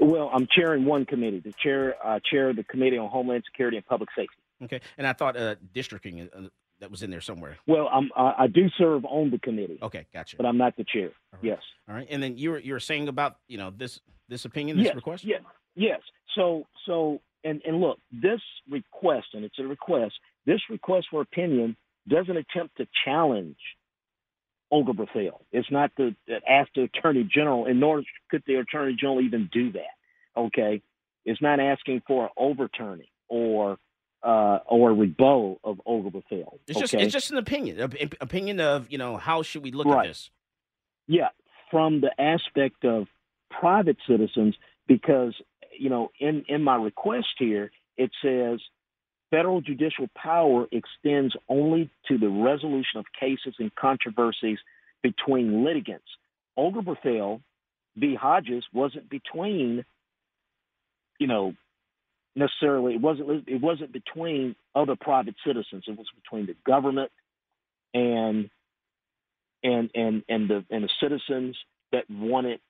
Well, 0.00 0.30
I'm 0.32 0.46
chairing 0.54 0.84
one 0.84 1.06
committee, 1.06 1.40
the 1.40 1.54
chair 1.62 1.94
uh, 2.04 2.20
chair 2.30 2.50
of 2.50 2.56
the 2.56 2.64
Committee 2.64 2.98
on 2.98 3.08
Homeland 3.08 3.44
Security 3.46 3.78
and 3.78 3.86
Public 3.86 4.10
Safety. 4.14 4.36
Okay, 4.62 4.80
and 4.98 5.06
I 5.06 5.14
thought 5.14 5.36
uh, 5.36 5.54
districting 5.72 6.28
uh, 6.36 6.42
that 6.80 6.90
was 6.90 7.02
in 7.02 7.10
there 7.10 7.22
somewhere. 7.22 7.56
Well, 7.66 7.88
I'm, 7.90 8.10
I 8.14 8.34
I 8.40 8.46
do 8.46 8.68
serve 8.76 9.04
on 9.06 9.30
the 9.30 9.38
committee. 9.38 9.78
Okay, 9.82 10.06
gotcha. 10.12 10.36
But 10.36 10.46
I'm 10.46 10.58
not 10.58 10.76
the 10.76 10.84
chair. 10.84 11.10
Yes. 11.40 11.60
All 11.88 11.94
right, 11.94 12.06
and 12.10 12.22
then 12.22 12.36
you 12.36 12.50
were 12.50 12.58
you 12.58 12.74
were 12.74 12.80
saying 12.80 13.08
about 13.08 13.36
you 13.48 13.56
know 13.56 13.72
this 13.74 14.00
this 14.30 14.44
opinion, 14.46 14.78
this 14.78 14.86
yes, 14.86 14.94
request. 14.94 15.24
Yes. 15.24 15.42
Yes. 15.74 16.00
So 16.34 16.64
so 16.86 17.20
and 17.44 17.60
and 17.66 17.80
look, 17.80 17.98
this 18.10 18.40
request, 18.70 19.28
and 19.34 19.44
it's 19.44 19.58
a 19.58 19.64
request. 19.64 20.14
This 20.46 20.60
request 20.70 21.08
for 21.10 21.20
opinion 21.20 21.76
doesn't 22.08 22.36
attempt 22.36 22.76
to 22.78 22.86
challenge 23.04 23.58
Obergefell. 24.72 25.40
It's 25.52 25.70
not 25.70 25.90
to 25.96 26.14
ask 26.48 26.70
the 26.74 26.82
Attorney 26.84 27.28
General, 27.32 27.66
and 27.66 27.80
nor 27.80 28.02
could 28.30 28.42
the 28.46 28.54
Attorney 28.54 28.96
General 28.98 29.20
even 29.20 29.50
do 29.52 29.72
that. 29.72 30.40
Okay, 30.40 30.82
it's 31.24 31.42
not 31.42 31.60
asking 31.60 32.02
for 32.06 32.24
an 32.24 32.30
overturning 32.36 33.08
or 33.28 33.78
uh, 34.22 34.58
or 34.66 34.90
a 34.90 34.94
rebuttal 34.94 35.60
of 35.64 35.80
Obergefell. 35.86 36.58
It's 36.66 36.78
just 36.78 36.94
okay? 36.94 37.04
it's 37.04 37.12
just 37.12 37.30
an 37.30 37.38
opinion, 37.38 37.80
op- 37.80 37.94
opinion 38.20 38.60
of 38.60 38.90
you 38.90 38.98
know 38.98 39.16
how 39.16 39.42
should 39.42 39.62
we 39.62 39.72
look 39.72 39.86
Right. 39.86 40.06
at 40.06 40.08
this? 40.08 40.30
Yeah, 41.06 41.28
from 41.70 42.00
the 42.00 42.12
aspect 42.20 42.84
of 42.84 43.06
private 43.50 43.96
citizens, 44.08 44.54
because 44.86 45.34
you 45.78 45.90
know, 45.90 46.10
in 46.18 46.44
in 46.48 46.62
my 46.62 46.76
request 46.76 47.28
here, 47.38 47.70
it 47.96 48.10
says 48.22 48.60
federal 49.30 49.60
judicial 49.60 50.08
power 50.14 50.66
extends 50.72 51.34
only 51.48 51.90
to 52.08 52.18
the 52.18 52.28
resolution 52.28 52.98
of 52.98 53.06
cases 53.18 53.54
and 53.58 53.74
controversies 53.74 54.58
between 55.02 55.64
litigants. 55.64 56.06
Bethel 56.56 57.40
v. 57.96 58.14
Hodges 58.14 58.64
wasn't 58.72 59.08
between, 59.08 59.84
you 61.18 61.26
know, 61.26 61.54
necessarily 62.36 62.94
it 62.94 63.00
wasn't 63.00 63.48
it 63.48 63.60
wasn't 63.60 63.92
between 63.92 64.54
other 64.74 64.96
private 64.96 65.34
citizens. 65.46 65.84
It 65.86 65.96
was 65.96 66.06
between 66.22 66.46
the 66.46 66.56
government 66.66 67.10
and 67.94 68.50
and 69.62 69.90
and 69.94 70.22
and 70.28 70.48
the 70.48 70.64
and 70.70 70.84
the 70.84 70.90
citizens 71.00 71.56
that 71.92 72.04
wanted 72.10 72.60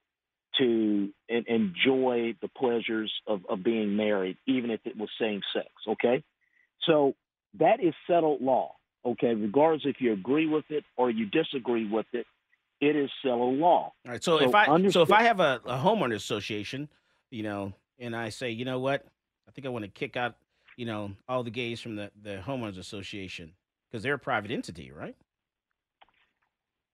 to 0.58 1.10
en- 1.28 1.44
enjoy 1.46 2.34
the 2.42 2.48
pleasures 2.48 3.12
of, 3.26 3.42
of 3.48 3.62
being 3.62 3.96
married, 3.96 4.36
even 4.46 4.70
if 4.70 4.80
it 4.84 4.96
was 4.96 5.08
same 5.20 5.40
sex. 5.52 5.68
Okay, 5.88 6.22
so 6.86 7.14
that 7.58 7.82
is 7.82 7.94
settled 8.06 8.40
law. 8.40 8.74
Okay, 9.04 9.34
regardless 9.34 9.82
if 9.84 9.96
you 10.00 10.12
agree 10.12 10.46
with 10.46 10.64
it 10.68 10.84
or 10.96 11.10
you 11.10 11.26
disagree 11.26 11.88
with 11.88 12.06
it, 12.12 12.26
it 12.80 12.96
is 12.96 13.10
settled 13.22 13.58
law. 13.58 13.92
All 14.04 14.12
right. 14.12 14.22
So, 14.22 14.38
if 14.38 14.54
I 14.54 14.88
so 14.88 15.02
if 15.02 15.12
I 15.12 15.22
have 15.22 15.40
a, 15.40 15.60
a 15.64 15.76
homeowner 15.76 16.14
association, 16.14 16.88
you 17.30 17.42
know, 17.42 17.72
and 17.98 18.16
I 18.16 18.30
say, 18.30 18.50
you 18.50 18.64
know 18.64 18.78
what, 18.78 19.06
I 19.48 19.52
think 19.52 19.66
I 19.66 19.70
want 19.70 19.84
to 19.84 19.90
kick 19.90 20.16
out, 20.16 20.36
you 20.76 20.86
know, 20.86 21.12
all 21.28 21.42
the 21.42 21.50
gays 21.50 21.80
from 21.80 21.96
the 21.96 22.10
the 22.22 22.42
homeowners 22.46 22.78
association 22.78 23.52
because 23.90 24.02
they're 24.02 24.14
a 24.14 24.18
private 24.18 24.50
entity, 24.50 24.90
right? 24.90 25.16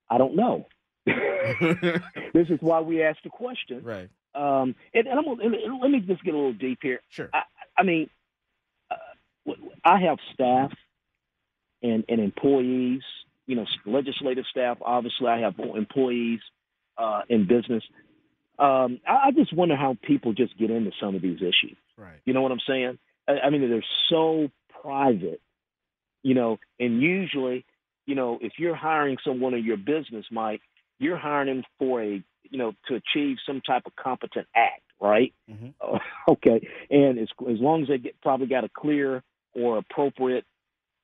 I 0.08 0.18
don't 0.18 0.36
know. 0.36 0.66
this 2.34 2.48
is 2.48 2.58
why 2.60 2.80
we 2.80 3.02
asked 3.02 3.20
the 3.24 3.30
question. 3.30 3.82
Right. 3.82 4.08
Um, 4.34 4.74
and, 4.92 5.06
and 5.06 5.18
I'm 5.18 5.24
gonna, 5.24 5.42
and 5.42 5.80
let 5.80 5.90
me 5.90 6.00
just 6.00 6.22
get 6.22 6.34
a 6.34 6.36
little 6.36 6.52
deep 6.52 6.80
here. 6.82 7.00
Sure. 7.08 7.30
I, 7.32 7.42
I 7.78 7.82
mean, 7.82 8.10
uh, 8.90 9.52
I 9.84 10.00
have 10.00 10.18
staff 10.34 10.72
and, 11.82 12.04
and 12.08 12.20
employees, 12.20 13.02
you 13.46 13.56
know, 13.56 13.64
legislative 13.86 14.44
staff. 14.50 14.78
Obviously, 14.82 15.28
I 15.28 15.40
have 15.40 15.54
employees 15.58 16.40
uh, 16.98 17.22
in 17.28 17.46
business. 17.46 17.82
Um, 18.58 19.00
I, 19.06 19.28
I 19.28 19.30
just 19.34 19.52
wonder 19.54 19.76
how 19.76 19.96
people 20.02 20.32
just 20.32 20.56
get 20.58 20.70
into 20.70 20.90
some 21.00 21.14
of 21.14 21.22
these 21.22 21.38
issues. 21.38 21.76
Right. 21.96 22.20
You 22.24 22.34
know 22.34 22.42
what 22.42 22.52
I'm 22.52 22.60
saying? 22.66 22.98
I, 23.28 23.46
I 23.46 23.50
mean, 23.50 23.68
they're 23.68 23.84
so 24.08 24.50
private, 24.82 25.40
you 26.22 26.34
know, 26.34 26.58
and 26.78 27.00
usually, 27.00 27.64
you 28.06 28.14
know, 28.14 28.38
if 28.40 28.52
you're 28.58 28.76
hiring 28.76 29.16
someone 29.24 29.54
in 29.54 29.64
your 29.64 29.76
business, 29.76 30.26
Mike, 30.30 30.60
you're 30.98 31.16
hiring 31.16 31.48
them 31.48 31.64
for 31.78 32.02
a, 32.02 32.22
you 32.44 32.58
know, 32.58 32.72
to 32.88 32.94
achieve 32.94 33.36
some 33.46 33.60
type 33.60 33.82
of 33.86 33.94
competent 33.96 34.46
act, 34.54 34.82
right? 35.00 35.34
Mm-hmm. 35.50 35.96
okay. 36.32 36.66
And 36.90 37.18
as, 37.18 37.28
as 37.50 37.58
long 37.60 37.82
as 37.82 37.88
they 37.88 37.98
get 37.98 38.20
probably 38.20 38.46
got 38.46 38.64
a 38.64 38.70
clear 38.74 39.22
or 39.54 39.78
appropriate 39.78 40.44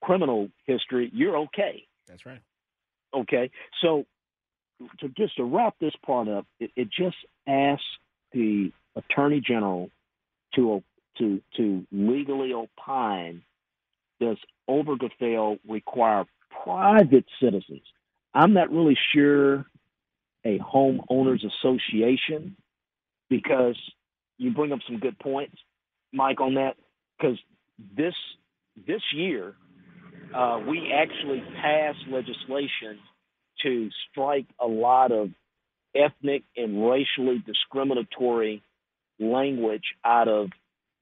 criminal 0.02 0.48
history, 0.66 1.10
you're 1.14 1.36
okay. 1.38 1.86
That's 2.08 2.26
right. 2.26 2.40
Okay. 3.14 3.50
So 3.82 4.04
to 5.00 5.08
just 5.08 5.36
to 5.36 5.44
wrap 5.44 5.74
this 5.80 5.94
part 6.04 6.28
up, 6.28 6.46
it, 6.58 6.70
it 6.76 6.88
just 6.90 7.16
asks 7.46 7.84
the 8.32 8.72
attorney 8.96 9.40
general 9.40 9.90
to 10.54 10.82
to 11.18 11.40
to 11.56 11.86
legally 11.92 12.52
opine 12.52 13.42
does 14.20 14.38
Obergefell 14.70 15.58
require 15.68 16.24
private 16.64 17.24
citizens? 17.42 17.82
I'm 18.34 18.52
not 18.54 18.70
really 18.70 18.96
sure 19.14 19.66
a 20.44 20.58
homeowners 20.58 21.40
association 21.44 22.56
because 23.28 23.76
you 24.38 24.50
bring 24.52 24.72
up 24.72 24.80
some 24.86 24.98
good 24.98 25.18
points, 25.18 25.56
Mike, 26.12 26.40
on 26.40 26.54
that. 26.54 26.76
Because 27.18 27.38
this 27.96 28.14
this 28.86 29.02
year 29.14 29.54
uh, 30.34 30.60
we 30.66 30.92
actually 30.92 31.42
passed 31.60 31.98
legislation 32.08 32.98
to 33.62 33.90
strike 34.10 34.46
a 34.60 34.66
lot 34.66 35.12
of 35.12 35.30
ethnic 35.94 36.42
and 36.56 36.88
racially 36.88 37.42
discriminatory 37.46 38.62
language 39.20 39.84
out 40.04 40.28
of 40.28 40.48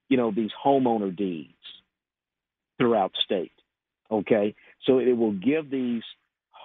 you 0.09 0.17
know 0.17 0.33
these 0.35 0.51
homeowner 0.65 1.15
deeds 1.15 1.55
throughout 2.79 3.13
state. 3.25 3.53
Okay, 4.11 4.55
so 4.85 4.99
it 4.99 5.17
will 5.17 5.33
give 5.33 5.71
these 5.71 6.03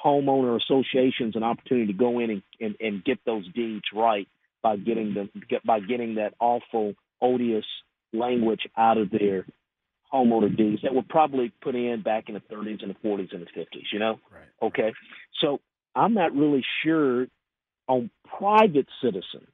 homeowner 0.05 0.59
associations 0.61 1.35
an 1.35 1.43
opportunity 1.43 1.87
to 1.87 1.97
go 1.97 2.19
in 2.19 2.29
and, 2.29 2.43
and, 2.61 2.75
and 2.79 3.03
get 3.03 3.17
those 3.25 3.45
deeds 3.53 3.85
right 3.93 4.27
by 4.61 4.77
getting 4.77 5.13
them 5.13 5.29
get, 5.49 5.65
by 5.65 5.79
getting 5.79 6.15
that 6.15 6.33
awful 6.39 6.93
odious 7.21 7.65
language 8.13 8.61
out 8.77 8.97
of 8.97 9.09
their 9.09 9.45
homeowner 10.13 10.55
deeds 10.55 10.81
that 10.83 10.93
were 10.93 11.03
probably 11.07 11.51
put 11.61 11.75
in 11.75 12.01
back 12.03 12.25
in 12.27 12.35
the 12.35 12.55
30s 12.55 12.83
and 12.83 12.91
the 12.91 13.07
40s 13.07 13.33
and 13.33 13.41
the 13.41 13.59
50s. 13.59 13.83
You 13.91 13.99
know, 13.99 14.19
right? 14.31 14.67
Okay, 14.67 14.93
so 15.41 15.59
I'm 15.95 16.13
not 16.13 16.33
really 16.35 16.63
sure 16.83 17.27
on 17.87 18.09
private 18.37 18.87
citizens. 19.03 19.49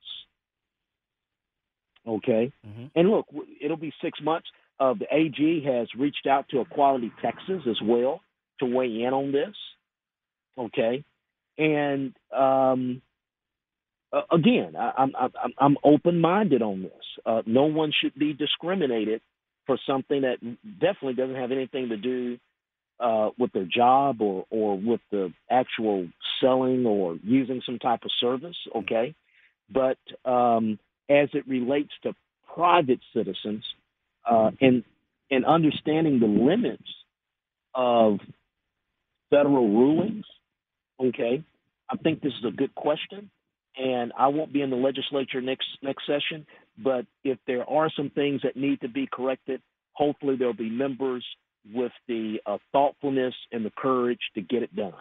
Okay, 2.08 2.52
and 2.96 3.10
look, 3.10 3.28
it'll 3.62 3.78
be 3.78 3.94
six 4.04 4.20
months. 4.22 4.48
Uh, 4.80 4.96
the 4.96 5.06
AG 5.16 5.64
has 5.66 5.88
reached 5.98 6.26
out 6.28 6.50
to 6.50 6.62
Equality 6.62 7.12
Texas 7.22 7.62
as 7.70 7.80
well 7.84 8.22
to 8.60 8.66
weigh 8.66 9.04
in 9.04 9.14
on 9.14 9.32
this. 9.32 9.56
Okay, 10.58 11.04
and 11.58 12.14
um, 12.36 13.02
again, 14.32 14.76
I, 14.78 14.92
I'm 14.98 15.14
I'm 15.16 15.54
I'm 15.58 15.78
open 15.84 16.20
minded 16.20 16.62
on 16.62 16.84
this. 16.84 16.92
Uh, 17.26 17.42
no 17.46 17.64
one 17.66 17.92
should 18.02 18.16
be 18.16 18.34
discriminated 18.34 19.22
for 19.66 19.78
something 19.88 20.22
that 20.22 20.38
definitely 20.80 21.14
doesn't 21.14 21.36
have 21.36 21.52
anything 21.52 21.90
to 21.90 21.98
do 21.98 22.38
uh, 23.00 23.30
with 23.38 23.52
their 23.54 23.66
job 23.66 24.22
or 24.22 24.46
or 24.50 24.78
with 24.78 25.02
the 25.12 25.34
actual 25.50 26.08
selling 26.42 26.86
or 26.86 27.18
using 27.24 27.62
some 27.66 27.80
type 27.80 28.02
of 28.04 28.12
service. 28.20 28.58
Okay, 28.76 29.16
but 29.74 29.98
um, 30.30 30.80
as 31.10 31.30
it 31.34 31.48
relates 31.48 31.92
to 32.04 32.14
private 32.54 33.00
citizens 33.14 33.64
uh, 34.30 34.52
and 34.60 34.84
and 35.30 35.46
understanding 35.46 36.20
the 36.20 36.28
limits 36.28 36.84
of 37.74 38.20
federal 39.30 39.70
rulings, 39.70 40.26
okay, 41.08 41.44
I 41.90 41.98
think 41.98 42.22
this 42.22 42.34
is 42.40 42.46
a 42.48 42.56
good 42.56 42.74
question. 42.76 43.30
And 43.78 44.12
I 44.18 44.28
won't 44.28 44.52
be 44.52 44.62
in 44.62 44.70
the 44.70 44.76
legislature 44.76 45.40
next 45.40 45.66
next 45.82 46.06
session, 46.06 46.46
but 46.78 47.06
if 47.24 47.38
there 47.48 47.68
are 47.70 47.90
some 47.96 48.10
things 48.10 48.42
that 48.44 48.58
need 48.58 48.82
to 48.82 48.90
be 48.90 49.08
corrected, 49.12 49.62
hopefully 49.94 50.36
there'll 50.36 50.54
be 50.54 50.70
members 50.70 51.26
with 51.74 51.94
the 52.08 52.40
uh, 52.46 52.58
thoughtfulness 52.74 53.34
and 53.52 53.66
the 53.66 53.72
courage 53.78 54.20
to 54.36 54.42
get 54.42 54.62
it 54.64 54.76
done. 54.76 54.94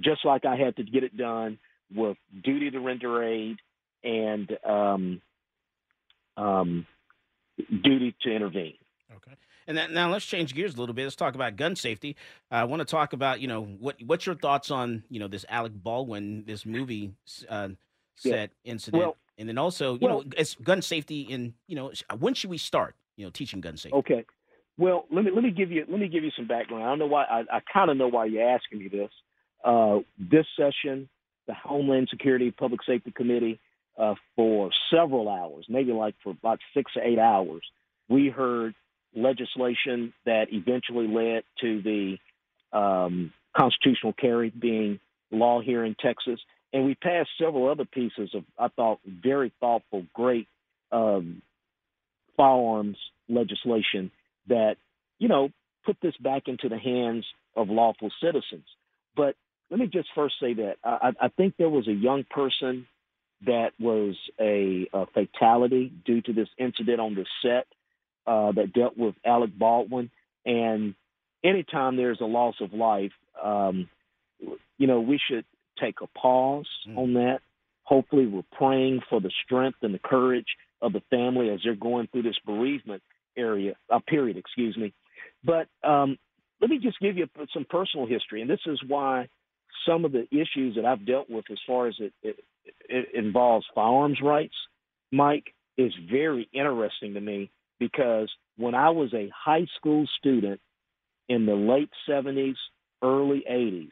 Just 0.00 0.24
like 0.24 0.46
I 0.46 0.56
had 0.56 0.76
to 0.76 0.84
get 0.84 1.04
it 1.04 1.16
done 1.16 1.58
with 1.94 2.16
duty 2.42 2.70
to 2.70 2.80
render 2.80 3.22
aid 3.22 3.56
and 4.02 4.50
um, 4.66 5.20
um, 6.36 6.86
duty 7.58 8.14
to 8.22 8.34
intervene. 8.34 8.74
And 9.66 9.78
that, 9.78 9.90
now 9.90 10.10
let's 10.10 10.24
change 10.26 10.54
gears 10.54 10.74
a 10.74 10.78
little 10.78 10.94
bit. 10.94 11.04
Let's 11.04 11.16
talk 11.16 11.34
about 11.34 11.56
gun 11.56 11.76
safety. 11.76 12.16
Uh, 12.50 12.56
I 12.56 12.64
want 12.64 12.80
to 12.80 12.84
talk 12.84 13.12
about 13.12 13.40
you 13.40 13.48
know 13.48 13.62
what 13.64 13.96
what's 14.04 14.26
your 14.26 14.34
thoughts 14.34 14.70
on 14.70 15.04
you 15.08 15.18
know 15.20 15.28
this 15.28 15.44
Alec 15.48 15.72
Baldwin 15.74 16.44
this 16.46 16.66
movie 16.66 17.12
uh, 17.48 17.68
Yeah. 18.22 18.32
set 18.32 18.50
incident, 18.64 19.02
Well- 19.02 19.16
and 19.38 19.48
then 19.48 19.58
also 19.58 19.94
you 19.94 20.00
well- 20.02 20.22
know 20.22 20.30
it's 20.36 20.54
gun 20.56 20.82
safety 20.82 21.22
in 21.22 21.54
you 21.66 21.76
know 21.76 21.92
when 22.18 22.34
should 22.34 22.50
we 22.50 22.58
start 22.58 22.94
you 23.16 23.24
know 23.24 23.30
teaching 23.30 23.60
gun 23.60 23.76
safety? 23.76 23.96
Okay. 23.98 24.24
Well, 24.76 25.06
let 25.10 25.24
me 25.24 25.30
let 25.30 25.44
me 25.44 25.50
give 25.50 25.70
you 25.70 25.84
let 25.88 26.00
me 26.00 26.08
give 26.08 26.24
you 26.24 26.30
some 26.36 26.46
background. 26.46 26.82
I 26.84 26.88
don't 26.88 26.98
know 26.98 27.06
why 27.06 27.24
I, 27.24 27.40
I 27.50 27.60
kind 27.72 27.90
of 27.90 27.96
know 27.96 28.08
why 28.08 28.26
you're 28.26 28.48
asking 28.48 28.80
me 28.80 28.88
this. 28.88 29.10
Uh, 29.64 30.00
this 30.18 30.44
session, 30.58 31.08
the 31.46 31.54
Homeland 31.54 32.08
Security 32.10 32.50
Public 32.50 32.80
Safety 32.84 33.10
Committee, 33.12 33.60
uh, 33.96 34.14
for 34.36 34.70
several 34.92 35.28
hours, 35.28 35.64
maybe 35.70 35.92
like 35.92 36.14
for 36.22 36.30
about 36.30 36.58
six 36.74 36.92
or 36.96 37.02
eight 37.02 37.18
hours, 37.18 37.62
we 38.08 38.28
heard 38.28 38.74
legislation 39.14 40.12
that 40.26 40.46
eventually 40.52 41.06
led 41.06 41.44
to 41.60 41.82
the 41.82 42.18
um, 42.76 43.32
constitutional 43.56 44.12
carry 44.12 44.50
being 44.50 45.00
law 45.30 45.60
here 45.60 45.84
in 45.84 45.94
Texas, 45.94 46.40
and 46.72 46.84
we 46.84 46.94
passed 46.94 47.30
several 47.38 47.68
other 47.68 47.84
pieces 47.84 48.30
of 48.34 48.44
I 48.58 48.68
thought 48.68 49.00
very 49.06 49.52
thoughtful, 49.60 50.06
great 50.12 50.48
um, 50.92 51.42
firearms 52.36 52.96
legislation 53.28 54.10
that, 54.48 54.76
you 55.18 55.28
know, 55.28 55.50
put 55.86 55.96
this 56.02 56.16
back 56.18 56.44
into 56.46 56.68
the 56.68 56.78
hands 56.78 57.24
of 57.56 57.68
lawful 57.68 58.10
citizens. 58.22 58.64
But 59.16 59.36
let 59.70 59.78
me 59.78 59.86
just 59.86 60.08
first 60.14 60.34
say 60.40 60.54
that 60.54 60.76
I, 60.84 61.12
I 61.20 61.28
think 61.28 61.54
there 61.56 61.70
was 61.70 61.88
a 61.88 61.92
young 61.92 62.24
person 62.28 62.86
that 63.46 63.72
was 63.78 64.16
a, 64.40 64.88
a 64.92 65.06
fatality 65.06 65.92
due 66.04 66.20
to 66.22 66.32
this 66.32 66.48
incident 66.58 67.00
on 67.00 67.14
the 67.14 67.26
set 67.42 67.66
uh, 68.26 68.52
that 68.52 68.72
dealt 68.72 68.96
with 68.96 69.14
Alec 69.24 69.56
Baldwin. 69.56 70.10
And 70.44 70.94
anytime 71.42 71.96
there's 71.96 72.20
a 72.20 72.26
loss 72.26 72.56
of 72.60 72.72
life, 72.72 73.12
um, 73.42 73.88
you 74.78 74.86
know, 74.86 75.00
we 75.00 75.20
should 75.28 75.44
take 75.80 75.96
a 76.02 76.06
pause 76.18 76.68
mm. 76.88 76.96
on 76.98 77.14
that. 77.14 77.40
Hopefully, 77.82 78.26
we're 78.26 78.42
praying 78.52 79.00
for 79.10 79.20
the 79.20 79.30
strength 79.44 79.78
and 79.82 79.92
the 79.92 79.98
courage 79.98 80.46
of 80.80 80.92
the 80.92 81.02
family 81.10 81.50
as 81.50 81.60
they're 81.62 81.74
going 81.74 82.08
through 82.08 82.22
this 82.22 82.38
bereavement 82.44 83.02
area, 83.36 83.74
uh, 83.90 83.98
period, 84.06 84.36
excuse 84.36 84.76
me. 84.76 84.92
But 85.44 85.68
um, 85.82 86.18
let 86.60 86.70
me 86.70 86.78
just 86.78 86.98
give 87.00 87.16
you 87.16 87.28
some 87.52 87.66
personal 87.68 88.06
history, 88.06 88.40
and 88.40 88.48
this 88.48 88.60
is 88.66 88.80
why 88.86 89.28
some 89.86 90.04
of 90.04 90.12
the 90.12 90.26
issues 90.30 90.76
that 90.76 90.84
I've 90.84 91.06
dealt 91.06 91.28
with 91.28 91.44
as 91.50 91.58
far 91.66 91.88
as 91.88 91.94
it, 91.98 92.12
it, 92.22 92.36
it 92.88 93.08
involves 93.14 93.66
firearms 93.74 94.20
rights, 94.22 94.54
Mike, 95.12 95.52
is 95.76 95.92
very 96.10 96.48
interesting 96.52 97.14
to 97.14 97.20
me 97.20 97.50
because 97.88 98.30
when 98.56 98.74
I 98.74 98.90
was 98.90 99.12
a 99.12 99.30
high 99.34 99.66
school 99.76 100.06
student 100.18 100.60
in 101.28 101.46
the 101.46 101.54
late 101.54 101.90
70s, 102.08 102.56
early 103.02 103.44
80s, 103.50 103.90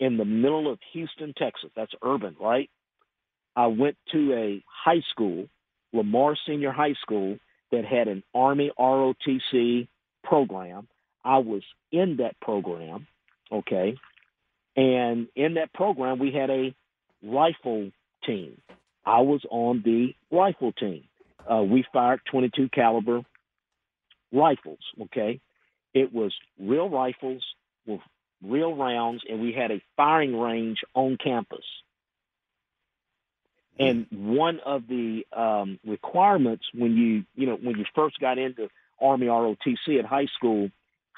in 0.00 0.16
the 0.16 0.24
middle 0.24 0.70
of 0.70 0.78
Houston, 0.92 1.34
Texas, 1.36 1.70
that's 1.76 1.92
urban, 2.02 2.36
right? 2.40 2.68
I 3.56 3.68
went 3.68 3.96
to 4.12 4.32
a 4.34 4.64
high 4.66 5.02
school, 5.10 5.46
Lamar 5.92 6.36
Senior 6.46 6.72
High 6.72 6.94
School, 7.00 7.38
that 7.70 7.84
had 7.84 8.08
an 8.08 8.22
Army 8.34 8.70
ROTC 8.78 9.88
program. 10.24 10.88
I 11.24 11.38
was 11.38 11.62
in 11.92 12.16
that 12.18 12.38
program, 12.40 13.06
okay? 13.52 13.96
And 14.76 15.28
in 15.36 15.54
that 15.54 15.72
program, 15.72 16.18
we 16.18 16.32
had 16.32 16.50
a 16.50 16.74
rifle 17.22 17.90
team. 18.26 18.60
I 19.06 19.20
was 19.20 19.42
on 19.50 19.82
the 19.84 20.14
rifle 20.36 20.72
team. 20.72 21.04
Uh, 21.50 21.62
we 21.62 21.84
fired 21.92 22.20
22 22.30 22.68
caliber 22.70 23.22
rifles. 24.32 24.78
Okay, 25.02 25.40
it 25.92 26.12
was 26.12 26.34
real 26.58 26.88
rifles 26.88 27.44
with 27.86 28.00
real 28.42 28.74
rounds, 28.74 29.22
and 29.28 29.40
we 29.40 29.52
had 29.52 29.70
a 29.70 29.82
firing 29.96 30.36
range 30.36 30.78
on 30.94 31.16
campus. 31.22 31.64
And 33.78 34.06
one 34.10 34.60
of 34.64 34.86
the 34.86 35.26
um, 35.32 35.80
requirements 35.84 36.64
when 36.72 36.96
you 36.96 37.24
you 37.34 37.46
know 37.46 37.56
when 37.56 37.76
you 37.76 37.84
first 37.94 38.20
got 38.20 38.38
into 38.38 38.68
Army 39.00 39.26
ROTC 39.26 39.98
at 39.98 40.04
high 40.04 40.28
school 40.36 40.70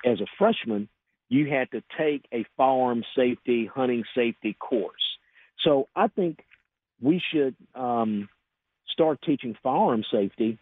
as 0.05 0.21
a 0.21 0.27
freshman, 0.39 0.89
you 1.29 1.51
had 1.51 1.71
to 1.73 1.83
take 1.99 2.25
a 2.33 2.47
firearm 2.57 3.05
safety, 3.15 3.67
hunting 3.67 4.05
safety 4.15 4.57
course. 4.59 5.03
So 5.65 5.89
I 5.95 6.09
think 6.09 6.45
we 7.01 7.21
should 7.33 7.57
um, 7.75 8.29
start 8.97 9.21
teaching 9.25 9.55
firearm 9.63 10.03
safety 10.11 10.59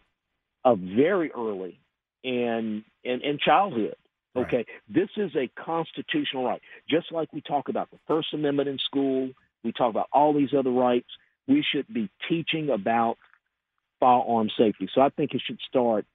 uh, 0.65 0.75
very 0.75 1.31
early 1.31 1.79
in, 2.23 2.83
in, 3.03 3.21
in 3.21 3.39
childhood. 3.43 3.95
Okay, 4.35 4.57
right. 4.57 4.67
this 4.89 5.07
is 5.15 5.31
a 5.37 5.49
constitutional 5.63 6.43
right. 6.43 6.61
Just 6.89 7.09
like 7.13 7.31
we 7.31 7.39
talk 7.39 7.69
about 7.69 7.89
the 7.89 7.97
First 8.05 8.33
Amendment 8.33 8.67
in 8.67 8.77
school, 8.79 9.29
we 9.63 9.71
talk 9.71 9.89
about 9.89 10.09
all 10.11 10.33
these 10.33 10.49
other 10.57 10.71
rights. 10.71 11.07
We 11.47 11.63
should 11.71 11.87
be 11.87 12.09
teaching 12.27 12.69
about 12.69 13.17
firearm 14.01 14.49
safety. 14.57 14.89
So 14.93 14.99
I 14.99 15.09
think 15.09 15.33
it 15.33 15.41
should 15.45 15.59
start 15.69 16.05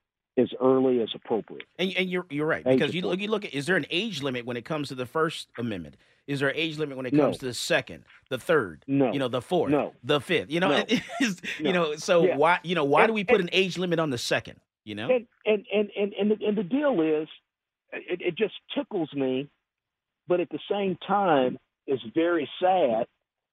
as 0.40 0.50
early 0.60 1.00
as 1.00 1.10
appropriate. 1.14 1.66
And, 1.78 1.92
and 1.96 2.10
you're 2.10 2.26
you're 2.30 2.46
right 2.46 2.64
because 2.64 2.94
you 2.94 3.02
look 3.02 3.20
you 3.20 3.28
look 3.28 3.44
at 3.44 3.54
is 3.54 3.66
there 3.66 3.76
an 3.76 3.86
age 3.90 4.22
limit 4.22 4.46
when 4.46 4.56
it 4.56 4.64
comes 4.64 4.88
to 4.88 4.94
the 4.94 5.06
First 5.06 5.48
Amendment? 5.58 5.96
Is 6.26 6.40
there 6.40 6.48
an 6.48 6.56
age 6.56 6.78
limit 6.78 6.96
when 6.96 7.06
it 7.06 7.10
comes 7.10 7.36
no. 7.36 7.38
to 7.38 7.46
the 7.46 7.54
second, 7.54 8.04
the 8.28 8.38
third, 8.38 8.84
no. 8.86 9.12
you 9.12 9.18
know, 9.18 9.26
the 9.26 9.42
fourth, 9.42 9.72
no. 9.72 9.94
the 10.04 10.20
fifth? 10.20 10.50
You 10.50 10.60
know, 10.60 10.68
no. 10.68 10.84
you 11.58 11.72
know, 11.72 11.96
so 11.96 12.24
yeah. 12.24 12.36
why 12.36 12.60
you 12.62 12.74
know 12.74 12.84
why 12.84 13.02
and, 13.02 13.08
do 13.08 13.14
we 13.14 13.24
put 13.24 13.40
and, 13.40 13.44
an 13.44 13.50
age 13.52 13.78
limit 13.78 13.98
on 13.98 14.10
the 14.10 14.18
second? 14.18 14.60
You 14.84 14.94
know, 14.94 15.08
and 15.10 15.26
and 15.44 15.64
and 15.72 15.90
and, 15.96 16.12
and, 16.12 16.30
the, 16.30 16.46
and 16.46 16.56
the 16.56 16.62
deal 16.62 17.00
is, 17.00 17.28
it, 17.92 18.20
it 18.20 18.36
just 18.36 18.54
tickles 18.74 19.12
me, 19.12 19.48
but 20.28 20.40
at 20.40 20.48
the 20.50 20.60
same 20.70 20.96
time, 21.06 21.58
it's 21.86 22.02
very 22.14 22.48
sad 22.62 23.06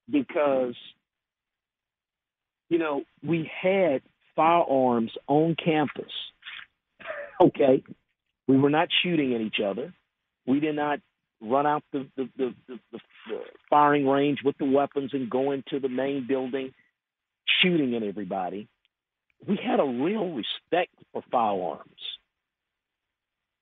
because 0.09 0.75
you 2.69 2.77
know 2.77 3.03
we 3.23 3.49
had 3.61 4.01
firearms 4.35 5.11
on 5.27 5.55
campus. 5.55 6.11
Okay, 7.41 7.83
we 8.47 8.57
were 8.57 8.69
not 8.69 8.87
shooting 9.03 9.35
at 9.35 9.41
each 9.41 9.59
other. 9.63 9.93
We 10.47 10.59
did 10.59 10.75
not 10.75 10.99
run 11.41 11.67
out 11.67 11.83
the 11.91 12.07
the, 12.15 12.29
the, 12.37 12.53
the, 12.67 12.99
firing 13.69 14.07
range 14.07 14.39
with 14.43 14.57
the 14.57 14.65
weapons 14.65 15.11
and 15.13 15.29
go 15.29 15.51
into 15.51 15.79
the 15.79 15.89
main 15.89 16.25
building 16.27 16.71
shooting 17.61 17.95
at 17.95 18.03
everybody. 18.03 18.67
We 19.47 19.57
had 19.57 19.79
a 19.79 19.85
real 19.85 20.31
respect 20.31 20.93
for 21.13 21.23
firearms. 21.31 21.83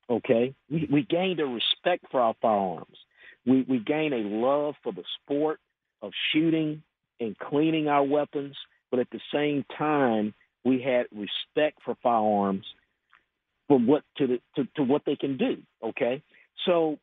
Okay, 0.10 0.54
we, 0.70 0.88
we 0.92 1.04
gained 1.04 1.40
a 1.40 1.46
respect 1.46 2.06
for 2.12 2.22
our 2.22 2.36
firearms. 2.42 2.98
We 3.46 3.66
we 3.68 3.80
gained 3.80 4.14
a 4.14 4.18
love 4.18 4.76
for 4.84 4.94
the 4.94 5.04
sport 5.22 5.60
of 6.02 6.12
shooting 6.32 6.84
and 7.20 7.38
cleaning 7.38 7.88
our 7.88 8.04
weapons, 8.04 8.56
but 8.92 9.00
at 9.00 9.10
the 9.10 9.20
same 9.34 9.66
time, 9.78 10.34
we 10.64 10.82
had 10.82 11.08
respect 11.12 11.80
for 11.84 11.96
firearms 12.04 12.66
for 13.68 13.80
what 13.80 14.04
to 14.18 14.28
the, 14.28 14.40
to, 14.56 14.68
to 14.76 14.84
what 14.84 15.04
they 15.06 15.16
can 15.16 15.38
do. 15.38 15.58
Okay, 15.84 16.22
so 16.66 17.00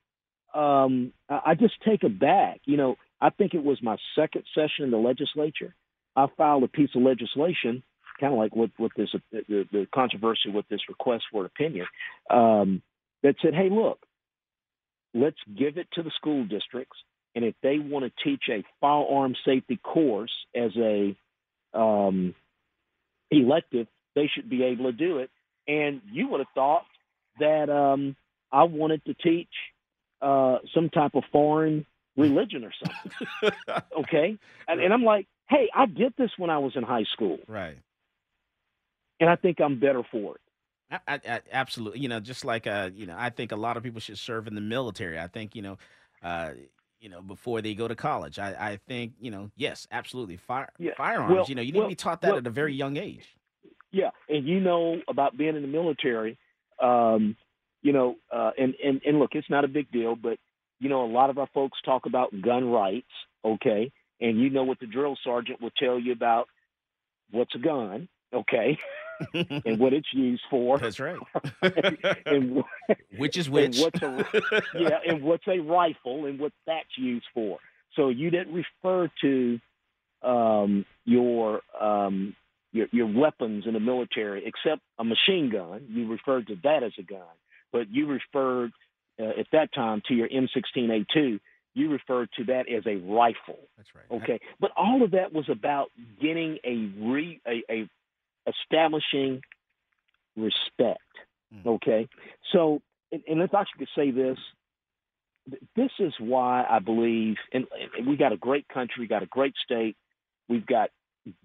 um, 0.54 1.12
I 1.28 1.54
just 1.54 1.74
take 1.84 2.04
it 2.04 2.18
back. 2.18 2.60
You 2.64 2.76
know, 2.76 2.96
I 3.20 3.30
think 3.30 3.54
it 3.54 3.62
was 3.62 3.78
my 3.82 3.96
second 4.14 4.44
session 4.54 4.84
in 4.84 4.90
the 4.90 4.98
legislature. 4.98 5.74
I 6.14 6.26
filed 6.36 6.64
a 6.64 6.68
piece 6.68 6.90
of 6.94 7.02
legislation, 7.02 7.82
kind 8.20 8.32
of 8.32 8.38
like 8.38 8.54
what 8.54 8.70
what 8.76 8.92
this 8.96 9.08
the, 9.30 9.66
the 9.72 9.86
controversy 9.94 10.50
with 10.52 10.68
this 10.68 10.80
request 10.88 11.24
for 11.30 11.40
an 11.40 11.46
opinion, 11.46 11.86
um, 12.30 12.82
that 13.22 13.36
said, 13.42 13.54
"Hey, 13.54 13.70
look, 13.70 13.98
let's 15.14 15.38
give 15.56 15.78
it 15.78 15.88
to 15.92 16.02
the 16.02 16.10
school 16.16 16.44
districts, 16.44 16.98
and 17.34 17.44
if 17.44 17.54
they 17.62 17.78
want 17.78 18.04
to 18.04 18.24
teach 18.24 18.42
a 18.50 18.64
firearm 18.80 19.34
safety 19.44 19.78
course 19.78 20.32
as 20.54 20.70
a 20.76 21.16
um, 21.72 22.34
elective, 23.30 23.86
they 24.14 24.30
should 24.32 24.50
be 24.50 24.64
able 24.64 24.84
to 24.84 24.92
do 24.92 25.18
it." 25.18 25.30
And 25.68 26.00
you 26.10 26.28
would 26.28 26.40
have 26.40 26.48
thought 26.54 26.84
that 27.38 27.70
um, 27.70 28.16
I 28.50 28.64
wanted 28.64 29.04
to 29.04 29.14
teach 29.14 29.48
uh, 30.20 30.58
some 30.74 30.90
type 30.90 31.14
of 31.14 31.24
foreign 31.32 31.86
religion 32.16 32.64
or 32.64 32.72
something. 32.78 33.58
okay, 33.98 34.38
and, 34.68 34.80
and 34.80 34.92
I'm 34.92 35.04
like, 35.04 35.26
hey, 35.48 35.68
I 35.74 35.86
did 35.86 36.14
this 36.18 36.30
when 36.36 36.50
I 36.50 36.58
was 36.58 36.72
in 36.76 36.82
high 36.82 37.04
school, 37.12 37.38
right? 37.46 37.78
And 39.20 39.30
I 39.30 39.36
think 39.36 39.60
I'm 39.60 39.78
better 39.78 40.02
for 40.10 40.34
it. 40.34 40.40
I, 41.08 41.20
I, 41.26 41.40
absolutely. 41.52 42.00
You 42.00 42.08
know, 42.08 42.20
just 42.20 42.44
like 42.44 42.66
uh, 42.66 42.90
you 42.94 43.06
know, 43.06 43.16
I 43.16 43.30
think 43.30 43.52
a 43.52 43.56
lot 43.56 43.76
of 43.76 43.82
people 43.82 44.00
should 44.00 44.18
serve 44.18 44.46
in 44.46 44.54
the 44.54 44.60
military. 44.60 45.18
I 45.18 45.26
think 45.26 45.54
you 45.54 45.62
know, 45.62 45.78
uh, 46.22 46.50
you 47.00 47.08
know, 47.08 47.22
before 47.22 47.62
they 47.62 47.74
go 47.74 47.88
to 47.88 47.94
college. 47.94 48.38
I, 48.38 48.50
I 48.50 48.76
think 48.88 49.14
you 49.20 49.30
know, 49.30 49.50
yes, 49.56 49.86
absolutely. 49.90 50.36
Fire 50.36 50.70
yeah. 50.78 50.92
firearms. 50.96 51.34
Well, 51.34 51.44
you 51.48 51.54
know, 51.54 51.62
you 51.62 51.72
need 51.72 51.78
well, 51.78 51.88
to 51.88 51.92
be 51.92 51.96
taught 51.96 52.20
that 52.22 52.32
well, 52.32 52.38
at 52.38 52.46
a 52.46 52.50
very 52.50 52.74
young 52.74 52.96
age. 52.96 53.36
Yeah, 53.92 54.10
and 54.28 54.46
you 54.46 54.60
know 54.60 55.00
about 55.06 55.36
being 55.36 55.54
in 55.54 55.62
the 55.62 55.68
military. 55.68 56.38
Um, 56.80 57.36
you 57.82 57.92
know, 57.92 58.16
uh, 58.30 58.52
and, 58.56 58.74
and, 58.82 59.00
and 59.04 59.18
look, 59.18 59.30
it's 59.34 59.50
not 59.50 59.64
a 59.64 59.68
big 59.68 59.90
deal, 59.90 60.16
but, 60.16 60.38
you 60.78 60.88
know, 60.88 61.04
a 61.04 61.10
lot 61.10 61.30
of 61.30 61.38
our 61.38 61.48
folks 61.52 61.78
talk 61.84 62.06
about 62.06 62.32
gun 62.40 62.70
rights, 62.70 63.10
okay? 63.44 63.92
And 64.20 64.40
you 64.40 64.50
know 64.50 64.62
what 64.62 64.78
the 64.78 64.86
drill 64.86 65.16
sergeant 65.22 65.60
will 65.60 65.72
tell 65.76 65.98
you 65.98 66.12
about 66.12 66.48
what's 67.30 67.54
a 67.54 67.58
gun, 67.58 68.08
okay? 68.32 68.78
and 69.34 69.78
what 69.78 69.92
it's 69.92 70.12
used 70.12 70.42
for. 70.48 70.78
That's 70.78 71.00
right. 71.00 71.18
and, 72.26 72.62
which 73.16 73.36
is 73.36 73.50
which. 73.50 73.80
And 73.80 73.84
what's 73.84 74.02
a, 74.02 74.62
yeah, 74.78 74.98
and 75.06 75.22
what's 75.22 75.46
a 75.48 75.58
rifle 75.58 76.26
and 76.26 76.38
what 76.38 76.52
that's 76.66 76.96
used 76.96 77.26
for. 77.34 77.58
So 77.96 78.08
you 78.08 78.30
didn't 78.30 78.54
refer 78.54 79.10
to 79.22 79.60
um, 80.22 80.86
your 81.04 81.60
um, 81.80 82.34
your, 82.72 82.88
your 82.90 83.06
weapons 83.06 83.64
in 83.66 83.74
the 83.74 83.80
military, 83.80 84.44
except 84.46 84.82
a 84.98 85.04
machine 85.04 85.50
gun. 85.50 85.86
You 85.88 86.08
referred 86.08 86.46
to 86.48 86.56
that 86.64 86.82
as 86.82 86.92
a 86.98 87.02
gun 87.02 87.20
but 87.72 87.90
you 87.90 88.06
referred 88.06 88.72
uh, 89.20 89.40
at 89.40 89.46
that 89.52 89.72
time 89.74 90.02
to 90.08 90.14
your 90.14 90.28
M16A2. 90.28 91.40
You 91.74 91.90
referred 91.90 92.28
to 92.36 92.44
that 92.44 92.70
as 92.70 92.86
a 92.86 92.96
rifle. 92.96 93.58
That's 93.78 93.88
right. 93.94 94.22
Okay, 94.22 94.40
but 94.60 94.72
all 94.76 95.02
of 95.02 95.12
that 95.12 95.32
was 95.32 95.48
about 95.48 95.90
getting 96.20 96.58
a 96.64 96.92
re 97.02 97.40
a, 97.46 97.62
a 97.70 97.88
establishing 98.46 99.40
respect. 100.36 101.00
Mm. 101.54 101.66
Okay, 101.66 102.08
so 102.52 102.82
and, 103.10 103.22
and 103.26 103.40
if 103.40 103.54
I 103.54 103.64
could 103.78 103.88
say 103.96 104.10
this, 104.10 104.36
this 105.74 105.90
is 105.98 106.12
why 106.18 106.66
I 106.68 106.78
believe, 106.78 107.36
and, 107.54 107.64
and 107.96 108.06
we 108.06 108.16
got 108.16 108.32
a 108.32 108.36
great 108.36 108.68
country, 108.68 109.06
got 109.06 109.22
a 109.22 109.26
great 109.26 109.54
state, 109.64 109.96
we've 110.50 110.66
got 110.66 110.90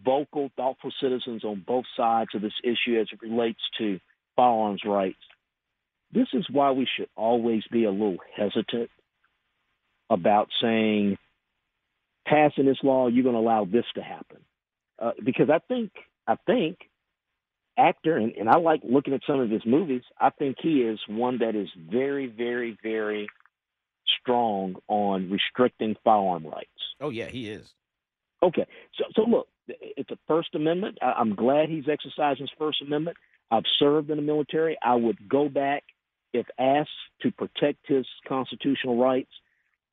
vocal, 0.04 0.50
thoughtful 0.56 0.92
citizens 1.02 1.44
on 1.44 1.64
both 1.66 1.86
sides 1.96 2.30
of 2.34 2.42
this 2.42 2.54
issue 2.64 3.00
as 3.00 3.08
it 3.12 3.22
relates 3.22 3.62
to 3.78 4.00
firearms 4.36 4.82
rights. 4.86 5.18
This 6.12 6.28
is 6.34 6.46
why 6.50 6.72
we 6.72 6.88
should 6.98 7.10
always 7.16 7.64
be 7.72 7.84
a 7.84 7.92
little 7.92 8.18
hesitant 8.36 8.90
about 10.10 10.48
saying, 10.62 11.18
passing 12.26 12.66
this 12.66 12.78
law, 12.82 13.08
you're 13.08 13.24
going 13.24 13.36
to 13.36 13.42
allow 13.42 13.66
this 13.66 13.86
to 13.96 14.02
happen. 14.02 14.38
Uh, 15.00 15.12
because 15.24 15.50
I 15.50 15.60
think, 15.68 15.92
I 16.26 16.38
think 16.48 16.78
actor, 17.78 18.18
and, 18.18 18.34
and 18.36 18.50
I 18.50 18.58
like 18.58 18.82
looking 18.84 19.14
at 19.14 19.22
some 19.28 19.40
of 19.40 19.50
his 19.50 19.66
movies, 19.66 20.02
I 20.20 20.32
think 20.32 20.58
he 20.62 20.82
is 20.82 21.00
one 21.08 21.40
that 21.40 21.56
is 21.56 21.68
very, 21.78 22.28
very, 22.28 22.78
very 22.82 23.28
strong 24.22 24.76
on 24.88 25.30
restricting 25.30 25.96
firearm 26.04 26.46
rights. 26.46 26.70
Oh 27.00 27.10
yeah, 27.10 27.28
he 27.28 27.50
is. 27.50 27.74
Okay, 28.42 28.66
so 28.98 29.04
so 29.16 29.22
look, 29.24 29.48
it's 29.68 30.12
a 30.12 30.18
First 30.28 30.56
Amendment. 30.56 30.98
I, 31.02 31.14
I'm 31.14 31.36
glad 31.36 31.70
he's 31.70 31.90
exercising 31.90 32.44
his 32.44 32.52
First 32.58 32.82
Amendment. 32.82 33.18
I've 33.50 33.64
served 33.80 34.10
in 34.10 34.18
the 34.18 34.24
military. 34.24 34.78
I 34.82 34.96
would 34.96 35.30
go 35.30 35.50
back 35.50 35.84
if 36.34 36.46
asked 36.60 36.90
to 37.22 37.32
protect 37.32 37.88
his 37.88 38.06
constitutional 38.28 38.98
rights. 38.98 39.32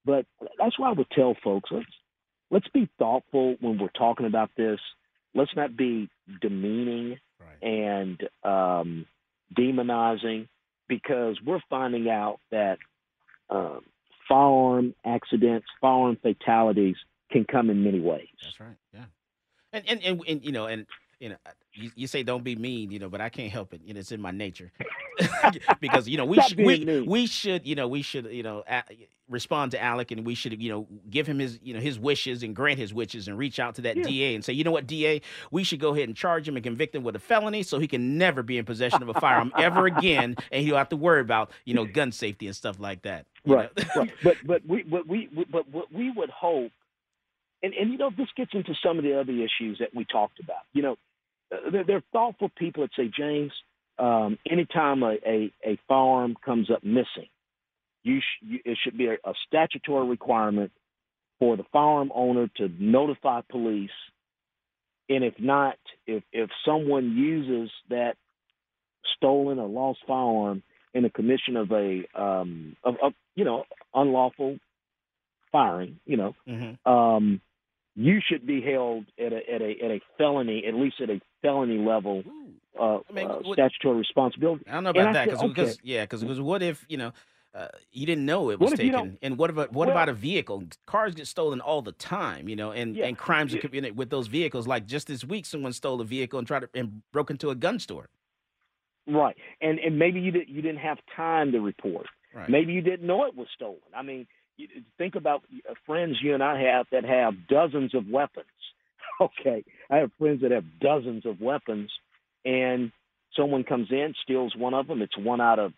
But 0.04 0.26
that's 0.58 0.78
why 0.78 0.90
I 0.90 0.92
would 0.92 1.10
tell 1.10 1.36
folks 1.42 1.70
let's 1.72 1.86
let's 2.50 2.68
be 2.68 2.88
thoughtful 2.98 3.56
when 3.60 3.78
we're 3.78 3.88
talking 3.88 4.26
about 4.26 4.50
this. 4.56 4.78
Let's 5.34 5.54
not 5.56 5.76
be 5.76 6.10
demeaning 6.40 7.18
and 7.62 8.22
um, 8.44 9.06
demonizing 9.56 10.48
because 10.88 11.38
we're 11.44 11.60
finding 11.70 12.08
out 12.08 12.38
that 12.50 12.78
um, 13.50 13.80
firearm 14.28 14.94
accidents, 15.04 15.66
firearm 15.80 16.18
fatalities 16.20 16.96
can 17.30 17.44
come 17.44 17.70
in 17.70 17.82
many 17.82 18.00
ways. 18.00 18.28
That's 18.42 18.60
right. 18.60 18.76
Yeah. 18.92 19.04
And 19.74 19.84
and 19.88 20.04
and, 20.04 20.22
and 20.26 20.44
you 20.44 20.52
know 20.52 20.66
and 20.66 20.86
you 21.18 21.30
know 21.30 21.36
you, 21.74 21.90
you, 21.96 22.06
say 22.06 22.22
don't 22.22 22.44
be 22.44 22.54
mean, 22.54 22.90
you 22.90 22.98
know, 22.98 23.08
but 23.08 23.20
I 23.20 23.28
can't 23.28 23.50
help 23.50 23.74
it. 23.74 23.80
You 23.84 23.94
know, 23.94 24.00
it's 24.00 24.12
in 24.12 24.20
my 24.20 24.30
nature 24.30 24.70
because 25.80 26.08
you 26.08 26.16
know 26.16 26.24
we 26.24 26.40
sh- 26.40 26.54
we 26.56 26.84
mean. 26.84 27.06
we 27.06 27.26
should 27.26 27.66
you 27.66 27.74
know 27.74 27.88
we 27.88 28.02
should 28.02 28.26
you 28.26 28.42
know 28.42 28.62
a- 28.68 28.84
respond 29.28 29.72
to 29.72 29.82
Alec 29.82 30.10
and 30.10 30.24
we 30.24 30.34
should 30.34 30.60
you 30.62 30.70
know 30.70 30.86
give 31.10 31.26
him 31.26 31.38
his 31.38 31.58
you 31.62 31.74
know 31.74 31.80
his 31.80 31.98
wishes 31.98 32.42
and 32.42 32.54
grant 32.54 32.78
his 32.78 32.94
wishes 32.94 33.26
and 33.26 33.36
reach 33.36 33.58
out 33.58 33.74
to 33.74 33.82
that 33.82 33.96
yeah. 33.96 34.04
DA 34.04 34.34
and 34.34 34.44
say 34.44 34.52
you 34.52 34.62
know 34.62 34.70
what 34.70 34.86
DA 34.86 35.20
we 35.50 35.64
should 35.64 35.80
go 35.80 35.94
ahead 35.94 36.08
and 36.08 36.16
charge 36.16 36.46
him 36.46 36.56
and 36.56 36.62
convict 36.62 36.94
him 36.94 37.02
with 37.02 37.16
a 37.16 37.18
felony 37.18 37.62
so 37.62 37.78
he 37.78 37.88
can 37.88 38.18
never 38.18 38.42
be 38.42 38.58
in 38.58 38.64
possession 38.64 39.02
of 39.02 39.08
a 39.08 39.14
firearm 39.14 39.52
ever 39.58 39.86
again 39.86 40.36
and 40.52 40.64
he'll 40.64 40.76
have 40.76 40.88
to 40.90 40.96
worry 40.96 41.20
about 41.20 41.50
you 41.64 41.74
know 41.74 41.84
gun 41.84 42.12
safety 42.12 42.46
and 42.46 42.54
stuff 42.54 42.78
like 42.78 43.02
that. 43.02 43.26
Right. 43.46 43.70
right. 43.96 44.12
But 44.22 44.36
but 44.44 44.66
we 44.66 44.82
but 44.82 45.06
we 45.06 45.28
but 45.50 45.68
what 45.70 45.92
we 45.92 46.10
would 46.10 46.30
hope 46.30 46.72
and 47.64 47.74
and 47.74 47.90
you 47.90 47.98
know 47.98 48.10
this 48.16 48.28
gets 48.36 48.52
into 48.54 48.74
some 48.84 48.98
of 48.98 49.04
the 49.04 49.18
other 49.18 49.32
issues 49.32 49.78
that 49.80 49.94
we 49.94 50.04
talked 50.04 50.38
about. 50.40 50.62
You 50.72 50.82
know 50.82 50.96
uh, 51.52 51.70
they're, 51.70 51.84
they're 51.84 52.02
thoughtful 52.12 52.50
people 52.56 52.82
that 52.82 52.90
say, 52.96 53.10
James, 53.16 53.52
um, 53.98 54.38
anytime 54.50 55.02
a, 55.02 55.16
a, 55.26 55.52
a 55.64 55.78
firearm 55.88 56.36
comes 56.44 56.70
up 56.70 56.82
missing, 56.82 57.28
you, 58.02 58.20
sh- 58.20 58.42
you 58.42 58.58
it 58.64 58.78
should 58.82 58.98
be 58.98 59.06
a, 59.06 59.14
a 59.24 59.34
statutory 59.46 60.06
requirement 60.08 60.72
for 61.38 61.56
the 61.56 61.64
firearm 61.72 62.10
owner 62.14 62.48
to 62.56 62.68
notify 62.78 63.40
police. 63.48 63.90
And 65.08 65.22
if 65.22 65.34
not, 65.38 65.76
if 66.06 66.22
if 66.32 66.50
someone 66.64 67.16
uses 67.16 67.70
that 67.90 68.16
stolen 69.16 69.58
or 69.58 69.68
lost 69.68 70.00
firearm 70.06 70.62
in 70.94 71.02
the 71.02 71.10
commission 71.10 71.56
of 71.56 71.70
a 71.72 72.04
um, 72.14 72.76
of, 72.82 72.96
of 73.02 73.12
you 73.36 73.44
know 73.44 73.64
unlawful 73.94 74.58
firing, 75.52 76.00
you 76.04 76.16
know, 76.16 76.34
mm-hmm. 76.48 76.90
um, 76.90 77.40
you 77.94 78.20
should 78.26 78.46
be 78.46 78.60
held 78.60 79.06
at 79.18 79.32
a 79.32 79.50
at 79.50 79.62
a 79.62 79.70
at 79.84 79.90
a 79.90 80.00
felony, 80.18 80.64
at 80.66 80.74
least 80.74 81.00
at 81.00 81.10
a 81.10 81.20
felony 81.42 81.78
level, 81.78 82.24
uh, 82.78 82.98
I 83.08 83.12
mean, 83.12 83.30
uh, 83.30 83.40
statutory 83.52 83.98
responsibility. 83.98 84.64
I 84.68 84.74
don't 84.74 84.84
know 84.84 84.90
about 84.90 85.06
and 85.06 85.16
that 85.16 85.30
because 85.30 85.50
okay. 85.50 85.74
yeah, 85.82 86.02
because 86.02 86.40
what 86.40 86.62
if 86.62 86.84
you 86.88 86.96
know 86.96 87.12
uh, 87.54 87.68
you 87.92 88.04
didn't 88.04 88.26
know 88.26 88.50
it 88.50 88.58
was 88.58 88.72
taken, 88.72 89.16
and 89.22 89.38
what 89.38 89.48
about 89.48 89.72
what 89.72 89.86
well, 89.86 89.96
about 89.96 90.08
a 90.08 90.12
vehicle? 90.12 90.64
Cars 90.86 91.14
get 91.14 91.28
stolen 91.28 91.60
all 91.60 91.82
the 91.82 91.92
time, 91.92 92.48
you 92.48 92.56
know, 92.56 92.72
and 92.72 92.96
yeah, 92.96 93.06
and 93.06 93.16
crimes 93.16 93.52
yeah. 93.52 93.58
are 93.58 93.62
committed 93.62 93.96
with 93.96 94.10
those 94.10 94.26
vehicles. 94.26 94.66
Like 94.66 94.86
just 94.86 95.06
this 95.06 95.24
week, 95.24 95.46
someone 95.46 95.72
stole 95.72 96.00
a 96.00 96.04
vehicle 96.04 96.38
and 96.38 96.48
tried 96.48 96.60
to 96.60 96.68
and 96.74 97.02
broke 97.12 97.30
into 97.30 97.50
a 97.50 97.54
gun 97.54 97.78
store. 97.78 98.08
Right, 99.06 99.36
and 99.60 99.78
and 99.78 99.98
maybe 99.98 100.20
you 100.20 100.32
did 100.32 100.48
you 100.48 100.62
didn't 100.62 100.80
have 100.80 100.98
time 101.14 101.52
to 101.52 101.60
report. 101.60 102.06
Right. 102.34 102.48
Maybe 102.48 102.72
you 102.72 102.80
didn't 102.80 103.06
know 103.06 103.24
it 103.26 103.36
was 103.36 103.46
stolen. 103.54 103.78
I 103.96 104.02
mean, 104.02 104.26
think 104.98 105.14
about 105.14 105.42
uh, 105.68 105.74
friends 105.86 106.16
you 106.22 106.34
and 106.34 106.42
I 106.42 106.60
have 106.62 106.86
that 106.92 107.04
have 107.04 107.48
dozens 107.48 107.94
of 107.94 108.08
weapons. 108.08 108.46
Okay, 109.20 109.62
I 109.88 109.98
have 109.98 110.10
friends 110.18 110.42
that 110.42 110.50
have 110.50 110.64
dozens 110.80 111.24
of 111.24 111.40
weapons, 111.40 111.88
and 112.44 112.90
someone 113.36 113.62
comes 113.62 113.86
in, 113.92 114.12
steals 114.24 114.56
one 114.56 114.74
of 114.74 114.88
them. 114.88 115.02
It's 115.02 115.16
one 115.16 115.40
out 115.40 115.60
of 115.60 115.72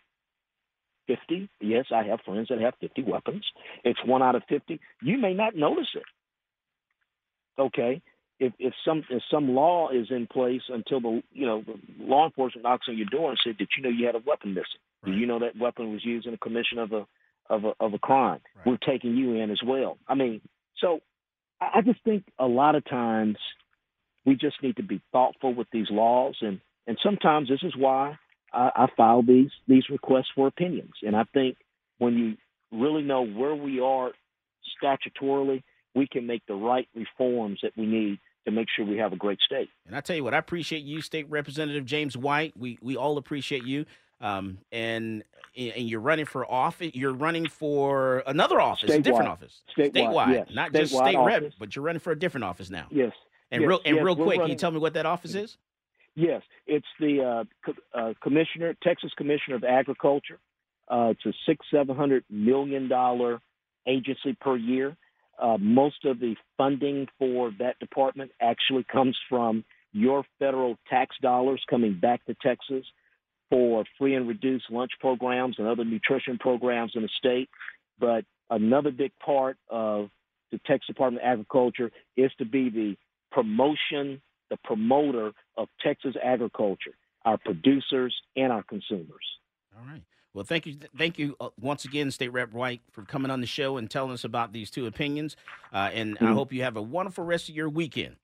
50. 1.07 1.51
Yes, 1.61 1.85
I 1.95 2.05
have 2.05 2.21
friends 2.25 2.49
that 2.49 2.63
have 2.63 2.73
50 2.81 3.03
weapons. 3.03 3.45
It's 3.85 4.01
one 4.07 4.23
out 4.23 4.37
of 4.37 4.43
50. 4.49 4.81
You 5.03 5.19
may 5.19 5.35
not 5.35 5.55
notice 5.55 5.89
it. 5.95 7.61
Okay, 7.61 8.01
if 8.39 8.53
if 8.59 8.75
some 8.87 9.03
if 9.11 9.23
some 9.31 9.55
law 9.55 9.91
is 9.91 10.07
in 10.11 10.27
place 10.27 10.63
until 10.69 11.01
the 11.01 11.23
you 11.33 11.47
know 11.47 11.63
the 11.67 11.75
law 11.99 12.27
enforcement 12.27 12.65
knocks 12.65 12.87
on 12.89 12.97
your 12.97 13.07
door 13.07 13.31
and 13.31 13.39
said, 13.43 13.57
"Did 13.57 13.69
you 13.77 13.83
know 13.83 13.89
you 13.89 14.07
had 14.07 14.15
a 14.15 14.23
weapon 14.27 14.51
missing? 14.51 14.81
Right. 15.03 15.13
Do 15.13 15.19
you 15.19 15.27
know 15.27 15.39
that 15.39 15.59
weapon 15.59 15.93
was 15.93 16.05
used 16.05 16.27
in 16.27 16.33
the 16.33 16.39
commission 16.39 16.79
of 16.79 16.93
a 16.93 17.07
of 17.51 17.65
a 17.65 17.73
of 17.81 17.95
a 17.95 17.99
crime. 17.99 18.41
Right. 18.57 18.67
We're 18.67 18.93
taking 18.93 19.17
you 19.17 19.35
in 19.35 19.51
as 19.51 19.61
well. 19.65 19.99
I 20.09 20.15
mean, 20.15 20.41
so 20.79 21.01
I 21.61 21.81
just 21.83 22.03
think 22.05 22.25
a 22.39 22.47
lot 22.47 22.75
of 22.75 22.85
times 22.85 23.37
we 24.25 24.35
just 24.35 24.57
need 24.63 24.77
to 24.77 24.83
be 24.83 25.01
thoughtful 25.13 25.55
with 25.55 25.69
these 25.73 25.87
laws, 25.91 26.37
and 26.41 26.61
and 26.87 26.99
sometimes 27.03 27.49
this 27.49 27.63
is 27.63 27.75
why 27.77 28.19
I, 28.53 28.71
I 28.75 28.87
file 28.97 29.23
these 29.23 29.51
these 29.67 29.85
requests 29.91 30.31
for 30.35 30.47
opinions. 30.47 30.93
And 31.03 31.17
I 31.17 31.25
think 31.33 31.57
when 31.99 32.17
you 32.17 32.37
really 32.79 33.03
know 33.03 33.27
where 33.27 33.55
we 33.55 33.81
are 33.81 34.13
statutorily, 34.83 35.63
we 35.95 36.07
can 36.07 36.27
make 36.27 36.43
the 36.47 36.55
right 36.55 36.89
reforms 36.95 37.61
that 37.63 37.73
we 37.77 37.87
need 37.87 38.19
to 38.45 38.53
make 38.53 38.69
sure 38.75 38.85
we 38.85 38.99
have 38.99 39.13
a 39.13 39.17
great 39.17 39.41
state. 39.41 39.69
And 39.87 39.97
I 39.97 40.01
tell 40.01 40.17
you 40.17 40.25
what, 40.25 40.35
I 40.35 40.39
appreciate 40.39 40.83
you, 40.85 41.01
State 41.01 41.29
Representative 41.29 41.85
James 41.85 42.17
White. 42.17 42.57
We 42.57 42.79
we 42.81 42.97
all 42.97 43.19
appreciate 43.19 43.65
you. 43.65 43.87
Um, 44.21 44.59
and 44.73 45.23
and 45.57 45.89
you're 45.89 46.01
running 46.01 46.25
for 46.25 46.51
office. 46.51 46.93
You're 46.95 47.13
running 47.13 47.49
for 47.49 48.23
another 48.27 48.61
office, 48.61 48.91
statewide. 48.91 48.99
a 48.99 49.03
different 49.03 49.29
office, 49.29 49.61
statewide, 49.77 49.93
statewide 49.93 50.33
yes. 50.33 50.49
not 50.53 50.73
statewide 50.73 50.81
just 50.81 50.95
state 50.95 51.17
office. 51.17 51.43
rep, 51.43 51.53
but 51.59 51.77
you're 51.77 51.85
running 51.85 52.01
for 52.01 52.13
a 52.13 52.19
different 52.19 52.45
office 52.45 52.71
now. 52.71 52.87
Yes. 52.91 53.13
And 53.51 53.63
yes. 53.63 53.69
real 53.69 53.81
and 53.85 53.97
yes. 53.97 54.05
real 54.05 54.17
quick, 54.17 54.27
running, 54.27 54.41
can 54.41 54.51
you 54.51 54.57
tell 54.57 54.71
me 54.71 54.79
what 54.79 54.95
that 54.95 55.07
office 55.07 55.35
is? 55.35 55.59
Yes, 56.15 56.43
it's 56.67 56.87
the 56.99 57.23
uh, 57.23 57.45
co- 57.65 57.99
uh, 57.99 58.15
commissioner, 58.23 58.75
Texas 58.83 59.13
Commissioner 59.17 59.57
of 59.57 59.65
Agriculture. 59.65 60.39
Uh, 60.89 61.13
it's 61.13 61.27
a 61.27 61.33
six 61.45 61.67
seven 61.71 61.95
hundred 61.95 62.25
million 62.31 62.89
dollar 62.89 63.41
agency 63.87 64.33
per 64.41 64.57
year. 64.57 64.97
Uh, 65.39 65.59
most 65.61 66.07
of 66.07 66.19
the 66.19 66.35
funding 66.57 67.07
for 67.19 67.53
that 67.59 67.79
department 67.79 68.31
actually 68.41 68.85
comes 68.91 69.17
from 69.29 69.63
your 69.93 70.25
federal 70.39 70.77
tax 70.89 71.15
dollars 71.21 71.63
coming 71.69 71.99
back 72.01 72.25
to 72.25 72.35
Texas 72.43 72.85
for 73.51 73.85
free 73.99 74.15
and 74.15 74.29
reduced 74.29 74.65
lunch 74.71 74.93
programs 75.01 75.57
and 75.59 75.67
other 75.67 75.85
nutrition 75.85 76.39
programs 76.39 76.93
in 76.95 77.03
the 77.03 77.09
state. 77.17 77.49
But 77.99 78.25
another 78.51 78.91
big 78.91 79.13
part 79.25 79.57
of 79.69 80.11
the 80.51 80.59
Texas 80.67 80.87
Department 80.89 81.25
of 81.25 81.31
Agriculture 81.31 81.91
is 82.17 82.31
to 82.39 82.45
be 82.45 82.71
the 82.71 82.97
promotion, 83.31 84.21
the 84.51 84.57
promoter 84.65 85.33
of 85.57 85.69
Texas 85.81 86.15
agriculture, 86.23 86.95
our 87.25 87.39
producers 87.39 88.15
and 88.37 88.53
our 88.53 88.63
consumers. 88.63 89.25
All 89.77 89.87
right. 89.87 90.03
Well, 90.35 90.45
thank 90.45 90.67
you, 90.67 90.77
thank 90.97 91.19
you 91.19 91.35
uh, 91.41 91.49
once 91.59 91.87
again, 91.87 92.11
State 92.11 92.29
Rep 92.29 92.53
White, 92.53 92.83
for 92.91 93.03
coming 93.03 93.31
on 93.31 93.41
the 93.41 93.47
show 93.47 93.79
and 93.79 93.91
telling 93.91 94.13
us 94.13 94.23
about 94.23 94.53
these 94.53 94.71
two 94.71 94.87
opinions. 94.87 95.35
Uh, 95.73 95.91
and 95.95 96.15
mm-hmm. 96.15 96.27
I 96.27 96.33
hope 96.33 96.53
you 96.53 96.63
have 96.63 96.77
a 96.77 96.83
wonderful 96.83 97.25
rest 97.25 97.49
of 97.49 97.55
your 97.55 97.71
weekend. 97.71 98.17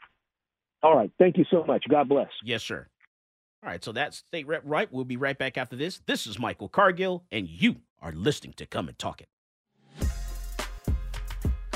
All 0.82 0.94
right. 0.96 1.10
Thank 1.18 1.38
you 1.38 1.44
so 1.50 1.64
much. 1.64 1.84
God 1.88 2.08
bless. 2.08 2.28
Yes, 2.44 2.62
sir. 2.62 2.86
All 3.64 3.68
right, 3.70 3.84
so 3.84 3.92
that's 3.92 4.16
State 4.16 4.48
Rep 4.48 4.64
White. 4.64 4.92
We'll 4.92 5.04
be 5.04 5.16
right 5.16 5.38
back 5.38 5.56
after 5.56 5.76
this. 5.76 6.00
This 6.06 6.26
is 6.26 6.36
Michael 6.36 6.68
Cargill, 6.68 7.22
and 7.30 7.48
you 7.48 7.76
are 8.00 8.10
listening 8.10 8.54
to 8.54 8.66
Come 8.66 8.88
and 8.88 8.98
Talk 8.98 9.20
It. 9.20 9.28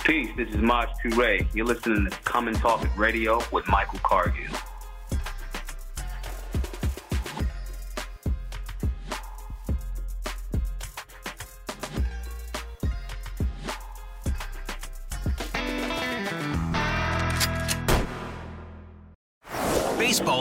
Peace, 0.02 0.30
this 0.36 0.48
is 0.48 0.56
Maj 0.56 0.88
Toure. 1.04 1.46
You're 1.54 1.66
listening 1.66 2.10
to 2.10 2.18
Come 2.24 2.48
and 2.48 2.56
Talk 2.56 2.84
It 2.84 2.90
Radio 2.96 3.40
with 3.52 3.68
Michael 3.68 4.00
Cargill. 4.02 4.52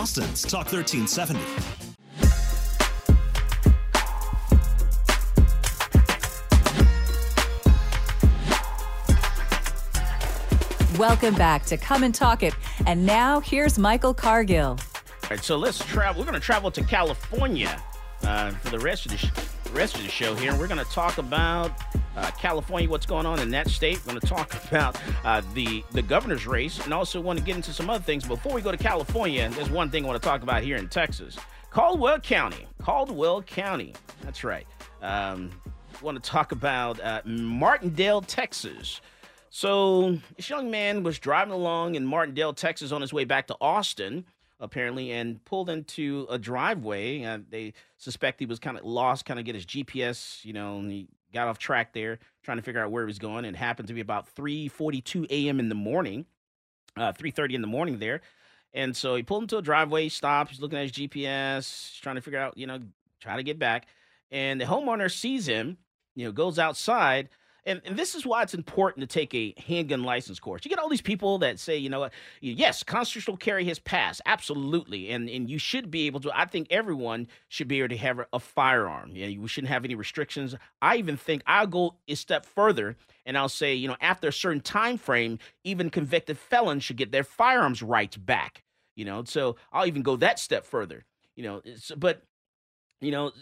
Austin's 0.00 0.40
Talk 0.40 0.72
1370. 0.72 1.38
Welcome 10.98 11.34
back 11.34 11.66
to 11.66 11.76
Come 11.76 12.02
and 12.02 12.14
Talk 12.14 12.42
It. 12.42 12.54
And 12.86 13.04
now 13.04 13.40
here's 13.40 13.78
Michael 13.78 14.14
Cargill. 14.14 14.68
All 14.68 14.78
right, 15.28 15.44
so 15.44 15.58
let's 15.58 15.84
travel. 15.84 16.22
We're 16.22 16.30
going 16.30 16.40
to 16.40 16.46
travel 16.46 16.70
to 16.70 16.82
California 16.82 17.78
uh, 18.22 18.52
for 18.52 18.70
the 18.70 18.78
rest 18.78 19.04
of 19.04 19.12
the 19.12 19.18
sh- 19.70 19.76
rest 19.76 19.96
of 19.96 20.02
the 20.02 20.08
show 20.08 20.34
here. 20.34 20.54
We're 20.56 20.68
going 20.68 20.84
to 20.84 20.90
talk 20.92 21.18
about 21.18 21.72
uh, 22.16 22.30
California, 22.32 22.88
what's 22.88 23.06
going 23.06 23.26
on 23.26 23.38
in 23.40 23.50
that 23.50 23.68
state. 23.68 23.98
We're 24.04 24.12
going 24.12 24.20
to 24.20 24.26
talk 24.26 24.52
about 24.68 25.00
uh, 25.24 25.42
the 25.54 25.84
the 25.92 26.02
governor's 26.02 26.46
race, 26.46 26.84
and 26.84 26.92
also 26.92 27.20
want 27.20 27.38
to 27.38 27.44
get 27.44 27.56
into 27.56 27.72
some 27.72 27.90
other 27.90 28.02
things. 28.02 28.26
Before 28.26 28.52
we 28.52 28.62
go 28.62 28.70
to 28.70 28.76
California, 28.76 29.48
there's 29.50 29.70
one 29.70 29.90
thing 29.90 30.04
I 30.04 30.08
want 30.08 30.22
to 30.22 30.28
talk 30.28 30.42
about 30.42 30.62
here 30.62 30.76
in 30.76 30.88
Texas, 30.88 31.38
Caldwell 31.70 32.20
County. 32.20 32.66
Caldwell 32.82 33.42
County. 33.42 33.94
That's 34.22 34.44
right. 34.44 34.66
Um, 35.02 35.50
want 36.02 36.22
to 36.22 36.30
talk 36.30 36.52
about 36.52 37.00
uh, 37.00 37.22
Martindale, 37.24 38.22
Texas. 38.22 39.00
So 39.50 40.18
this 40.36 40.48
young 40.48 40.70
man 40.70 41.02
was 41.02 41.18
driving 41.18 41.52
along 41.52 41.96
in 41.96 42.06
Martindale, 42.06 42.54
Texas, 42.54 42.92
on 42.92 43.00
his 43.00 43.12
way 43.12 43.24
back 43.24 43.48
to 43.48 43.56
Austin, 43.60 44.24
apparently, 44.60 45.10
and 45.10 45.44
pulled 45.44 45.70
into 45.70 46.26
a 46.30 46.38
driveway. 46.38 47.40
They 47.48 47.72
suspect 47.96 48.40
he 48.40 48.46
was 48.46 48.58
kind 48.58 48.78
of 48.78 48.84
lost, 48.84 49.24
kind 49.24 49.40
of 49.40 49.46
get 49.46 49.54
his 49.54 49.66
GPS, 49.66 50.44
you 50.44 50.52
know, 50.52 50.78
and 50.78 50.90
he 50.90 51.08
got 51.32 51.48
off 51.48 51.58
track 51.58 51.92
there, 51.92 52.18
trying 52.42 52.58
to 52.58 52.62
figure 52.62 52.82
out 52.82 52.90
where 52.90 53.02
he 53.02 53.06
was 53.06 53.18
going. 53.18 53.44
It 53.44 53.56
happened 53.56 53.88
to 53.88 53.94
be 53.94 54.00
about 54.00 54.34
3:42 54.34 55.26
a.m. 55.30 55.58
in 55.58 55.68
the 55.68 55.74
morning, 55.74 56.26
uh, 56.96 57.12
3:30 57.12 57.54
in 57.54 57.60
the 57.60 57.66
morning 57.66 57.98
there, 57.98 58.20
and 58.72 58.96
so 58.96 59.16
he 59.16 59.22
pulled 59.22 59.42
into 59.42 59.58
a 59.58 59.62
driveway, 59.62 60.08
stopped. 60.08 60.50
He's 60.50 60.60
looking 60.60 60.78
at 60.78 60.82
his 60.82 60.92
GPS, 60.92 61.98
trying 62.00 62.16
to 62.16 62.22
figure 62.22 62.38
out, 62.38 62.56
you 62.56 62.66
know, 62.66 62.80
try 63.20 63.36
to 63.36 63.42
get 63.42 63.58
back. 63.58 63.86
And 64.30 64.60
the 64.60 64.64
homeowner 64.66 65.10
sees 65.10 65.46
him, 65.48 65.78
you 66.14 66.24
know, 66.24 66.32
goes 66.32 66.58
outside. 66.58 67.28
And, 67.66 67.80
and 67.84 67.96
this 67.96 68.14
is 68.14 68.24
why 68.24 68.42
it's 68.42 68.54
important 68.54 69.08
to 69.08 69.12
take 69.12 69.34
a 69.34 69.54
handgun 69.66 70.02
license 70.02 70.40
course. 70.40 70.64
You 70.64 70.68
get 70.68 70.78
all 70.78 70.88
these 70.88 71.00
people 71.00 71.38
that 71.38 71.58
say, 71.58 71.76
you 71.76 71.88
know 71.88 72.08
yes, 72.40 72.82
constitutional 72.82 73.36
carry 73.36 73.64
has 73.66 73.78
passed, 73.78 74.20
absolutely, 74.26 75.10
and 75.10 75.28
and 75.28 75.48
you 75.48 75.58
should 75.58 75.90
be 75.90 76.06
able 76.06 76.20
to. 76.20 76.38
I 76.38 76.46
think 76.46 76.68
everyone 76.70 77.28
should 77.48 77.68
be 77.68 77.78
able 77.80 77.88
to 77.90 77.96
have 77.96 78.20
a, 78.32 78.40
firearm. 78.40 79.10
Yeah, 79.14 79.38
we 79.38 79.48
shouldn't 79.48 79.70
have 79.70 79.84
any 79.84 79.94
restrictions. 79.94 80.54
I 80.80 80.96
even 80.96 81.16
think 81.16 81.42
I'll 81.46 81.66
go 81.66 81.96
a 82.08 82.14
step 82.14 82.46
further 82.46 82.96
and 83.26 83.36
I'll 83.36 83.48
say, 83.48 83.74
you 83.74 83.86
know, 83.86 83.96
after 84.00 84.28
a 84.28 84.32
certain 84.32 84.60
time 84.60 84.96
frame, 84.96 85.38
even 85.62 85.90
convicted 85.90 86.38
felons 86.38 86.82
should 86.84 86.96
get 86.96 87.12
their 87.12 87.24
firearms 87.24 87.82
rights 87.82 88.16
back. 88.16 88.62
You 88.96 89.04
know, 89.04 89.24
so 89.24 89.56
I'll 89.72 89.86
even 89.86 90.02
go 90.02 90.16
that 90.16 90.38
step 90.38 90.64
further. 90.64 91.04
You 91.36 91.44
know, 91.44 91.62
but 91.96 92.22
you 93.00 93.10
know 93.10 93.32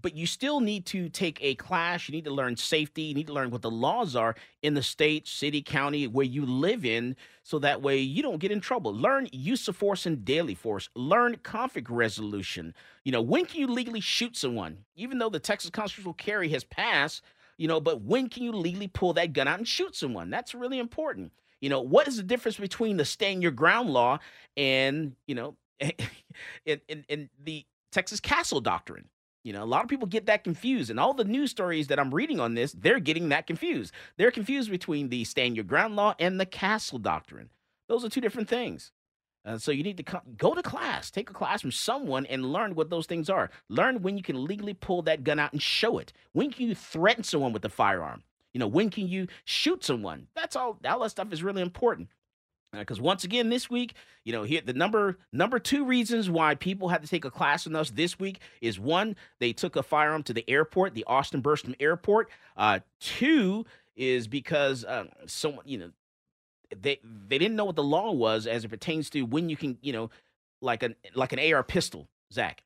but 0.00 0.14
you 0.14 0.26
still 0.26 0.60
need 0.60 0.86
to 0.86 1.08
take 1.08 1.38
a 1.42 1.54
class 1.56 2.08
you 2.08 2.12
need 2.12 2.24
to 2.24 2.30
learn 2.30 2.56
safety 2.56 3.02
you 3.02 3.14
need 3.14 3.26
to 3.26 3.32
learn 3.32 3.50
what 3.50 3.62
the 3.62 3.70
laws 3.70 4.14
are 4.14 4.34
in 4.62 4.74
the 4.74 4.82
state 4.82 5.26
city 5.26 5.62
county 5.62 6.06
where 6.06 6.26
you 6.26 6.44
live 6.46 6.84
in 6.84 7.16
so 7.42 7.58
that 7.58 7.80
way 7.82 7.98
you 7.98 8.22
don't 8.22 8.40
get 8.40 8.52
in 8.52 8.60
trouble. 8.60 8.94
Learn 8.94 9.26
use 9.32 9.66
of 9.68 9.76
force 9.76 10.04
and 10.04 10.22
deadly 10.22 10.54
force. 10.54 10.90
Learn 10.94 11.34
conflict 11.36 11.88
resolution. 11.88 12.74
You 13.04 13.12
know 13.12 13.22
when 13.22 13.46
can 13.46 13.60
you 13.60 13.66
legally 13.66 14.00
shoot 14.00 14.36
someone? 14.36 14.78
Even 14.94 15.18
though 15.18 15.30
the 15.30 15.40
texas 15.40 15.70
constitutional 15.70 16.14
carry 16.14 16.48
has 16.50 16.64
passed 16.64 17.22
you 17.56 17.66
know 17.66 17.80
but 17.80 18.02
when 18.02 18.28
can 18.28 18.42
you 18.42 18.52
legally 18.52 18.88
pull 18.88 19.14
that 19.14 19.32
gun 19.32 19.48
out 19.48 19.58
and 19.58 19.68
shoot 19.68 19.96
someone? 19.96 20.30
That's 20.30 20.54
really 20.54 20.78
important. 20.78 21.32
You 21.60 21.70
know 21.70 21.80
what 21.80 22.06
is 22.06 22.18
the 22.18 22.22
difference 22.22 22.58
between 22.58 22.96
the 22.96 23.04
stand 23.04 23.42
your 23.42 23.52
ground 23.52 23.90
law 23.90 24.18
and 24.56 25.16
you 25.26 25.34
know 25.34 25.56
in, 26.66 26.80
in, 26.88 27.04
in 27.08 27.30
the 27.42 27.64
Texas 27.92 28.20
Castle 28.20 28.60
Doctrine. 28.60 29.08
You 29.44 29.52
know, 29.52 29.62
a 29.62 29.66
lot 29.66 29.82
of 29.82 29.88
people 29.88 30.06
get 30.06 30.26
that 30.26 30.44
confused, 30.44 30.90
and 30.90 30.98
all 30.98 31.14
the 31.14 31.24
news 31.24 31.50
stories 31.50 31.86
that 31.86 31.98
I'm 31.98 32.14
reading 32.14 32.40
on 32.40 32.54
this, 32.54 32.72
they're 32.72 33.00
getting 33.00 33.28
that 33.30 33.46
confused. 33.46 33.94
They're 34.16 34.30
confused 34.30 34.70
between 34.70 35.08
the 35.08 35.24
stand 35.24 35.56
your 35.56 35.64
ground 35.64 35.96
law 35.96 36.14
and 36.18 36.38
the 36.38 36.46
Castle 36.46 36.98
Doctrine. 36.98 37.50
Those 37.88 38.04
are 38.04 38.10
two 38.10 38.20
different 38.20 38.48
things. 38.48 38.92
Uh, 39.44 39.56
so 39.56 39.70
you 39.70 39.82
need 39.82 39.96
to 39.96 40.02
co- 40.02 40.20
go 40.36 40.54
to 40.54 40.62
class, 40.62 41.10
take 41.10 41.30
a 41.30 41.32
class 41.32 41.62
from 41.62 41.72
someone, 41.72 42.26
and 42.26 42.52
learn 42.52 42.74
what 42.74 42.90
those 42.90 43.06
things 43.06 43.30
are. 43.30 43.50
Learn 43.68 44.02
when 44.02 44.18
you 44.18 44.22
can 44.22 44.44
legally 44.44 44.74
pull 44.74 45.00
that 45.02 45.24
gun 45.24 45.38
out 45.38 45.52
and 45.52 45.62
show 45.62 45.98
it. 45.98 46.12
When 46.32 46.50
can 46.50 46.68
you 46.68 46.74
threaten 46.74 47.24
someone 47.24 47.52
with 47.52 47.64
a 47.64 47.70
firearm? 47.70 48.24
You 48.52 48.58
know, 48.58 48.66
when 48.66 48.90
can 48.90 49.08
you 49.08 49.28
shoot 49.44 49.84
someone? 49.84 50.26
That's 50.34 50.56
all. 50.56 50.78
All 50.84 51.00
that 51.00 51.10
stuff 51.10 51.32
is 51.32 51.42
really 51.42 51.62
important 51.62 52.08
because 52.72 53.00
uh, 53.00 53.02
once 53.02 53.24
again 53.24 53.48
this 53.48 53.70
week 53.70 53.94
you 54.24 54.32
know 54.32 54.42
here 54.42 54.60
the 54.64 54.72
number 54.72 55.18
number 55.32 55.58
two 55.58 55.84
reasons 55.84 56.28
why 56.28 56.54
people 56.54 56.88
had 56.88 57.02
to 57.02 57.08
take 57.08 57.24
a 57.24 57.30
class 57.30 57.66
in 57.66 57.74
us 57.74 57.90
this 57.90 58.18
week 58.18 58.40
is 58.60 58.78
one 58.78 59.16
they 59.40 59.52
took 59.52 59.76
a 59.76 59.82
firearm 59.82 60.22
to 60.22 60.32
the 60.32 60.48
airport 60.48 60.94
the 60.94 61.04
austin 61.04 61.40
bergstrom 61.40 61.74
airport 61.80 62.28
uh 62.56 62.78
two 63.00 63.64
is 63.96 64.28
because 64.28 64.84
um, 64.86 65.08
someone 65.26 65.64
you 65.66 65.78
know 65.78 65.90
they 66.76 67.00
they 67.02 67.38
didn't 67.38 67.56
know 67.56 67.64
what 67.64 67.76
the 67.76 67.82
law 67.82 68.12
was 68.12 68.46
as 68.46 68.64
it 68.64 68.68
pertains 68.68 69.08
to 69.10 69.22
when 69.22 69.48
you 69.48 69.56
can 69.56 69.78
you 69.80 69.92
know 69.92 70.10
like 70.60 70.82
an 70.82 70.94
like 71.14 71.32
an 71.32 71.38
ar 71.52 71.62
pistol 71.62 72.08
zach 72.32 72.62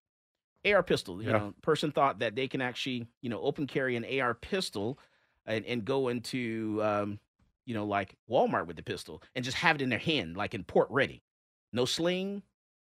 ar 0.66 0.82
pistol 0.82 1.22
you 1.22 1.28
Yeah. 1.30 1.38
know 1.38 1.54
person 1.62 1.92
thought 1.92 2.18
that 2.18 2.34
they 2.34 2.48
can 2.48 2.60
actually 2.60 3.06
you 3.20 3.30
know 3.30 3.40
open 3.40 3.66
carry 3.66 3.96
an 3.96 4.04
ar 4.20 4.34
pistol 4.34 4.98
and, 5.46 5.64
and 5.64 5.84
go 5.84 6.08
into 6.08 6.80
um 6.82 7.18
you 7.64 7.74
know, 7.74 7.84
like 7.84 8.16
Walmart 8.30 8.66
with 8.66 8.76
the 8.76 8.82
pistol 8.82 9.22
and 9.34 9.44
just 9.44 9.56
have 9.58 9.76
it 9.76 9.82
in 9.82 9.90
their 9.90 9.98
hand, 9.98 10.36
like 10.36 10.54
in 10.54 10.64
port 10.64 10.88
ready. 10.90 11.22
No 11.72 11.84
sling, 11.84 12.42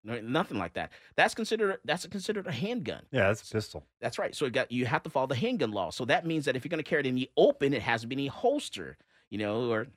no, 0.06 0.20
nothing 0.20 0.58
like 0.58 0.74
that. 0.74 0.92
That's 1.16 1.34
considered 1.34 1.78
that's 1.84 2.06
considered 2.06 2.46
a 2.46 2.52
handgun. 2.52 3.02
Yeah, 3.10 3.26
that's 3.26 3.50
a 3.50 3.52
pistol. 3.52 3.84
That's 4.00 4.18
right. 4.18 4.34
So 4.34 4.46
it 4.46 4.52
got 4.52 4.70
you 4.70 4.86
have 4.86 5.02
to 5.02 5.10
follow 5.10 5.26
the 5.26 5.34
handgun 5.34 5.72
law. 5.72 5.90
So 5.90 6.04
that 6.04 6.24
means 6.24 6.44
that 6.44 6.54
if 6.54 6.64
you're 6.64 6.70
going 6.70 6.82
to 6.82 6.88
carry 6.88 7.00
it 7.00 7.06
in 7.06 7.16
the 7.16 7.28
open, 7.36 7.74
it 7.74 7.82
has 7.82 8.02
to 8.02 8.06
be 8.06 8.14
in 8.14 8.28
a 8.28 8.32
holster, 8.32 8.96
you 9.30 9.38
know, 9.38 9.70
or 9.70 9.88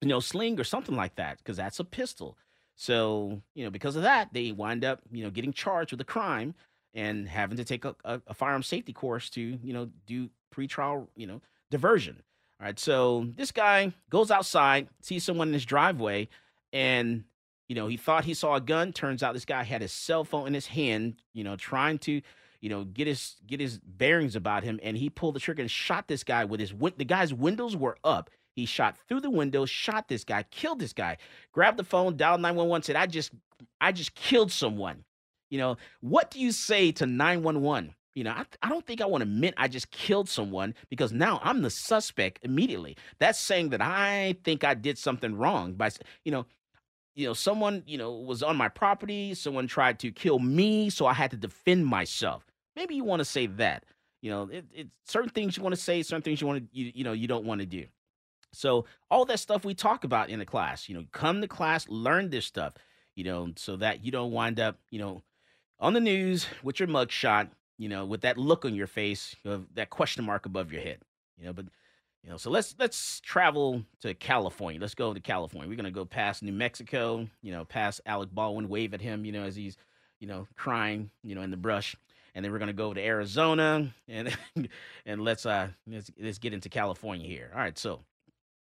you 0.00 0.08
know, 0.08 0.20
sling 0.20 0.58
or 0.58 0.64
something 0.64 0.96
like 0.96 1.14
that, 1.16 1.38
because 1.38 1.56
that's 1.56 1.78
a 1.78 1.84
pistol. 1.84 2.36
So 2.74 3.42
you 3.54 3.64
know, 3.64 3.70
because 3.70 3.94
of 3.94 4.02
that, 4.02 4.32
they 4.32 4.50
wind 4.50 4.84
up 4.84 5.00
you 5.12 5.22
know 5.22 5.30
getting 5.30 5.52
charged 5.52 5.92
with 5.92 6.00
a 6.00 6.04
crime 6.04 6.54
and 6.92 7.28
having 7.28 7.56
to 7.56 7.64
take 7.64 7.84
a, 7.84 7.94
a, 8.04 8.20
a 8.26 8.34
firearm 8.34 8.62
safety 8.62 8.92
course 8.92 9.30
to 9.30 9.40
you 9.40 9.72
know 9.72 9.88
do 10.06 10.30
pretrial 10.54 11.06
you 11.14 11.28
know 11.28 11.40
diversion. 11.70 12.22
All 12.60 12.66
right, 12.66 12.78
so 12.78 13.26
this 13.36 13.50
guy 13.50 13.92
goes 14.10 14.30
outside, 14.30 14.88
sees 15.00 15.24
someone 15.24 15.48
in 15.48 15.54
his 15.54 15.64
driveway, 15.64 16.28
and 16.72 17.24
you 17.68 17.74
know 17.74 17.88
he 17.88 17.96
thought 17.96 18.24
he 18.24 18.34
saw 18.34 18.54
a 18.54 18.60
gun. 18.60 18.92
Turns 18.92 19.22
out 19.22 19.34
this 19.34 19.44
guy 19.44 19.64
had 19.64 19.82
his 19.82 19.92
cell 19.92 20.24
phone 20.24 20.46
in 20.46 20.54
his 20.54 20.66
hand, 20.66 21.16
you 21.32 21.44
know, 21.44 21.56
trying 21.56 21.98
to 22.00 22.22
you 22.60 22.68
know 22.68 22.84
get 22.84 23.06
his 23.06 23.36
get 23.46 23.60
his 23.60 23.78
bearings 23.78 24.36
about 24.36 24.62
him, 24.62 24.78
and 24.82 24.96
he 24.96 25.10
pulled 25.10 25.34
the 25.34 25.40
trigger 25.40 25.62
and 25.62 25.70
shot 25.70 26.06
this 26.08 26.24
guy 26.24 26.44
with 26.44 26.60
his 26.60 26.72
the 26.96 27.04
guy's 27.04 27.34
windows 27.34 27.76
were 27.76 27.96
up. 28.04 28.30
He 28.54 28.66
shot 28.66 28.96
through 29.08 29.20
the 29.20 29.30
window, 29.30 29.66
shot 29.66 30.06
this 30.06 30.24
guy, 30.24 30.44
killed 30.44 30.78
this 30.78 30.92
guy, 30.92 31.16
grabbed 31.52 31.76
the 31.76 31.84
phone, 31.84 32.16
dialed 32.16 32.40
911, 32.40 32.84
said, 32.84 32.96
I 32.96 33.06
just 33.06 33.32
I 33.80 33.90
just 33.90 34.14
killed 34.14 34.52
someone. 34.52 35.04
You 35.50 35.58
know, 35.58 35.76
what 36.00 36.30
do 36.30 36.40
you 36.40 36.52
say 36.52 36.92
to 36.92 37.06
911? 37.06 37.94
You 38.14 38.24
know, 38.24 38.30
I, 38.30 38.44
I 38.62 38.68
don't 38.68 38.86
think 38.86 39.00
I 39.00 39.06
want 39.06 39.22
to 39.22 39.28
admit 39.28 39.54
I 39.56 39.68
just 39.68 39.90
killed 39.90 40.28
someone 40.28 40.74
because 40.88 41.12
now 41.12 41.40
I'm 41.42 41.62
the 41.62 41.70
suspect 41.70 42.38
immediately. 42.42 42.96
That's 43.18 43.38
saying 43.38 43.70
that 43.70 43.82
I 43.82 44.36
think 44.44 44.62
I 44.62 44.74
did 44.74 44.98
something 44.98 45.36
wrong 45.36 45.74
by, 45.74 45.90
you 46.24 46.32
know, 46.32 46.46
you 47.14 47.26
know, 47.26 47.34
someone, 47.34 47.82
you 47.86 47.98
know, 47.98 48.12
was 48.12 48.42
on 48.42 48.56
my 48.56 48.68
property, 48.68 49.34
someone 49.34 49.66
tried 49.66 49.98
to 50.00 50.10
kill 50.10 50.38
me, 50.38 50.90
so 50.90 51.06
I 51.06 51.12
had 51.12 51.30
to 51.30 51.36
defend 51.36 51.86
myself. 51.86 52.44
Maybe 52.74 52.94
you 52.96 53.04
want 53.04 53.20
to 53.20 53.24
say 53.24 53.46
that. 53.46 53.84
You 54.20 54.30
know, 54.30 54.48
it, 54.50 54.88
certain 55.04 55.30
things 55.30 55.56
you 55.56 55.62
want 55.62 55.74
to 55.74 55.80
say, 55.80 56.02
certain 56.02 56.22
things 56.22 56.40
you 56.40 56.46
want 56.46 56.72
to, 56.72 56.78
you, 56.78 56.92
you 56.94 57.04
know, 57.04 57.12
you 57.12 57.28
don't 57.28 57.44
want 57.44 57.60
to 57.60 57.66
do. 57.66 57.84
So 58.52 58.86
all 59.10 59.24
that 59.26 59.38
stuff 59.38 59.64
we 59.64 59.74
talk 59.74 60.04
about 60.04 60.30
in 60.30 60.38
the 60.38 60.46
class, 60.46 60.88
you 60.88 60.94
know, 60.94 61.04
come 61.12 61.40
to 61.40 61.48
class, 61.48 61.88
learn 61.88 62.30
this 62.30 62.46
stuff, 62.46 62.74
you 63.14 63.24
know, 63.24 63.50
so 63.56 63.76
that 63.76 64.04
you 64.04 64.10
don't 64.10 64.32
wind 64.32 64.60
up, 64.60 64.78
you 64.90 64.98
know, 64.98 65.22
on 65.78 65.92
the 65.92 66.00
news 66.00 66.46
with 66.62 66.80
your 66.80 66.88
mugshot, 66.88 67.50
you 67.78 67.88
know, 67.88 68.04
with 68.04 68.22
that 68.22 68.38
look 68.38 68.64
on 68.64 68.74
your 68.74 68.86
face, 68.86 69.34
of 69.44 69.66
that 69.74 69.90
question 69.90 70.24
mark 70.24 70.46
above 70.46 70.72
your 70.72 70.82
head, 70.82 70.98
you 71.38 71.44
know. 71.46 71.52
But 71.52 71.66
You 72.22 72.30
know, 72.30 72.36
so 72.36 72.50
let's 72.50 72.74
let's 72.78 73.20
travel 73.20 73.84
to 74.00 74.14
California. 74.14 74.80
Let's 74.80 74.94
go 74.94 75.12
to 75.12 75.20
California. 75.20 75.68
We're 75.68 75.76
gonna 75.76 75.90
go 75.90 76.04
past 76.04 76.42
New 76.42 76.52
Mexico. 76.52 77.28
You 77.42 77.52
know, 77.52 77.64
past 77.64 78.00
Alec 78.06 78.30
Baldwin, 78.32 78.68
wave 78.68 78.94
at 78.94 79.00
him. 79.00 79.24
You 79.24 79.32
know, 79.32 79.44
as 79.44 79.56
he's 79.56 79.76
you 80.20 80.26
know 80.26 80.46
crying. 80.56 81.10
You 81.22 81.34
know, 81.34 81.42
in 81.42 81.50
the 81.50 81.56
brush. 81.56 81.96
And 82.36 82.44
then 82.44 82.50
we're 82.50 82.58
gonna 82.58 82.72
go 82.72 82.94
to 82.94 83.00
Arizona 83.00 83.94
and 84.08 84.36
and 85.06 85.22
let's 85.22 85.46
uh 85.46 85.68
let's 85.86 86.10
let's 86.20 86.38
get 86.38 86.52
into 86.52 86.68
California 86.68 87.26
here. 87.28 87.50
All 87.54 87.60
right, 87.60 87.78
so 87.78 88.00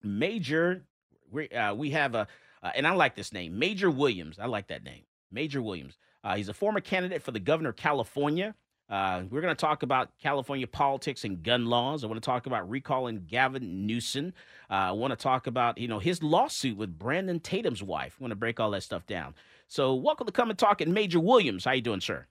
Major, 0.04 0.84
we 1.32 1.50
uh, 1.50 1.74
we 1.74 1.92
have 1.92 2.16
a 2.16 2.28
uh, 2.64 2.72
and 2.76 2.88
I 2.88 2.92
like 2.92 3.16
this 3.16 3.34
name, 3.34 3.58
Major 3.58 3.90
Williams. 3.90 4.38
I 4.40 4.46
like 4.48 4.68
that 4.68 4.84
name, 4.84 5.04
Major 5.32 5.62
Williams. 5.62 5.98
Uh, 6.24 6.36
he's 6.36 6.50
a 6.50 6.54
former 6.54 6.82
candidate 6.82 7.22
for 7.22 7.32
the 7.32 7.40
governor 7.40 7.70
of 7.70 7.76
California. 7.76 8.56
Uh, 8.90 9.22
we're 9.30 9.42
going 9.42 9.56
to 9.56 9.60
talk 9.60 9.84
about 9.84 10.10
California 10.20 10.66
politics 10.66 11.24
and 11.24 11.44
gun 11.44 11.68
laws. 11.68 12.04
I 12.04 12.08
want 12.08 12.22
to 12.22 12.26
talk 12.26 12.48
about 12.48 12.68
recalling 12.70 13.24
Gavin 13.28 13.86
Newsom. 13.86 14.34
Uh, 14.70 14.74
I 14.74 14.92
want 14.92 15.12
to 15.12 15.18
talk 15.18 15.46
about 15.46 15.78
you 15.78 15.88
know 15.88 16.00
his 16.00 16.24
lawsuit 16.24 16.76
with 16.76 16.98
Brandon 16.98 17.40
Tatum's 17.40 17.84
wife. 17.84 18.16
I 18.20 18.24
want 18.24 18.32
to 18.32 18.36
break 18.36 18.60
all 18.60 18.72
that 18.72 18.82
stuff 18.82 19.06
down. 19.06 19.36
So, 19.68 19.94
welcome 19.94 20.26
to 20.26 20.34
come 20.34 20.50
and 20.50 20.58
talk. 20.58 20.82
And 20.82 20.92
Major 20.92 21.20
Williams, 21.20 21.66
how 21.66 21.74
you 21.74 21.82
doing, 21.82 22.02
sir? 22.02 22.26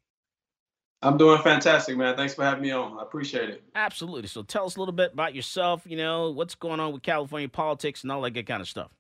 I'm 1.01 1.17
doing 1.17 1.41
fantastic, 1.43 1.97
man. 1.97 2.17
Thanks 2.17 2.35
for 2.35 2.43
having 2.43 2.63
me 2.63 2.73
on. 2.73 2.99
I 2.99 3.03
appreciate 3.03 3.51
it. 3.51 3.63
Absolutely. 3.77 4.27
So, 4.27 4.43
tell 4.43 4.67
us 4.67 4.75
a 4.75 4.81
little 4.81 4.93
bit 4.93 5.13
about 5.13 5.37
yourself. 5.37 5.83
You 5.87 5.97
know 5.97 6.33
what's 6.33 6.57
going 6.57 6.81
on 6.81 6.93
with 6.93 7.05
California 7.05 7.49
politics 7.49 8.03
and 8.03 8.11
all 8.11 8.21
that 8.23 8.33
good 8.33 8.47
kind 8.47 8.61
of 8.61 8.69
stuff. 8.69 8.91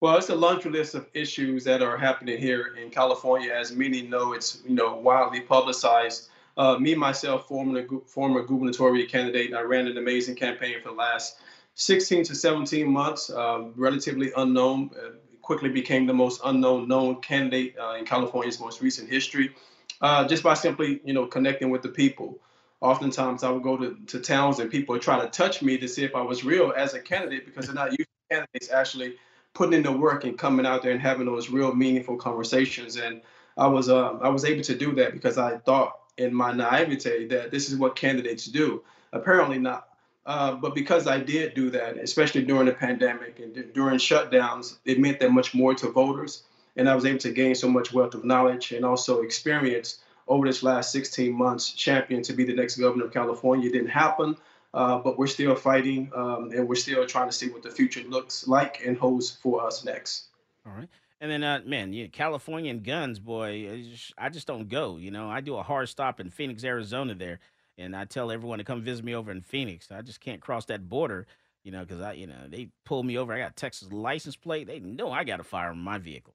Well, 0.00 0.16
it's 0.16 0.30
a 0.30 0.34
laundry 0.34 0.72
list 0.72 0.96
of 0.96 1.06
issues 1.14 1.62
that 1.62 1.80
are 1.80 1.96
happening 1.96 2.36
here 2.36 2.74
in 2.74 2.90
California. 2.90 3.52
As 3.52 3.70
many 3.70 4.02
know, 4.02 4.32
it's 4.32 4.60
you 4.66 4.74
know 4.74 4.96
widely 4.96 5.40
publicized. 5.40 6.30
Uh, 6.56 6.78
me 6.78 6.94
myself, 6.94 7.48
former 7.48 7.84
former 8.06 8.42
gubernatorial 8.42 9.06
candidate, 9.08 9.54
I 9.54 9.62
ran 9.62 9.86
an 9.86 9.96
amazing 9.96 10.34
campaign 10.34 10.80
for 10.82 10.90
the 10.90 10.94
last 10.94 11.36
16 11.74 12.24
to 12.24 12.34
17 12.34 12.90
months. 12.90 13.30
Uh, 13.30 13.70
relatively 13.74 14.32
unknown, 14.36 14.90
uh, 14.96 15.10
quickly 15.40 15.70
became 15.70 16.06
the 16.06 16.12
most 16.12 16.40
unknown 16.44 16.88
known 16.88 17.20
candidate 17.20 17.74
uh, 17.78 17.94
in 17.94 18.04
California's 18.04 18.60
most 18.60 18.82
recent 18.82 19.08
history, 19.08 19.54
uh, 20.00 20.26
just 20.26 20.42
by 20.42 20.54
simply 20.54 21.00
you 21.04 21.14
know 21.14 21.26
connecting 21.26 21.70
with 21.70 21.82
the 21.82 21.88
people. 21.88 22.38
Oftentimes, 22.80 23.44
I 23.44 23.50
would 23.50 23.62
go 23.62 23.76
to, 23.76 23.96
to 24.08 24.18
towns 24.18 24.58
and 24.58 24.68
people 24.68 24.94
would 24.94 25.02
try 25.02 25.20
to 25.20 25.28
touch 25.28 25.62
me 25.62 25.78
to 25.78 25.86
see 25.86 26.02
if 26.02 26.16
I 26.16 26.20
was 26.20 26.44
real 26.44 26.72
as 26.76 26.94
a 26.94 27.00
candidate 27.00 27.46
because 27.46 27.66
they're 27.66 27.74
not 27.76 27.90
used 27.92 28.00
to 28.00 28.34
candidates 28.34 28.72
actually 28.72 29.14
putting 29.54 29.74
in 29.74 29.82
the 29.82 29.92
work 29.92 30.24
and 30.24 30.36
coming 30.36 30.66
out 30.66 30.82
there 30.82 30.92
and 30.92 31.00
having 31.00 31.26
those 31.26 31.48
real 31.48 31.74
meaningful 31.74 32.16
conversations. 32.16 32.96
And 32.96 33.22
I 33.56 33.66
was 33.68 33.88
uh, 33.88 34.14
I 34.14 34.28
was 34.28 34.44
able 34.44 34.62
to 34.64 34.76
do 34.76 34.94
that 34.96 35.12
because 35.12 35.38
I 35.38 35.58
thought 35.58 36.01
in 36.18 36.34
my 36.34 36.52
naivete 36.52 37.26
that 37.28 37.50
this 37.50 37.70
is 37.70 37.76
what 37.76 37.96
candidates 37.96 38.46
do. 38.46 38.82
Apparently 39.12 39.58
not. 39.58 39.88
Uh, 40.24 40.52
but 40.52 40.74
because 40.74 41.06
I 41.06 41.18
did 41.18 41.54
do 41.54 41.70
that, 41.70 41.96
especially 41.96 42.44
during 42.44 42.66
the 42.66 42.72
pandemic 42.72 43.40
and 43.40 43.54
d- 43.54 43.64
during 43.74 43.98
shutdowns, 43.98 44.76
it 44.84 45.00
meant 45.00 45.18
that 45.20 45.32
much 45.32 45.54
more 45.54 45.74
to 45.74 45.90
voters. 45.90 46.44
And 46.76 46.88
I 46.88 46.94
was 46.94 47.04
able 47.04 47.18
to 47.20 47.32
gain 47.32 47.54
so 47.54 47.68
much 47.68 47.92
wealth 47.92 48.14
of 48.14 48.24
knowledge 48.24 48.72
and 48.72 48.84
also 48.84 49.22
experience 49.22 49.98
over 50.28 50.46
this 50.46 50.62
last 50.62 50.92
16 50.92 51.32
months, 51.32 51.72
champion 51.72 52.22
to 52.22 52.32
be 52.32 52.44
the 52.44 52.54
next 52.54 52.76
governor 52.76 53.06
of 53.06 53.12
California. 53.12 53.68
It 53.68 53.72
didn't 53.72 53.88
happen. 53.88 54.36
Uh, 54.74 54.98
but 54.98 55.18
we're 55.18 55.26
still 55.26 55.54
fighting 55.54 56.10
um, 56.14 56.50
and 56.52 56.66
we're 56.66 56.74
still 56.74 57.04
trying 57.04 57.28
to 57.28 57.34
see 57.34 57.50
what 57.50 57.62
the 57.62 57.70
future 57.70 58.02
looks 58.08 58.48
like 58.48 58.80
and 58.86 58.96
holds 58.96 59.30
for 59.30 59.66
us 59.66 59.84
next. 59.84 60.28
All 60.64 60.72
right. 60.72 60.88
And 61.22 61.30
then, 61.30 61.44
uh, 61.44 61.60
man, 61.64 61.92
you 61.92 62.02
know, 62.02 62.10
California 62.12 62.72
and 62.72 62.82
guns, 62.82 63.20
boy, 63.20 63.72
I 63.72 63.82
just, 63.88 64.12
I 64.18 64.28
just 64.28 64.48
don't 64.48 64.68
go. 64.68 64.96
You 64.96 65.12
know, 65.12 65.30
I 65.30 65.40
do 65.40 65.54
a 65.54 65.62
hard 65.62 65.88
stop 65.88 66.18
in 66.18 66.30
Phoenix, 66.30 66.64
Arizona 66.64 67.14
there. 67.14 67.38
And 67.78 67.94
I 67.94 68.06
tell 68.06 68.32
everyone 68.32 68.58
to 68.58 68.64
come 68.64 68.82
visit 68.82 69.04
me 69.04 69.14
over 69.14 69.30
in 69.30 69.40
Phoenix. 69.40 69.92
I 69.92 70.02
just 70.02 70.20
can't 70.20 70.40
cross 70.40 70.64
that 70.64 70.88
border, 70.88 71.28
you 71.62 71.70
know, 71.70 71.82
because 71.82 72.00
I, 72.00 72.14
you 72.14 72.26
know, 72.26 72.48
they 72.48 72.70
pull 72.84 73.04
me 73.04 73.18
over. 73.18 73.32
I 73.32 73.38
got 73.38 73.54
Texas 73.54 73.92
license 73.92 74.34
plate. 74.34 74.66
They 74.66 74.80
know 74.80 75.12
I 75.12 75.22
got 75.22 75.38
a 75.38 75.44
firearm 75.44 75.78
in 75.78 75.84
my 75.84 75.98
vehicle. 75.98 76.34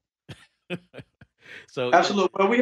so 1.67 1.93
absolutely. 1.93 2.29
Well, 2.39 2.47
we 2.47 2.61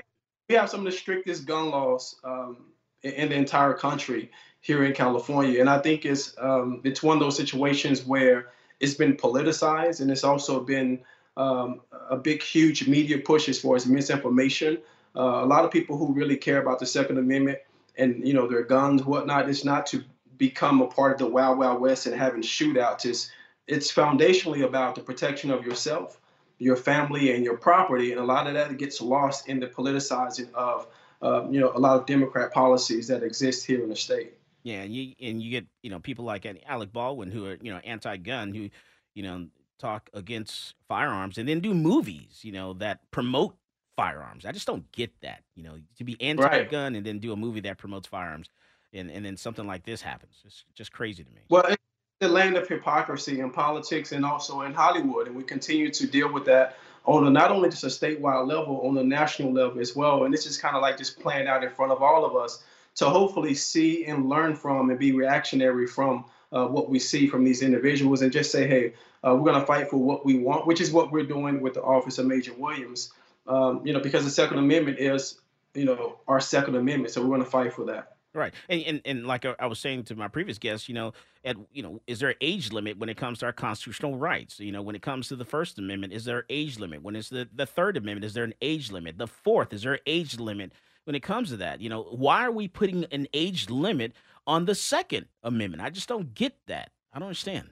we 0.49 0.55
have 0.55 0.71
some 0.71 0.79
of 0.79 0.85
the 0.87 0.91
strictest 0.93 1.45
gun 1.45 1.69
laws 1.69 2.15
um, 2.23 2.71
in, 3.03 3.11
in 3.13 3.29
the 3.29 3.35
entire 3.35 3.75
country 3.75 4.31
here 4.61 4.83
in 4.83 4.93
California. 4.93 5.59
And 5.59 5.69
I 5.69 5.77
think 5.77 6.05
it's 6.05 6.35
um, 6.39 6.81
it's 6.83 7.03
one 7.03 7.17
of 7.17 7.21
those 7.21 7.37
situations 7.37 8.03
where 8.03 8.47
it's 8.79 8.95
been 8.95 9.15
politicized 9.15 10.01
and 10.01 10.09
it's 10.09 10.23
also 10.23 10.59
been 10.59 11.01
um, 11.37 11.81
a 12.09 12.17
big, 12.17 12.41
huge 12.41 12.87
media 12.87 13.17
push 13.17 13.49
as 13.49 13.59
far 13.59 13.75
as 13.75 13.85
misinformation. 13.85 14.77
Uh, 15.15 15.41
a 15.43 15.45
lot 15.45 15.65
of 15.65 15.71
people 15.71 15.97
who 15.97 16.13
really 16.13 16.37
care 16.37 16.61
about 16.61 16.79
the 16.79 16.85
Second 16.85 17.17
Amendment 17.17 17.59
and 17.97 18.27
you 18.27 18.33
know 18.33 18.47
their 18.47 18.63
guns, 18.63 19.03
whatnot, 19.03 19.49
it's 19.49 19.63
not 19.63 19.85
to 19.87 20.03
become 20.37 20.81
a 20.81 20.87
part 20.87 21.13
of 21.13 21.17
the 21.19 21.27
Wild 21.27 21.57
Wild 21.57 21.79
West 21.79 22.05
and 22.05 22.15
having 22.15 22.41
shootouts. 22.41 23.05
It's 23.05 23.31
it's 23.67 23.91
foundationally 23.91 24.63
about 24.63 24.95
the 24.95 25.01
protection 25.01 25.51
of 25.51 25.65
yourself, 25.65 26.19
your 26.59 26.75
family, 26.75 27.33
and 27.33 27.43
your 27.43 27.57
property. 27.57 28.11
And 28.11 28.19
a 28.19 28.23
lot 28.23 28.47
of 28.47 28.53
that 28.53 28.77
gets 28.77 29.01
lost 29.01 29.47
in 29.47 29.59
the 29.59 29.67
politicizing 29.67 30.53
of 30.53 30.87
uh, 31.21 31.47
you 31.49 31.59
know 31.59 31.71
a 31.73 31.79
lot 31.79 31.99
of 31.99 32.05
Democrat 32.05 32.53
policies 32.53 33.07
that 33.07 33.23
exist 33.23 33.65
here 33.65 33.81
in 33.83 33.89
the 33.89 33.95
state. 33.95 34.33
Yeah, 34.63 34.81
and 34.81 34.93
you 34.93 35.13
and 35.21 35.41
you 35.41 35.51
get 35.51 35.65
you 35.83 35.89
know 35.89 35.99
people 35.99 36.25
like 36.25 36.45
Alec 36.67 36.91
Baldwin 36.91 37.31
who 37.31 37.45
are 37.45 37.57
you 37.61 37.71
know 37.71 37.79
anti-gun 37.79 38.53
who 38.53 38.69
you 39.13 39.23
know 39.23 39.47
talk 39.77 40.09
against 40.13 40.75
firearms 40.87 41.37
and 41.37 41.47
then 41.49 41.59
do 41.59 41.73
movies 41.73 42.39
you 42.43 42.51
know 42.51 42.73
that 42.73 42.99
promote 43.11 43.55
firearms. 43.95 44.45
I 44.45 44.51
just 44.51 44.67
don't 44.67 44.89
get 44.91 45.11
that. 45.21 45.43
You 45.55 45.63
know, 45.63 45.77
to 45.97 46.03
be 46.03 46.19
anti-gun 46.21 46.93
right. 46.93 46.97
and 46.97 47.05
then 47.05 47.19
do 47.19 47.33
a 47.33 47.35
movie 47.35 47.61
that 47.61 47.77
promotes 47.77 48.07
firearms, 48.07 48.49
and 48.93 49.09
and 49.09 49.25
then 49.25 49.37
something 49.37 49.65
like 49.65 49.83
this 49.85 50.01
happens. 50.01 50.35
It's 50.45 50.63
just 50.73 50.91
crazy 50.91 51.23
to 51.23 51.31
me. 51.31 51.41
Well, 51.49 51.63
it's 51.67 51.81
the 52.19 52.29
land 52.29 52.57
of 52.57 52.67
hypocrisy 52.67 53.39
in 53.39 53.51
politics 53.51 54.11
and 54.11 54.25
also 54.25 54.61
in 54.61 54.73
Hollywood, 54.73 55.27
and 55.27 55.35
we 55.35 55.43
continue 55.43 55.91
to 55.91 56.07
deal 56.07 56.31
with 56.31 56.45
that 56.45 56.77
on 57.05 57.27
a, 57.27 57.29
not 57.29 57.51
only 57.51 57.69
just 57.69 57.83
a 57.83 57.87
statewide 57.87 58.47
level, 58.47 58.81
on 58.81 58.97
a 58.97 59.03
national 59.03 59.53
level 59.53 59.79
as 59.79 59.95
well. 59.95 60.23
And 60.23 60.33
this 60.33 60.45
is 60.45 60.57
kind 60.57 60.75
of 60.75 60.81
like 60.81 60.97
just 60.97 61.19
playing 61.19 61.47
out 61.47 61.63
in 61.63 61.69
front 61.69 61.91
of 61.91 62.01
all 62.01 62.25
of 62.25 62.35
us 62.35 62.63
to 62.95 63.05
hopefully 63.05 63.53
see 63.53 64.05
and 64.05 64.27
learn 64.27 64.55
from 64.55 64.89
and 64.89 64.97
be 64.97 65.11
reactionary 65.11 65.85
from 65.85 66.25
uh, 66.51 66.65
what 66.65 66.89
we 66.89 66.97
see 66.97 67.27
from 67.27 67.43
these 67.43 67.61
individuals 67.61 68.21
and 68.21 68.31
just 68.31 68.51
say, 68.51 68.67
hey, 68.67 68.93
uh, 69.25 69.35
we're 69.35 69.51
going 69.51 69.59
to 69.59 69.65
fight 69.65 69.89
for 69.89 69.97
what 69.97 70.25
we 70.25 70.37
want, 70.37 70.67
which 70.67 70.81
is 70.81 70.91
what 70.91 71.11
we're 71.11 71.25
doing 71.25 71.61
with 71.61 71.73
the 71.73 71.81
office 71.81 72.17
of 72.17 72.25
Major 72.25 72.53
Williams. 72.53 73.11
Um, 73.47 73.81
you 73.85 73.93
know, 73.93 73.99
because 73.99 74.23
the 74.23 74.31
Second 74.31 74.57
Amendment 74.57 74.99
is, 74.99 75.39
you 75.73 75.85
know, 75.85 76.17
our 76.27 76.39
Second 76.39 76.75
Amendment, 76.75 77.13
so 77.13 77.21
we're 77.21 77.27
going 77.27 77.43
to 77.43 77.49
fight 77.49 77.73
for 77.73 77.85
that. 77.85 78.13
Right, 78.33 78.53
and, 78.67 78.81
and 78.83 79.01
and 79.05 79.27
like 79.27 79.45
I 79.45 79.65
was 79.65 79.79
saying 79.79 80.03
to 80.05 80.15
my 80.15 80.27
previous 80.27 80.57
guest, 80.57 80.89
you 80.89 80.95
know, 80.95 81.13
at 81.45 81.55
you 81.71 81.81
know, 81.81 82.01
is 82.05 82.19
there 82.19 82.29
an 82.29 82.35
age 82.41 82.71
limit 82.73 82.97
when 82.97 83.07
it 83.07 83.15
comes 83.15 83.39
to 83.39 83.45
our 83.45 83.53
constitutional 83.53 84.17
rights? 84.17 84.59
You 84.59 84.73
know, 84.73 84.81
when 84.81 84.95
it 84.95 85.01
comes 85.01 85.29
to 85.29 85.37
the 85.37 85.45
First 85.45 85.79
Amendment, 85.79 86.11
is 86.11 86.25
there 86.25 86.39
an 86.39 86.45
age 86.49 86.77
limit? 86.77 87.01
When 87.01 87.15
it's 87.15 87.29
the 87.29 87.47
the 87.53 87.65
Third 87.65 87.95
Amendment, 87.95 88.25
is 88.25 88.33
there 88.33 88.43
an 88.43 88.53
age 88.61 88.91
limit? 88.91 89.17
The 89.17 89.27
Fourth, 89.27 89.71
is 89.71 89.83
there 89.83 89.93
an 89.93 89.99
age 90.05 90.37
limit? 90.37 90.73
when 91.05 91.15
it 91.15 91.23
comes 91.23 91.49
to 91.49 91.57
that. 91.57 91.81
You 91.81 91.89
know, 91.89 92.03
why 92.03 92.45
are 92.45 92.51
we 92.51 92.67
putting 92.67 93.05
an 93.05 93.27
age 93.33 93.69
limit 93.69 94.13
on 94.45 94.65
the 94.65 94.75
Second 94.75 95.27
Amendment? 95.43 95.81
I 95.81 95.89
just 95.89 96.09
don't 96.09 96.33
get 96.33 96.57
that. 96.67 96.91
I 97.13 97.19
don't 97.19 97.27
understand. 97.27 97.69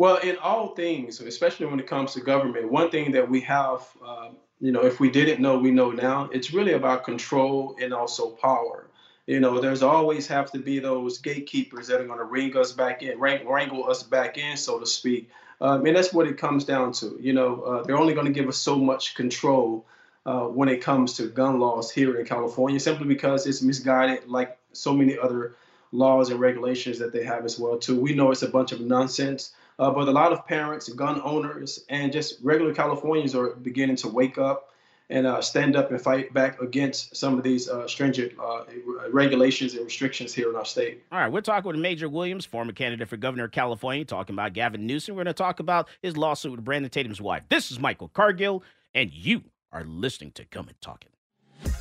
Well, 0.00 0.16
in 0.16 0.38
all 0.38 0.68
things, 0.68 1.20
especially 1.20 1.66
when 1.66 1.78
it 1.78 1.86
comes 1.86 2.14
to 2.14 2.20
government, 2.20 2.72
one 2.72 2.90
thing 2.90 3.12
that 3.12 3.28
we 3.28 3.42
have, 3.42 3.86
uh, 4.02 4.30
you 4.58 4.72
know, 4.72 4.82
if 4.82 4.98
we 4.98 5.10
didn't 5.10 5.42
know, 5.42 5.58
we 5.58 5.70
know 5.72 5.90
now. 5.90 6.30
It's 6.32 6.54
really 6.54 6.72
about 6.72 7.04
control 7.04 7.76
and 7.82 7.92
also 7.92 8.30
power. 8.30 8.86
You 9.26 9.40
know, 9.40 9.60
there's 9.60 9.82
always 9.82 10.26
have 10.28 10.50
to 10.52 10.58
be 10.58 10.78
those 10.78 11.18
gatekeepers 11.18 11.88
that 11.88 12.00
are 12.00 12.06
going 12.06 12.18
to 12.18 12.24
ring 12.24 12.56
us 12.56 12.72
back 12.72 13.02
in, 13.02 13.18
wrangle 13.18 13.90
us 13.90 14.02
back 14.02 14.38
in, 14.38 14.56
so 14.56 14.80
to 14.80 14.86
speak. 14.86 15.28
Um, 15.60 15.84
and 15.84 15.94
that's 15.94 16.14
what 16.14 16.26
it 16.26 16.38
comes 16.38 16.64
down 16.64 16.92
to. 16.92 17.18
You 17.20 17.34
know, 17.34 17.60
uh, 17.60 17.82
they're 17.82 17.98
only 17.98 18.14
going 18.14 18.24
to 18.24 18.32
give 18.32 18.48
us 18.48 18.56
so 18.56 18.78
much 18.78 19.14
control 19.14 19.84
uh, 20.24 20.44
when 20.44 20.70
it 20.70 20.80
comes 20.80 21.12
to 21.18 21.26
gun 21.28 21.60
laws 21.60 21.90
here 21.90 22.18
in 22.18 22.24
California, 22.24 22.80
simply 22.80 23.06
because 23.06 23.46
it's 23.46 23.60
misguided, 23.60 24.26
like 24.26 24.56
so 24.72 24.94
many 24.94 25.18
other 25.18 25.56
laws 25.92 26.30
and 26.30 26.40
regulations 26.40 26.98
that 27.00 27.12
they 27.12 27.24
have 27.24 27.44
as 27.44 27.58
well 27.58 27.76
too. 27.76 28.00
We 28.00 28.14
know 28.14 28.30
it's 28.30 28.42
a 28.42 28.48
bunch 28.48 28.72
of 28.72 28.80
nonsense, 28.80 29.52
uh, 29.80 29.90
but 29.90 30.06
a 30.06 30.12
lot 30.12 30.30
of 30.30 30.46
parents, 30.46 30.88
gun 30.90 31.20
owners, 31.24 31.84
and 31.88 32.12
just 32.12 32.38
regular 32.42 32.74
Californians 32.74 33.34
are 33.34 33.54
beginning 33.56 33.96
to 33.96 34.08
wake 34.08 34.36
up 34.36 34.68
and 35.08 35.26
uh, 35.26 35.40
stand 35.40 35.74
up 35.74 35.90
and 35.90 36.00
fight 36.00 36.32
back 36.34 36.60
against 36.60 37.16
some 37.16 37.36
of 37.36 37.42
these 37.42 37.68
uh, 37.68 37.88
stringent 37.88 38.32
uh, 38.38 38.64
regulations 39.10 39.74
and 39.74 39.84
restrictions 39.84 40.34
here 40.34 40.50
in 40.50 40.54
our 40.54 40.66
state. 40.66 41.02
All 41.10 41.18
right, 41.18 41.32
we're 41.32 41.40
talking 41.40 41.66
with 41.66 41.80
Major 41.80 42.10
Williams, 42.10 42.44
former 42.44 42.72
candidate 42.72 43.08
for 43.08 43.16
governor 43.16 43.44
of 43.44 43.52
California, 43.52 44.04
talking 44.04 44.34
about 44.34 44.52
Gavin 44.52 44.86
Newsom. 44.86 45.16
We're 45.16 45.24
going 45.24 45.34
to 45.34 45.38
talk 45.38 45.60
about 45.60 45.88
his 46.02 46.14
lawsuit 46.16 46.52
with 46.52 46.62
Brandon 46.62 46.90
Tatum's 46.90 47.20
wife. 47.20 47.42
This 47.48 47.72
is 47.72 47.80
Michael 47.80 48.08
Cargill, 48.08 48.62
and 48.94 49.10
you 49.10 49.42
are 49.72 49.84
listening 49.84 50.32
to 50.32 50.44
Come 50.44 50.68
and 50.68 50.80
Talk 50.82 51.04
It. 51.06 51.72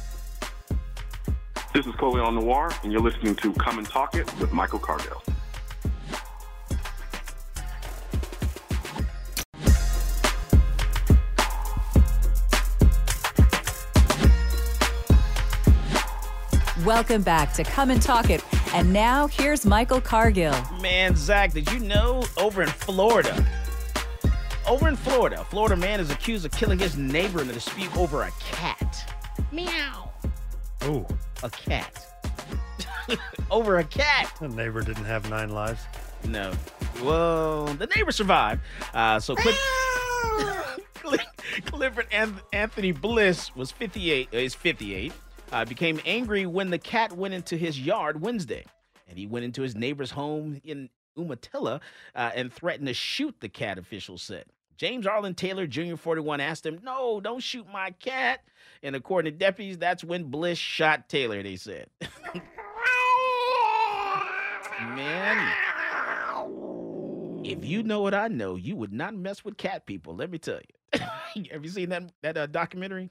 This 1.74 1.86
is 1.86 1.93
Colion 1.95 2.34
Noir, 2.39 2.72
and 2.82 2.93
you're 2.93 3.02
listening 3.02 3.36
to 3.36 3.54
Come 3.54 3.78
and 3.78 3.88
Talk 3.88 4.16
It 4.16 4.26
with 4.39 4.54
Michael 4.54 4.80
Cargill. 4.80 5.22
Welcome 16.86 17.23
back 17.23 17.51
to 17.53 17.63
Come 17.63 17.89
and 17.89 18.01
Talk 18.01 18.30
It. 18.30 18.43
And 18.73 18.93
now 18.93 19.27
here's 19.27 19.65
Michael 19.65 19.99
Cargill. 19.99 20.55
Man, 20.82 21.15
Zach, 21.15 21.51
did 21.51 21.69
you 21.71 21.80
know 21.80 22.23
over 22.38 22.61
in 22.61 22.69
Florida? 22.69 23.45
Over 24.67 24.88
in 24.88 24.95
Florida, 24.95 25.41
a 25.41 25.43
Florida 25.43 25.75
man 25.75 25.99
is 25.99 26.09
accused 26.09 26.45
of 26.45 26.51
killing 26.51 26.80
his 26.80 26.95
neighbor 26.97 27.41
in 27.41 27.49
a 27.49 27.53
dispute 27.53 27.95
over 27.97 28.21
a 28.23 28.32
cat. 28.39 29.13
Meow. 29.51 30.09
Oh, 30.84 31.05
A 31.43 31.49
cat. 31.49 32.05
over 33.51 33.80
a 33.80 33.84
cat. 33.84 34.32
the 34.39 34.47
neighbor 34.47 34.82
didn't 34.82 35.05
have 35.05 35.30
nine 35.30 35.49
lives. 35.49 35.82
No. 36.25 36.53
Well, 37.03 37.65
the 37.65 37.88
neighbor 37.88 38.11
survived. 38.11 38.61
Uh, 38.93 39.19
so 39.19 39.36
Cliff- 39.36 39.59
Clifford 41.65 42.09
Anth- 42.11 42.39
Anthony 42.53 42.91
Bliss 42.91 43.53
was 43.55 43.71
58. 43.71 44.30
Uh, 44.34 44.38
is 44.38 44.53
58. 44.55 45.11
Uh, 45.52 45.66
became 45.66 46.00
angry 46.06 46.45
when 46.45 46.70
the 46.70 46.78
cat 46.78 47.12
went 47.14 47.34
into 47.34 47.58
his 47.58 47.80
yard 47.80 48.22
Wednesday, 48.22 48.64
and 49.08 49.18
he 49.18 49.26
went 49.26 49.45
into 49.45 49.64
his 49.64 49.76
neighbor's 49.76 50.12
home 50.12 50.62
in 50.64 50.89
Umatilla 51.18 51.82
uh, 52.16 52.32
and 52.36 52.54
threatened 52.54 52.88
to 52.88 52.93
shoot 52.93 53.36
the 53.39 53.50
cat. 53.50 53.78
Officials 53.78 54.22
said. 54.22 54.45
James 54.78 55.06
Arlen 55.06 55.36
Taylor 55.36 55.68
Jr. 55.68 55.95
41 55.95 56.39
asked 56.39 56.66
him, 56.66 56.80
"No, 56.84 57.20
don't 57.20 57.41
shoot 57.41 57.66
my 57.72 57.91
cat." 57.91 58.41
And 58.84 58.95
according 58.95 59.34
to 59.34 59.38
deputies, 59.38 59.78
that's 59.78 60.04
when 60.04 60.26
Bliss 60.26 60.58
shot 60.58 61.10
Taylor. 61.10 61.41
They 61.41 61.56
said. 61.56 61.88
Man, 64.82 65.54
if 67.43 67.66
you 67.66 67.84
know 67.84 68.02
what 68.02 68.14
I 68.14 68.30
know, 68.30 68.56
you 68.56 68.78
would 68.78 68.93
not 68.93 69.14
mess 69.14 69.43
with 69.43 69.58
cat 69.58 69.86
people. 69.86 70.16
Let 70.16 70.32
me 70.32 70.38
tell 70.38 70.60
you. 70.60 71.00
Have 71.52 71.66
you 71.66 71.70
seen 71.70 71.89
that 71.89 72.12
that 72.22 72.38
uh, 72.38 72.45
documentary? 72.45 73.10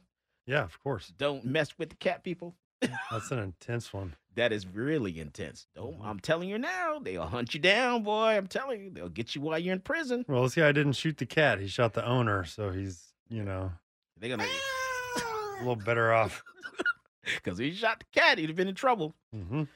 Yeah, 0.48 0.64
of 0.64 0.82
course. 0.82 1.12
Don't 1.18 1.44
mess 1.44 1.78
with 1.78 1.90
the 1.90 1.96
cat 1.96 2.24
people. 2.24 2.54
That's 3.10 3.30
an 3.30 3.38
intense 3.38 3.92
one. 3.92 4.16
That 4.34 4.50
is 4.52 4.66
really 4.66 5.18
intense. 5.20 5.66
Don't, 5.74 5.94
Mm-hmm. 5.98 6.06
I'm 6.08 6.20
telling 6.20 6.48
you 6.48 6.58
now, 6.58 7.00
they'll 7.00 7.26
hunt 7.26 7.52
you 7.52 7.60
down, 7.60 8.02
boy. 8.02 8.28
I'm 8.36 8.46
telling 8.46 8.80
you, 8.82 8.90
they'll 8.90 9.08
get 9.08 9.34
you 9.34 9.40
while 9.42 9.58
you're 9.58 9.74
in 9.74 9.80
prison. 9.80 10.24
Well, 10.26 10.44
this 10.44 10.54
guy 10.54 10.72
didn't 10.72 10.92
shoot 10.94 11.18
the 11.18 11.26
cat. 11.26 11.60
He 11.60 11.66
shot 11.68 11.92
the 11.92 12.06
owner, 12.06 12.44
so 12.44 12.70
he's, 12.70 13.12
you 13.28 13.42
know, 13.44 13.72
They're 14.18 14.30
gonna 14.36 14.44
a 14.46 15.58
little 15.58 15.76
better 15.84 16.12
off. 16.12 16.42
because 17.24 17.58
he 17.58 17.72
shot 17.74 17.98
the 18.00 18.18
cat, 18.20 18.38
he'd 18.38 18.48
have 18.48 18.56
been 18.56 18.68
in 18.68 18.74
trouble. 18.74 19.14
hmm 19.34 19.58
All 19.60 19.66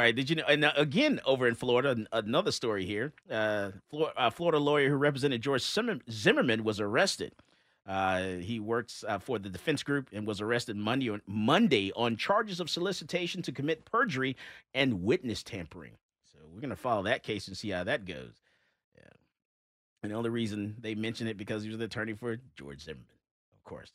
right, 0.00 0.14
did 0.14 0.30
you 0.30 0.36
know? 0.36 0.44
And 0.48 0.64
uh, 0.64 0.72
again, 0.76 1.20
over 1.26 1.46
in 1.48 1.54
Florida, 1.56 1.96
another 2.12 2.52
story 2.52 2.86
here. 2.86 3.12
Uh, 3.30 3.72
Flor- 3.90 4.12
uh, 4.16 4.30
Florida 4.30 4.58
lawyer 4.58 4.88
who 4.88 4.94
represented 4.96 5.42
George 5.42 5.62
Zimmer- 5.62 6.00
Zimmerman 6.10 6.62
was 6.64 6.78
arrested. 6.80 7.34
Uh, 7.86 8.34
he 8.34 8.60
works 8.60 9.04
uh, 9.08 9.18
for 9.18 9.38
the 9.38 9.48
defense 9.48 9.82
group 9.82 10.08
and 10.12 10.26
was 10.26 10.40
arrested 10.40 10.76
Monday 10.76 11.10
on, 11.10 11.20
Monday 11.26 11.90
on 11.96 12.16
charges 12.16 12.60
of 12.60 12.70
solicitation 12.70 13.42
to 13.42 13.52
commit 13.52 13.84
perjury 13.84 14.36
and 14.72 15.02
witness 15.02 15.42
tampering. 15.42 15.92
So 16.32 16.38
we're 16.54 16.60
gonna 16.60 16.76
follow 16.76 17.02
that 17.04 17.22
case 17.24 17.48
and 17.48 17.56
see 17.56 17.70
how 17.70 17.82
that 17.84 18.04
goes. 18.04 18.40
Yeah. 18.96 19.10
And 20.02 20.12
the 20.12 20.16
only 20.16 20.30
reason 20.30 20.76
they 20.80 20.94
mention 20.94 21.26
it 21.26 21.36
because 21.36 21.64
he 21.64 21.70
was 21.70 21.78
the 21.78 21.86
attorney 21.86 22.14
for 22.14 22.38
George 22.56 22.84
Zimmerman, 22.84 23.06
of 23.52 23.64
course. 23.64 23.92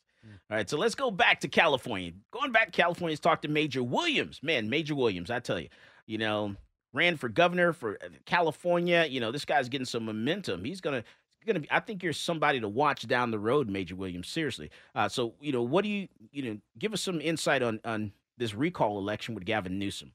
All 0.50 0.56
right, 0.56 0.68
so 0.68 0.76
let's 0.76 0.94
go 0.94 1.10
back 1.10 1.40
to 1.40 1.48
California. 1.48 2.12
Going 2.30 2.52
back 2.52 2.66
to 2.66 2.72
California, 2.72 3.12
let's 3.12 3.20
talk 3.20 3.42
to 3.42 3.48
Major 3.48 3.82
Williams. 3.82 4.40
Man, 4.42 4.68
Major 4.68 4.94
Williams, 4.94 5.30
I 5.30 5.38
tell 5.38 5.60
you, 5.60 5.68
you 6.06 6.18
know, 6.18 6.56
ran 6.92 7.16
for 7.16 7.28
governor 7.28 7.72
for 7.72 7.98
uh, 8.04 8.08
California. 8.26 9.06
You 9.08 9.20
know, 9.20 9.30
this 9.30 9.44
guy's 9.44 9.68
getting 9.68 9.84
some 9.84 10.04
momentum. 10.04 10.64
He's 10.64 10.80
gonna, 10.80 11.04
gonna 11.46 11.60
be. 11.60 11.68
I 11.70 11.80
think 11.80 12.02
you're 12.02 12.12
somebody 12.12 12.60
to 12.60 12.68
watch 12.68 13.06
down 13.06 13.30
the 13.30 13.38
road, 13.38 13.68
Major 13.68 13.96
Williams. 13.96 14.28
Seriously. 14.28 14.70
Uh, 14.94 15.08
so 15.08 15.34
you 15.40 15.52
know, 15.52 15.62
what 15.62 15.82
do 15.82 15.90
you, 15.90 16.08
you 16.32 16.42
know, 16.42 16.58
give 16.78 16.92
us 16.92 17.02
some 17.02 17.20
insight 17.20 17.62
on 17.62 17.80
on 17.84 18.12
this 18.38 18.54
recall 18.54 18.98
election 18.98 19.34
with 19.34 19.44
Gavin 19.44 19.78
Newsom. 19.78 20.12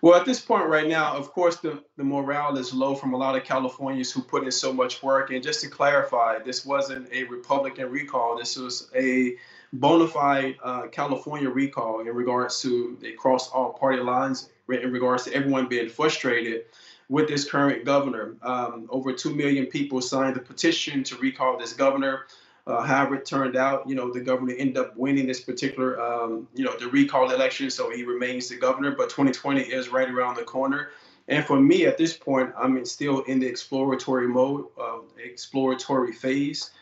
Well, 0.00 0.14
at 0.14 0.26
this 0.26 0.40
point 0.40 0.66
right 0.66 0.86
now, 0.86 1.16
of 1.16 1.32
course, 1.32 1.56
the, 1.56 1.82
the 1.96 2.04
morale 2.04 2.56
is 2.56 2.72
low 2.72 2.94
from 2.94 3.14
a 3.14 3.16
lot 3.16 3.36
of 3.36 3.44
Californians 3.44 4.12
who 4.12 4.22
put 4.22 4.44
in 4.44 4.52
so 4.52 4.72
much 4.72 5.02
work. 5.02 5.30
And 5.30 5.42
just 5.42 5.60
to 5.62 5.68
clarify, 5.68 6.38
this 6.38 6.64
wasn't 6.64 7.10
a 7.12 7.24
Republican 7.24 7.90
recall. 7.90 8.36
This 8.36 8.56
was 8.56 8.90
a 8.94 9.36
bona 9.72 10.06
fide 10.06 10.56
uh, 10.62 10.86
California 10.88 11.48
recall 11.48 12.00
in 12.00 12.06
regards 12.06 12.60
to 12.62 12.96
they 13.00 13.12
crossed 13.12 13.52
all 13.52 13.72
party 13.72 14.00
lines 14.00 14.50
in 14.68 14.92
regards 14.92 15.24
to 15.24 15.34
everyone 15.34 15.68
being 15.68 15.88
frustrated 15.88 16.66
with 17.08 17.28
this 17.28 17.48
current 17.48 17.84
governor. 17.84 18.36
Um, 18.42 18.86
over 18.90 19.12
2 19.12 19.34
million 19.34 19.66
people 19.66 20.00
signed 20.00 20.36
the 20.36 20.40
petition 20.40 21.04
to 21.04 21.16
recall 21.16 21.58
this 21.58 21.72
governor. 21.72 22.26
Uh, 22.66 22.82
however, 22.82 23.16
it 23.16 23.24
turned 23.24 23.56
out, 23.56 23.88
you 23.88 23.94
know, 23.94 24.12
the 24.12 24.20
governor 24.20 24.52
ended 24.58 24.76
up 24.76 24.96
winning 24.96 25.26
this 25.26 25.40
particular, 25.40 26.00
um, 26.00 26.48
you 26.52 26.64
know, 26.64 26.76
the 26.78 26.88
recall 26.88 27.30
election, 27.30 27.70
so 27.70 27.90
he 27.90 28.02
remains 28.02 28.48
the 28.48 28.56
governor. 28.56 28.90
But 28.90 29.08
2020 29.08 29.60
is 29.60 29.88
right 29.88 30.08
around 30.08 30.36
the 30.36 30.42
corner, 30.42 30.90
and 31.28 31.44
for 31.44 31.60
me 31.60 31.86
at 31.86 31.96
this 31.96 32.16
point, 32.16 32.52
I'm 32.58 32.84
still 32.84 33.20
in 33.22 33.38
the 33.38 33.46
exploratory 33.46 34.26
mode, 34.26 34.66
uh, 34.80 34.98
exploratory 35.22 36.12
phase, 36.12 36.72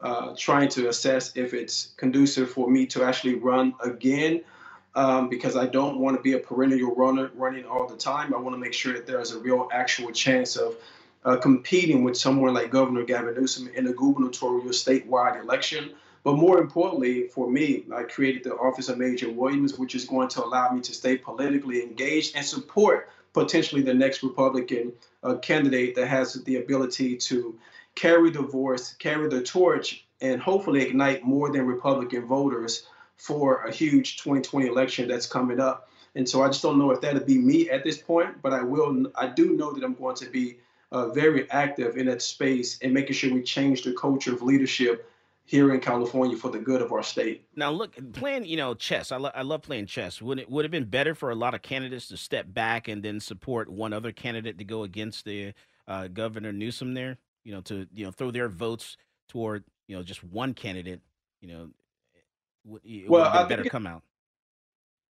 uh, 0.00 0.34
trying 0.38 0.70
to 0.70 0.88
assess 0.88 1.36
if 1.36 1.52
it's 1.52 1.92
conducive 1.98 2.50
for 2.50 2.70
me 2.70 2.86
to 2.86 3.04
actually 3.04 3.34
run 3.34 3.74
again. 3.84 4.42
Um, 4.96 5.28
because 5.28 5.56
I 5.56 5.66
don't 5.66 5.98
want 5.98 6.16
to 6.16 6.22
be 6.22 6.32
a 6.32 6.38
perennial 6.38 6.94
runner 6.94 7.30
running 7.34 7.66
all 7.66 7.86
the 7.86 7.98
time. 7.98 8.32
I 8.32 8.38
want 8.38 8.54
to 8.54 8.58
make 8.58 8.72
sure 8.72 8.94
that 8.94 9.06
there's 9.06 9.30
a 9.32 9.38
real 9.38 9.68
actual 9.70 10.10
chance 10.10 10.56
of 10.56 10.74
uh, 11.26 11.36
competing 11.36 12.02
with 12.02 12.16
someone 12.16 12.54
like 12.54 12.70
Governor 12.70 13.04
Gavin 13.04 13.34
Newsom 13.34 13.68
in 13.74 13.88
a 13.88 13.92
gubernatorial 13.92 14.68
statewide 14.68 15.38
election. 15.42 15.92
But 16.24 16.36
more 16.36 16.58
importantly, 16.58 17.28
for 17.28 17.50
me, 17.50 17.84
I 17.94 18.04
created 18.04 18.42
the 18.44 18.56
Office 18.56 18.88
of 18.88 18.96
Major 18.98 19.30
Williams, 19.30 19.78
which 19.78 19.94
is 19.94 20.06
going 20.06 20.28
to 20.28 20.44
allow 20.44 20.70
me 20.70 20.80
to 20.80 20.94
stay 20.94 21.16
politically 21.16 21.82
engaged 21.82 22.34
and 22.34 22.44
support 22.44 23.10
potentially 23.32 23.82
the 23.82 23.94
next 23.94 24.22
Republican 24.22 24.92
uh, 25.22 25.34
candidate 25.36 25.94
that 25.94 26.08
has 26.08 26.42
the 26.44 26.56
ability 26.56 27.16
to 27.16 27.58
carry 27.94 28.30
the 28.30 28.42
voice, 28.42 28.94
carry 28.94 29.28
the 29.28 29.42
torch, 29.42 30.06
and 30.20 30.40
hopefully 30.40 30.82
ignite 30.82 31.22
more 31.22 31.52
than 31.52 31.66
Republican 31.66 32.26
voters 32.26 32.86
for 33.16 33.62
a 33.64 33.72
huge 33.72 34.18
2020 34.18 34.66
election 34.66 35.08
that's 35.08 35.26
coming 35.26 35.60
up. 35.60 35.88
And 36.14 36.28
so 36.28 36.42
I 36.42 36.48
just 36.48 36.62
don't 36.62 36.78
know 36.78 36.90
if 36.90 37.00
that'll 37.00 37.24
be 37.24 37.38
me 37.38 37.68
at 37.70 37.84
this 37.84 37.98
point, 37.98 38.40
but 38.42 38.52
I 38.52 38.62
will. 38.62 39.06
I 39.16 39.28
do 39.28 39.56
know 39.56 39.72
that 39.72 39.84
I'm 39.84 39.94
going 39.94 40.16
to 40.16 40.30
be 40.30 40.58
uh, 40.92 41.08
very 41.10 41.50
active 41.50 41.96
in 41.96 42.06
that 42.06 42.22
space 42.22 42.78
and 42.80 42.94
making 42.94 43.14
sure 43.14 43.32
we 43.32 43.42
change 43.42 43.82
the 43.82 43.92
culture 43.92 44.32
of 44.32 44.42
leadership 44.42 45.10
here 45.44 45.72
in 45.72 45.80
California 45.80 46.36
for 46.36 46.50
the 46.50 46.58
good 46.58 46.82
of 46.82 46.92
our 46.92 47.02
state. 47.02 47.46
Now, 47.54 47.70
look, 47.70 47.96
playing 48.12 48.46
you 48.46 48.56
know 48.56 48.74
chess. 48.74 49.12
I, 49.12 49.16
lo- 49.16 49.30
I 49.34 49.42
love 49.42 49.62
playing 49.62 49.86
chess. 49.86 50.20
Would 50.22 50.38
it 50.38 50.50
would 50.50 50.64
have 50.64 50.72
been 50.72 50.84
better 50.84 51.14
for 51.14 51.30
a 51.30 51.34
lot 51.34 51.54
of 51.54 51.62
candidates 51.62 52.08
to 52.08 52.16
step 52.16 52.46
back 52.48 52.88
and 52.88 53.02
then 53.02 53.20
support 53.20 53.68
one 53.70 53.92
other 53.92 54.12
candidate 54.12 54.58
to 54.58 54.64
go 54.64 54.82
against 54.82 55.24
the 55.24 55.52
uh, 55.86 56.08
Governor 56.08 56.52
Newsom 56.52 56.94
there? 56.94 57.18
You 57.44 57.52
know, 57.52 57.60
to 57.62 57.86
you 57.94 58.04
know 58.04 58.10
throw 58.10 58.30
their 58.30 58.48
votes 58.48 58.96
toward 59.28 59.64
you 59.86 59.96
know 59.96 60.02
just 60.02 60.24
one 60.24 60.52
candidate. 60.52 61.00
You 61.40 61.48
know, 61.48 61.68
would, 62.66 62.82
it 62.84 63.08
Well, 63.08 63.24
would 63.24 63.38
I 63.38 63.44
better 63.48 63.64
come 63.64 63.86
out. 63.86 64.02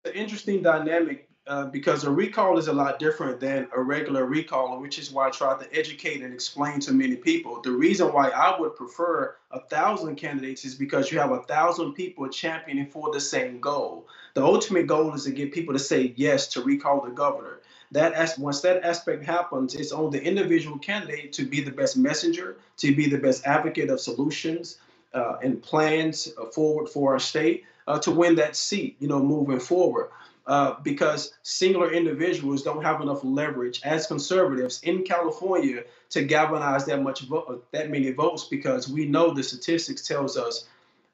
an 0.06 0.14
interesting 0.14 0.62
dynamic 0.62 1.30
uh, 1.46 1.66
because 1.66 2.06
a 2.06 2.10
recall 2.10 2.58
is 2.58 2.68
a 2.68 2.74
lot 2.74 3.00
different 3.00 3.40
than 3.40 3.68
a 3.76 3.82
regular 3.82 4.26
recall, 4.26 4.80
which 4.80 4.98
is 4.98 5.12
why 5.12 5.28
I 5.28 5.30
try 5.30 5.58
to 5.58 5.78
educate 5.78 6.22
and 6.22 6.34
explain 6.34 6.80
to 6.82 6.94
many 6.94 7.18
people. 7.18 7.62
The 7.62 7.72
reason 7.72 8.14
why 8.14 8.30
I 8.30 8.58
would 8.60 8.76
prefer 8.76 9.36
a 9.52 9.60
thousand 9.60 10.16
candidates 10.16 10.64
is 10.64 10.76
because 10.76 11.12
you 11.12 11.20
have 11.20 11.32
a 11.32 11.42
thousand 11.44 11.94
people 11.94 12.30
championing 12.30 12.88
for 12.88 13.12
the 13.12 13.20
same 13.20 13.60
goal. 13.60 14.08
The 14.36 14.44
ultimate 14.44 14.88
goal 14.88 15.14
is 15.14 15.26
to 15.26 15.32
get 15.32 15.52
people 15.52 15.74
to 15.74 15.80
say 15.80 16.14
yes 16.16 16.48
to 16.50 16.64
recall 16.64 17.02
the 17.02 17.12
governor. 17.12 17.60
That 17.92 18.14
as 18.14 18.40
once 18.40 18.62
that 18.62 18.84
aspect 18.84 19.24
happens, 19.24 19.76
it's 19.76 19.92
on 19.92 20.12
the 20.12 20.24
individual 20.24 20.80
candidate 20.80 21.34
to 21.34 21.46
be 21.46 21.62
the 21.62 21.72
best 21.72 21.98
messenger, 21.98 22.58
to 22.78 22.96
be 22.96 23.08
the 23.08 23.20
best 23.20 23.46
advocate 23.46 23.90
of 23.90 24.00
solutions 24.00 24.78
uh, 25.14 25.38
and 25.44 25.62
plans 25.62 26.30
uh, 26.40 26.46
forward 26.46 26.90
for 26.90 27.14
our 27.14 27.20
state 27.20 27.64
uh, 27.88 28.00
to 28.00 28.12
win 28.12 28.36
that 28.36 28.56
seat. 28.56 28.96
You 29.00 29.08
know, 29.08 29.22
moving 29.22 29.60
forward 29.60 30.10
uh, 30.48 30.76
because 30.84 31.34
singular 31.44 31.92
individuals 31.92 32.64
don't 32.64 32.84
have 32.84 33.02
enough 33.02 33.24
leverage 33.24 33.82
as 33.84 34.08
conservatives 34.08 34.82
in 34.84 35.04
California 35.04 35.84
to 36.10 36.24
galvanize 36.24 36.86
that 36.86 37.02
much 37.02 37.22
vote, 37.22 37.66
that 37.72 37.90
many 37.90 38.12
votes. 38.12 38.46
Because 38.46 38.90
we 38.90 39.06
know 39.06 39.34
the 39.34 39.44
statistics 39.44 40.08
tells 40.08 40.38
us 40.38 40.66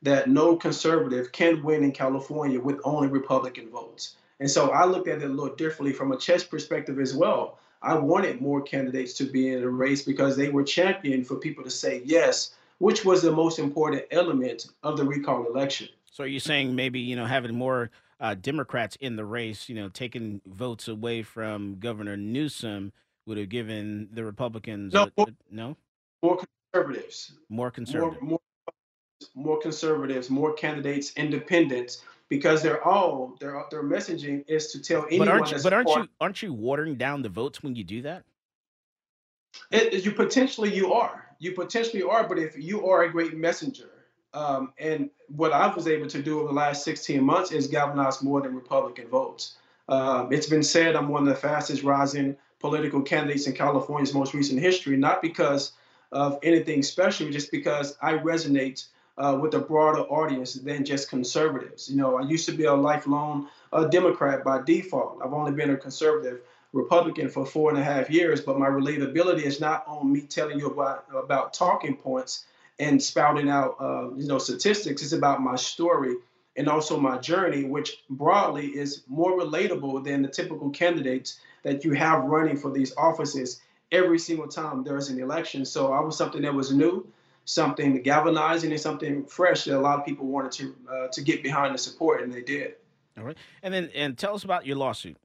that 0.02 0.30
no 0.30 0.56
conservative 0.56 1.32
can 1.32 1.62
win 1.62 1.84
in 1.84 1.92
California 1.92 2.60
with 2.60 2.80
only 2.84 3.08
Republican 3.08 3.70
votes. 3.70 4.16
And 4.40 4.50
so 4.50 4.72
I 4.72 4.86
looked 4.86 5.10
at 5.10 5.22
it 5.22 5.26
a 5.26 5.34
little 5.34 5.56
differently 5.56 5.94
from 5.94 6.12
a 6.12 6.18
chess 6.18 6.44
perspective 6.44 7.00
as 7.00 7.14
well. 7.14 7.60
I 7.82 7.96
wanted 7.96 8.42
more 8.42 8.62
candidates 8.62 9.14
to 9.16 9.26
be 9.26 9.50
in 9.50 9.62
the 9.62 9.70
race 9.70 10.02
because 10.04 10.36
they 10.36 10.50
were 10.50 10.64
championed 10.64 11.28
for 11.28 11.36
people 11.36 11.64
to 11.64 11.70
say 11.70 12.02
yes, 12.06 12.56
which 12.80 13.06
was 13.06 13.22
the 13.22 13.32
most 13.32 13.60
important 13.60 14.04
element 14.12 14.68
of 14.84 14.98
the 14.98 15.04
recall 15.06 15.46
election. 15.46 15.88
So 16.12 16.24
are 16.24 16.28
you 16.28 16.40
saying 16.40 16.76
maybe 16.76 17.00
you 17.00 17.16
know 17.16 17.26
having 17.26 17.56
more 17.56 17.92
uh, 18.20 18.36
Democrats 18.36 18.98
in 19.00 19.16
the 19.16 19.26
race, 19.26 19.70
you 19.70 19.76
know, 19.76 19.90
taking 19.90 20.42
votes 20.46 20.88
away 20.88 21.24
from 21.24 21.80
Governor 21.80 22.18
Newsom 22.18 22.92
would 23.26 23.38
have 23.38 23.50
given 23.50 24.10
the 24.12 24.24
Republicans 24.26 24.94
No, 24.94 25.08
more- 25.16 25.28
uh, 25.28 25.32
no 25.52 25.78
More 26.22 26.38
conservatives. 26.74 27.34
more 27.50 27.72
conservative. 27.72 28.22
more, 28.22 28.40
more, 28.66 29.30
more 29.36 29.60
conservatives, 29.62 30.30
more 30.30 30.54
candidates, 30.54 31.14
independents 31.16 32.02
because 32.30 32.62
they're 32.62 32.84
all 32.84 33.36
their 33.40 33.64
their 33.72 33.84
messaging 33.84 34.44
is 34.48 34.72
to 34.72 34.82
tell 34.82 35.06
anyone. 35.08 35.28
But 35.28 35.34
aren't 35.34 35.52
you, 35.52 35.58
but 35.64 35.74
aren't 35.74 35.90
you 35.90 36.08
aren't 36.22 36.42
you 36.44 36.54
watering 36.54 36.96
down 36.96 37.22
the 37.22 37.30
votes 37.30 37.64
when 37.64 37.76
you 37.76 37.84
do 37.84 38.02
that? 38.04 38.24
It, 39.72 40.06
you 40.06 40.12
potentially 40.12 40.74
you 40.74 40.94
are. 40.94 41.29
You 41.40 41.54
potentially 41.54 42.04
are, 42.04 42.28
but 42.28 42.38
if 42.38 42.58
you 42.58 42.88
are 42.88 43.04
a 43.04 43.12
great 43.12 43.36
messenger, 43.36 43.90
um, 44.34 44.74
and 44.78 45.10
what 45.28 45.54
I 45.54 45.74
was 45.74 45.88
able 45.88 46.08
to 46.08 46.22
do 46.22 46.40
over 46.40 46.50
the 46.50 46.54
last 46.54 46.84
16 46.84 47.24
months 47.24 47.52
is 47.52 47.68
galvanize 47.68 48.22
more 48.22 48.42
than 48.42 48.56
Republican 48.56 49.08
votes. 49.08 49.56
Um, 49.88 50.32
it's 50.32 50.48
been 50.48 50.62
said 50.64 50.96
I'm 50.96 51.10
one 51.10 51.28
of 51.28 51.30
the 51.30 51.40
fastest 51.40 51.84
rising 51.84 52.36
political 52.60 53.02
candidates 53.02 53.48
in 53.48 53.54
California's 53.54 54.14
most 54.14 54.34
recent 54.34 54.60
history, 54.60 54.98
not 54.98 55.22
because 55.22 55.72
of 56.12 56.38
anything 56.44 56.84
special, 56.84 57.30
just 57.30 57.52
because 57.52 57.98
I 58.02 58.14
resonate 58.14 58.86
uh, 59.18 59.38
with 59.42 59.54
a 59.54 59.60
broader 59.60 60.02
audience 60.02 60.54
than 60.54 60.86
just 60.86 61.10
conservatives. 61.10 61.90
You 61.90 61.98
know, 61.98 62.18
I 62.18 62.22
used 62.24 62.46
to 62.48 62.52
be 62.52 62.66
a 62.66 62.74
lifelong 62.74 63.48
uh, 63.74 63.86
Democrat 63.86 64.44
by 64.44 64.62
default. 64.62 65.20
I've 65.24 65.34
only 65.34 65.52
been 65.52 65.72
a 65.72 65.78
conservative 65.78 66.42
Republican 66.74 67.30
for 67.30 67.46
four 67.46 67.72
and 67.72 67.80
a 67.80 67.84
half 67.84 68.10
years, 68.10 68.42
but 68.42 68.60
my 68.60 68.68
relatability 68.68 69.42
is 69.42 69.60
not 69.60 69.84
on 69.88 70.12
me 70.12 70.22
telling 70.22 70.60
you 70.60 70.68
about 70.68 71.06
about 71.14 71.54
talking 71.54 71.96
points 71.96 72.46
and 72.80 73.02
spouting 73.02 73.50
out 73.50 73.76
uh, 73.80 74.14
you 74.16 74.28
know 74.28 74.38
statistics. 74.38 75.02
It's 75.02 75.12
about 75.12 75.42
my 75.42 75.56
story 75.56 76.16
and 76.56 76.68
also 76.68 77.00
my 77.00 77.18
journey, 77.18 77.64
which 77.64 78.04
broadly 78.10 78.68
is 78.68 79.04
more 79.08 79.40
relatable 79.40 80.04
than 80.04 80.22
the 80.22 80.28
typical 80.28 80.70
candidates 80.70 81.40
that 81.64 81.84
you 81.84 81.94
have 81.94 82.26
running 82.26 82.58
for 82.58 82.72
these 82.72 82.94
offices 82.98 83.62
every 83.92 84.20
single 84.20 84.48
time 84.48 84.84
there's 84.84 85.10
an 85.10 85.20
election. 85.20 85.66
So 85.66 85.92
I 85.92 86.00
was 86.02 86.18
something 86.18 86.42
that 86.44 86.54
was 86.54 86.72
new, 86.72 87.08
something 87.46 88.02
galvanizing, 88.04 88.72
and 88.72 88.80
something 88.80 89.26
fresh 89.26 89.66
that 89.66 89.78
a 89.78 89.80
lot 89.80 90.00
of 90.00 90.06
people 90.06 90.28
wanted 90.28 90.52
to 90.54 90.76
uh, 90.92 91.08
to 91.08 91.22
get 91.22 91.42
behind 91.44 91.72
and 91.72 91.80
support, 91.80 92.22
and 92.22 92.32
they 92.32 92.42
did. 92.42 92.76
All 93.18 93.24
right, 93.24 93.38
and 93.64 93.74
then 93.74 93.90
and 93.96 94.18
tell 94.18 94.36
us 94.36 94.44
about 94.44 94.66
your 94.66 94.78
lawsuit. 94.78 95.18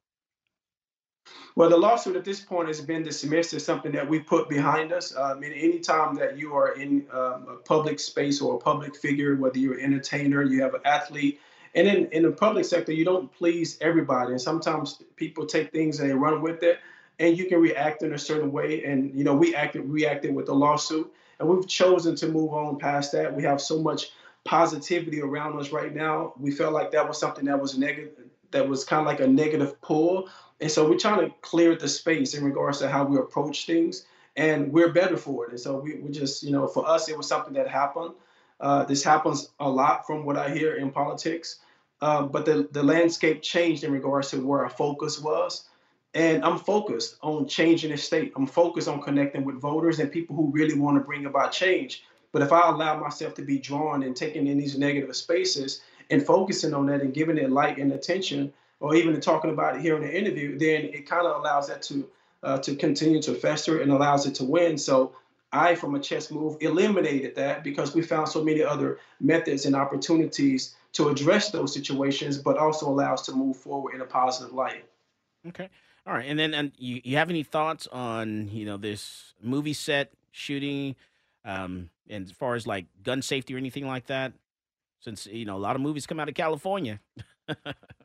Well, 1.57 1.71
the 1.71 1.77
lawsuit 1.77 2.17
at 2.17 2.25
this 2.25 2.41
point 2.41 2.67
has 2.67 2.81
been 2.81 3.05
dismissed 3.05 3.55
as 3.55 3.65
something 3.65 3.93
that 3.93 4.09
we 4.09 4.19
put 4.19 4.49
behind 4.49 4.93
us. 4.93 5.17
I 5.17 5.35
mean, 5.35 5.53
anytime 5.53 6.17
that 6.17 6.37
you 6.37 6.53
are 6.55 6.73
in 6.73 7.07
um, 7.13 7.47
a 7.49 7.57
public 7.65 8.01
space 8.01 8.41
or 8.41 8.57
a 8.57 8.59
public 8.59 8.97
figure, 8.97 9.37
whether 9.37 9.59
you're 9.59 9.75
an 9.75 9.85
entertainer, 9.85 10.43
you 10.43 10.63
have 10.63 10.75
an 10.75 10.81
athlete, 10.85 11.41
and 11.77 11.87
in, 11.87 12.07
in 12.07 12.23
the 12.25 12.33
public 12.33 12.65
sector, 12.65 12.93
you 12.93 13.05
don't 13.05 13.33
please 13.33 13.79
everybody. 13.81 14.33
And 14.33 14.41
sometimes 14.41 15.01
people 15.15 15.47
take 15.47 15.71
things 15.71 16.01
and 16.01 16.11
they 16.11 16.15
run 16.15 16.43
with 16.43 16.65
it, 16.65 16.79
and 17.21 17.39
you 17.39 17.47
can 17.47 17.61
react 17.61 18.03
in 18.03 18.15
a 18.15 18.19
certain 18.19 18.51
way. 18.51 18.85
And, 18.85 19.15
you 19.15 19.23
know, 19.23 19.35
we 19.35 19.55
acted, 19.55 19.89
reacted 19.89 20.35
with 20.35 20.47
the 20.47 20.55
lawsuit, 20.55 21.13
and 21.39 21.49
we've 21.49 21.69
chosen 21.69 22.17
to 22.17 22.29
move 22.29 22.53
on 22.53 22.79
past 22.79 23.13
that. 23.13 23.33
We 23.33 23.45
have 23.45 23.61
so 23.61 23.81
much 23.81 24.11
positivity 24.45 25.21
around 25.21 25.59
us 25.59 25.71
right 25.71 25.95
now. 25.95 26.35
We 26.39 26.51
felt 26.51 26.73
like 26.73 26.91
that 26.93 27.07
was 27.07 27.19
something 27.19 27.45
that 27.45 27.61
was 27.61 27.79
negative, 27.79 28.13
that 28.51 28.69
was 28.69 28.85
kind 28.85 29.01
of 29.01 29.07
like 29.07 29.21
a 29.21 29.27
negative 29.27 29.81
pull. 29.81 30.29
And 30.65 30.73
so 30.73 30.89
we're 30.89 30.97
trying 30.97 31.21
to 31.21 31.35
clear 31.43 31.77
the 31.77 31.87
space 31.87 32.33
in 32.33 32.43
regards 32.43 32.79
to 32.79 32.89
how 32.89 33.05
we 33.05 33.19
approach 33.19 33.67
things, 33.67 34.07
and 34.35 34.73
we're 34.73 34.95
better 34.95 35.19
for 35.19 35.45
it. 35.45 35.51
And 35.51 35.61
so 35.61 35.77
we, 35.77 35.97
we 35.97 36.11
just, 36.11 36.43
you 36.43 36.53
know, 36.53 36.67
for 36.67 36.89
us, 36.89 37.11
it 37.11 37.19
was 37.19 37.29
something 37.29 37.53
that 37.53 37.69
happened. 37.69 38.15
Uh, 38.61 38.83
this 38.85 39.05
happens 39.05 39.51
a 39.61 39.69
lot 39.69 40.07
from 40.07 40.25
what 40.25 40.39
I 40.39 40.49
hear 40.49 40.77
in 40.77 40.91
politics, 40.91 41.59
uh, 42.01 42.23
but 42.23 42.47
the, 42.47 42.67
the 42.73 42.83
landscape 42.83 43.43
changed 43.43 43.85
in 43.85 43.93
regards 43.93 44.31
to 44.31 44.39
where 44.39 44.63
our 44.65 44.71
focus 44.71 45.21
was. 45.21 45.69
And 46.15 46.43
I'm 46.43 46.59
focused 46.59 47.19
on 47.21 47.47
changing 47.47 47.91
the 47.91 47.99
state. 47.99 48.33
I'm 48.35 48.47
focused 48.47 48.89
on 48.89 49.03
connecting 49.03 49.45
with 49.45 49.61
voters 49.61 49.99
and 49.99 50.11
people 50.11 50.35
who 50.35 50.51
really 50.51 50.79
want 50.79 50.97
to 50.97 51.05
bring 51.05 51.27
about 51.27 51.53
change. 51.53 52.05
But 52.33 52.41
if 52.41 52.53
I 52.53 52.71
allow 52.71 52.99
myself 52.99 53.35
to 53.35 53.43
be 53.43 53.59
drawn 53.59 54.03
and 54.03 54.17
taken 54.17 54.47
in 54.47 54.57
these 54.57 54.79
negative 54.79 55.15
spaces 55.15 55.83
and 56.09 56.25
focusing 56.25 56.73
on 56.73 56.87
that 56.87 57.03
and 57.03 57.13
giving 57.13 57.37
it 57.37 57.51
light 57.51 57.77
and 57.77 57.93
attention, 57.93 58.51
or 58.81 58.95
even 58.95 59.19
talking 59.21 59.51
about 59.51 59.77
it 59.77 59.83
here 59.83 59.97
in 59.97 60.03
the 60.03 60.19
interview, 60.19 60.59
then 60.59 60.85
it 60.85 61.07
kind 61.07 61.27
of 61.27 61.41
allows 61.41 61.69
that 61.69 61.83
to 61.83 62.09
uh, 62.43 62.59
to 62.59 62.77
continue 62.77 63.23
to 63.23 63.35
fester 63.35 63.81
and 63.81 63.91
allows 63.91 64.27
it 64.27 64.35
to 64.35 64.45
win. 64.45 64.77
So 64.77 65.15
I, 65.51 65.75
from 65.75 65.95
a 65.95 66.01
chess 66.01 66.31
move, 66.31 66.59
eliminated 66.61 67.37
that 67.37 67.65
because 67.65 67.95
we 67.95 68.03
found 68.03 68.29
so 68.29 68.45
many 68.45 68.63
other 68.63 68.99
methods 69.21 69.65
and 69.65 69.75
opportunities 69.75 70.77
to 70.93 71.09
address 71.09 71.51
those 71.51 71.73
situations, 71.73 72.37
but 72.39 72.59
also 72.59 72.89
allow 72.89 73.15
us 73.15 73.25
to 73.27 73.33
move 73.33 73.57
forward 73.57 73.95
in 73.95 74.01
a 74.01 74.05
positive 74.05 74.53
light. 74.53 74.85
Okay. 75.49 75.71
All 76.07 76.13
right. 76.13 76.27
And 76.27 76.39
then 76.39 76.55
and 76.55 76.73
you, 76.77 77.01
you 77.05 77.17
have 77.17 77.31
any 77.31 77.43
thoughts 77.43 77.87
on, 77.87 78.49
you 78.51 78.67
know, 78.67 78.77
this 78.77 79.33
movie 79.43 79.73
set 79.73 80.13
shooting 80.31 80.97
um 81.45 81.91
and 82.11 82.27
as 82.27 82.33
far 82.33 82.57
as 82.57 82.67
like 82.67 82.87
gun 83.03 83.23
safety 83.23 83.55
or 83.55 83.59
anything 83.59 83.87
like 83.87 84.07
that? 84.07 84.33
Since, 85.01 85.27
you 85.27 85.45
know, 85.45 85.57
a 85.57 85.59
lot 85.59 85.77
of 85.77 85.83
movies 85.83 86.07
come 86.07 86.19
out 86.19 86.29
of 86.29 86.35
California. 86.35 87.01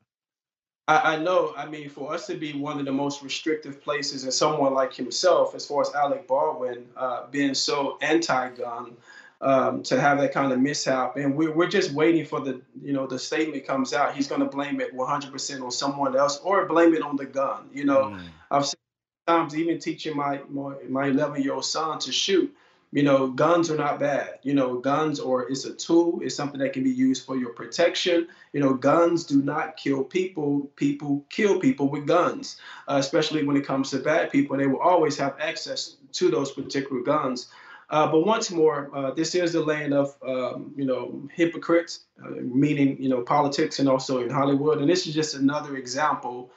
I, 0.89 1.13
I 1.13 1.17
know, 1.17 1.53
I 1.55 1.67
mean, 1.67 1.87
for 1.87 2.11
us 2.11 2.25
to 2.27 2.35
be 2.35 2.53
one 2.53 2.79
of 2.79 2.85
the 2.85 2.91
most 2.91 3.21
restrictive 3.21 3.79
places 3.79 4.23
and 4.23 4.33
someone 4.33 4.73
like 4.73 4.91
himself, 4.91 5.53
as 5.53 5.67
far 5.67 5.81
as 5.81 5.93
Alec 5.93 6.27
Baldwin 6.27 6.87
uh, 6.97 7.27
being 7.29 7.53
so 7.53 7.99
anti-gun, 8.01 8.97
um, 9.41 9.83
to 9.83 10.01
have 10.01 10.19
that 10.19 10.33
kind 10.33 10.51
of 10.51 10.59
mishap, 10.59 11.15
and 11.15 11.35
we're, 11.35 11.53
we're 11.53 11.69
just 11.69 11.91
waiting 11.91 12.25
for 12.25 12.41
the, 12.41 12.59
you 12.81 12.91
know, 12.91 13.05
the 13.07 13.19
statement 13.19 13.65
comes 13.65 13.93
out. 13.93 14.15
He's 14.15 14.27
going 14.27 14.41
to 14.41 14.47
blame 14.47 14.81
it 14.81 14.93
100% 14.93 15.61
on 15.61 15.71
someone 15.71 16.17
else 16.17 16.39
or 16.43 16.65
blame 16.65 16.93
it 16.95 17.03
on 17.03 17.15
the 17.15 17.25
gun. 17.25 17.69
You 17.71 17.85
know, 17.85 17.99
Mm. 18.09 18.21
I've 18.51 18.65
seen 18.65 18.79
times 19.27 19.55
even 19.55 19.77
teaching 19.79 20.17
my 20.17 20.41
my 20.49 20.73
my 20.89 21.07
11 21.07 21.43
year 21.43 21.53
old 21.53 21.65
son 21.65 21.99
to 21.99 22.11
shoot. 22.11 22.53
You 22.91 23.03
know, 23.03 23.27
guns 23.27 23.69
are 23.69 23.77
not 23.77 23.99
bad. 23.99 24.39
You 24.41 24.55
know, 24.55 24.79
guns 24.79 25.19
or 25.19 25.49
it's 25.49 25.65
a 25.65 25.73
tool. 25.73 26.21
It's 26.23 26.35
something 26.35 26.59
that 26.59 26.73
can 26.73 26.83
be 26.83 26.89
used 26.89 27.25
for 27.25 27.37
your 27.37 27.53
protection. 27.53 28.27
You 28.51 28.61
know, 28.61 28.73
guns 28.73 29.25
do 29.25 29.43
not 29.43 29.77
kill 29.77 30.03
people. 30.03 30.71
People 30.75 31.25
kill 31.29 31.59
people 31.59 31.89
with 31.89 32.07
guns, 32.07 32.57
uh, 32.87 32.95
especially 32.97 33.43
when 33.43 33.57
it 33.57 33.65
comes 33.65 33.91
to 33.91 33.99
bad 33.99 34.31
people. 34.31 34.57
They 34.57 34.65
will 34.65 34.79
always 34.79 35.17
have 35.17 35.35
access 35.39 35.97
to 36.13 36.31
those 36.31 36.51
particular 36.51 37.01
guns. 37.03 37.49
Uh, 37.91 38.11
but 38.11 38.25
once 38.25 38.51
more, 38.51 38.89
uh, 38.95 39.11
this 39.11 39.33
is 39.33 39.53
the 39.53 39.61
land 39.61 39.93
of 39.93 40.15
um, 40.27 40.73
you 40.75 40.85
know 40.85 41.27
hypocrites, 41.33 42.05
uh, 42.23 42.29
meaning 42.41 43.01
you 43.01 43.09
know 43.09 43.21
politics 43.21 43.79
and 43.79 43.87
also 43.87 44.21
in 44.21 44.29
Hollywood. 44.29 44.79
And 44.79 44.89
this 44.89 45.05
is 45.05 45.13
just 45.13 45.35
another 45.35 45.75
example 45.77 46.51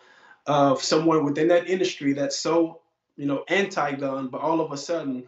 of 0.47 0.83
someone 0.83 1.25
within 1.25 1.49
that 1.49 1.69
industry 1.69 2.15
that's 2.15 2.39
so 2.39 2.81
you 3.17 3.27
know 3.27 3.45
anti-gun, 3.49 4.29
but 4.29 4.41
all 4.41 4.61
of 4.61 4.73
a 4.73 4.77
sudden 4.77 5.27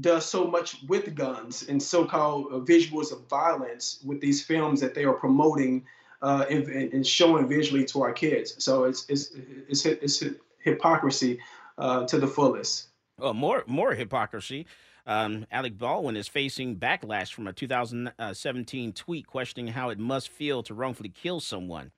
does 0.00 0.26
so 0.26 0.46
much 0.46 0.82
with 0.88 1.14
guns 1.14 1.66
and 1.68 1.82
so-called 1.82 2.46
uh, 2.52 2.56
visuals 2.58 3.12
of 3.12 3.26
violence 3.28 4.00
with 4.04 4.20
these 4.20 4.44
films 4.44 4.80
that 4.80 4.94
they 4.94 5.04
are 5.04 5.14
promoting 5.14 5.84
uh, 6.22 6.44
and, 6.50 6.68
and 6.68 7.06
showing 7.06 7.46
visually 7.48 7.84
to 7.84 8.02
our 8.02 8.12
kids. 8.12 8.62
So 8.62 8.84
it's 8.84 9.06
it's 9.08 9.32
it's, 9.68 9.86
it's 9.86 10.24
hypocrisy 10.58 11.38
uh, 11.78 12.06
to 12.06 12.18
the 12.18 12.26
fullest. 12.26 12.88
Well, 13.18 13.34
more 13.34 13.64
more 13.66 13.94
hypocrisy. 13.94 14.66
Um, 15.06 15.46
Alec 15.52 15.78
Baldwin 15.78 16.16
is 16.16 16.26
facing 16.26 16.76
backlash 16.76 17.32
from 17.32 17.46
a 17.46 17.52
2017 17.52 18.92
tweet 18.92 19.26
questioning 19.26 19.68
how 19.72 19.90
it 19.90 20.00
must 20.00 20.30
feel 20.30 20.64
to 20.64 20.74
wrongfully 20.74 21.10
kill 21.10 21.38
someone. 21.38 21.92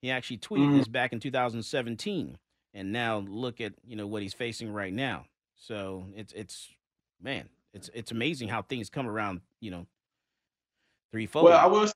He 0.00 0.10
actually 0.10 0.38
tweeted 0.38 0.70
Mhm. 0.70 0.78
this 0.78 0.88
back 0.88 1.12
in 1.12 1.20
2017, 1.20 2.38
and 2.72 2.92
now 2.92 3.18
look 3.18 3.60
at 3.60 3.74
you 3.86 3.96
know 3.96 4.06
what 4.06 4.22
he's 4.22 4.34
facing 4.34 4.72
right 4.72 4.92
now. 4.92 5.26
So 5.54 6.06
it's 6.14 6.32
it's 6.32 6.70
man, 7.20 7.48
it's 7.72 7.90
it's 7.94 8.12
amazing 8.12 8.48
how 8.48 8.62
things 8.62 8.90
come 8.90 9.06
around. 9.06 9.40
You 9.60 9.70
know, 9.70 9.86
threefold. 11.12 11.46
Well, 11.46 11.58
I 11.58 11.66
will. 11.66 11.86
say 11.86 11.92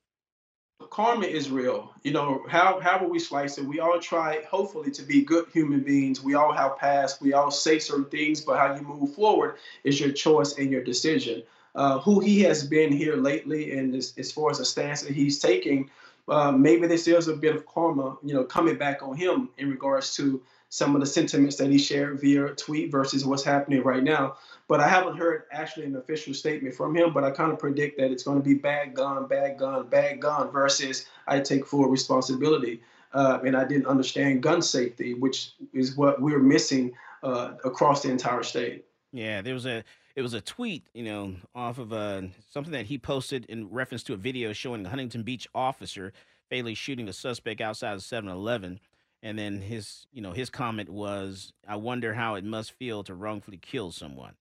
Karma 0.90 1.26
is 1.26 1.50
real. 1.50 1.92
You 2.02 2.12
know, 2.12 2.44
how 2.48 2.80
how 2.80 2.80
however 2.80 3.08
we 3.08 3.18
slice 3.18 3.58
it, 3.58 3.64
we 3.64 3.80
all 3.80 4.00
try, 4.00 4.42
hopefully, 4.48 4.90
to 4.92 5.02
be 5.02 5.22
good 5.22 5.46
human 5.52 5.80
beings. 5.80 6.22
We 6.22 6.34
all 6.34 6.52
have 6.52 6.78
past. 6.78 7.20
We 7.20 7.32
all 7.32 7.50
say 7.50 7.78
certain 7.78 8.06
things, 8.06 8.40
but 8.40 8.58
how 8.58 8.74
you 8.74 8.82
move 8.82 9.14
forward 9.14 9.56
is 9.84 10.00
your 10.00 10.12
choice 10.12 10.58
and 10.58 10.70
your 10.70 10.82
decision. 10.82 11.42
Uh, 11.76 12.00
who 12.00 12.18
he 12.18 12.40
has 12.40 12.66
been 12.66 12.90
here 12.90 13.14
lately, 13.14 13.78
and 13.78 13.94
as, 13.94 14.12
as 14.18 14.32
far 14.32 14.50
as 14.50 14.58
the 14.58 14.64
stance 14.64 15.02
that 15.02 15.12
he's 15.12 15.38
taking, 15.38 15.88
uh, 16.28 16.50
maybe 16.50 16.88
this 16.88 17.06
is 17.06 17.28
a 17.28 17.36
bit 17.36 17.54
of 17.54 17.64
karma, 17.64 18.16
you 18.24 18.34
know, 18.34 18.42
coming 18.42 18.76
back 18.76 19.02
on 19.02 19.16
him 19.16 19.48
in 19.56 19.70
regards 19.70 20.16
to 20.16 20.42
some 20.70 20.94
of 20.94 21.00
the 21.00 21.06
sentiments 21.06 21.56
that 21.56 21.68
he 21.68 21.78
shared 21.78 22.20
via 22.20 22.48
tweet 22.54 22.90
versus 22.90 23.24
what's 23.24 23.42
happening 23.42 23.82
right 23.82 24.02
now. 24.02 24.36
But 24.68 24.80
I 24.80 24.88
haven't 24.88 25.16
heard 25.16 25.42
actually 25.50 25.86
an 25.86 25.96
official 25.96 26.32
statement 26.32 26.74
from 26.76 26.96
him, 26.96 27.12
but 27.12 27.24
I 27.24 27.32
kind 27.32 27.52
of 27.52 27.58
predict 27.58 27.98
that 27.98 28.12
it's 28.12 28.22
going 28.22 28.38
to 28.38 28.44
be 28.44 28.54
bad 28.54 28.94
gun, 28.94 29.26
bad 29.26 29.58
gun, 29.58 29.88
bad 29.88 30.20
gun 30.20 30.50
versus 30.50 31.06
I 31.26 31.40
take 31.40 31.66
full 31.66 31.86
responsibility. 31.86 32.80
Uh, 33.12 33.40
and 33.44 33.56
I 33.56 33.64
didn't 33.64 33.86
understand 33.86 34.44
gun 34.44 34.62
safety, 34.62 35.14
which 35.14 35.54
is 35.72 35.96
what 35.96 36.22
we're 36.22 36.38
missing 36.38 36.92
uh, 37.24 37.54
across 37.64 38.04
the 38.04 38.10
entire 38.10 38.44
state. 38.44 38.84
Yeah, 39.12 39.42
there 39.42 39.54
was 39.54 39.66
a 39.66 39.82
it 40.14 40.22
was 40.22 40.34
a 40.34 40.40
tweet, 40.40 40.86
you 40.94 41.02
know, 41.02 41.34
off 41.54 41.78
of 41.78 41.92
uh, 41.92 42.22
something 42.50 42.72
that 42.72 42.86
he 42.86 42.98
posted 42.98 43.46
in 43.46 43.68
reference 43.70 44.04
to 44.04 44.14
a 44.14 44.16
video 44.16 44.52
showing 44.52 44.86
a 44.86 44.88
Huntington 44.88 45.24
Beach 45.24 45.48
officer 45.54 46.12
fatally 46.48 46.74
shooting 46.74 47.08
a 47.08 47.12
suspect 47.12 47.60
outside 47.60 47.94
of 47.94 48.00
7-Eleven. 48.00 48.80
And 49.22 49.38
then 49.38 49.60
his, 49.60 50.06
you 50.12 50.22
know, 50.22 50.32
his 50.32 50.48
comment 50.48 50.88
was, 50.88 51.52
"I 51.68 51.76
wonder 51.76 52.14
how 52.14 52.36
it 52.36 52.44
must 52.44 52.72
feel 52.72 53.04
to 53.04 53.14
wrongfully 53.14 53.58
kill 53.58 53.92
someone." 53.92 54.34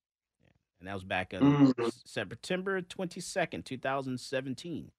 And 0.79 0.87
that 0.87 0.93
was 0.93 1.03
back 1.03 1.33
on 1.33 1.73
Mhm. 1.73 1.91
September 2.05 2.81
twenty 2.81 3.19
second, 3.19 3.65
two 3.65 3.77
thousand 3.77 4.19
seventeen. 4.19 4.91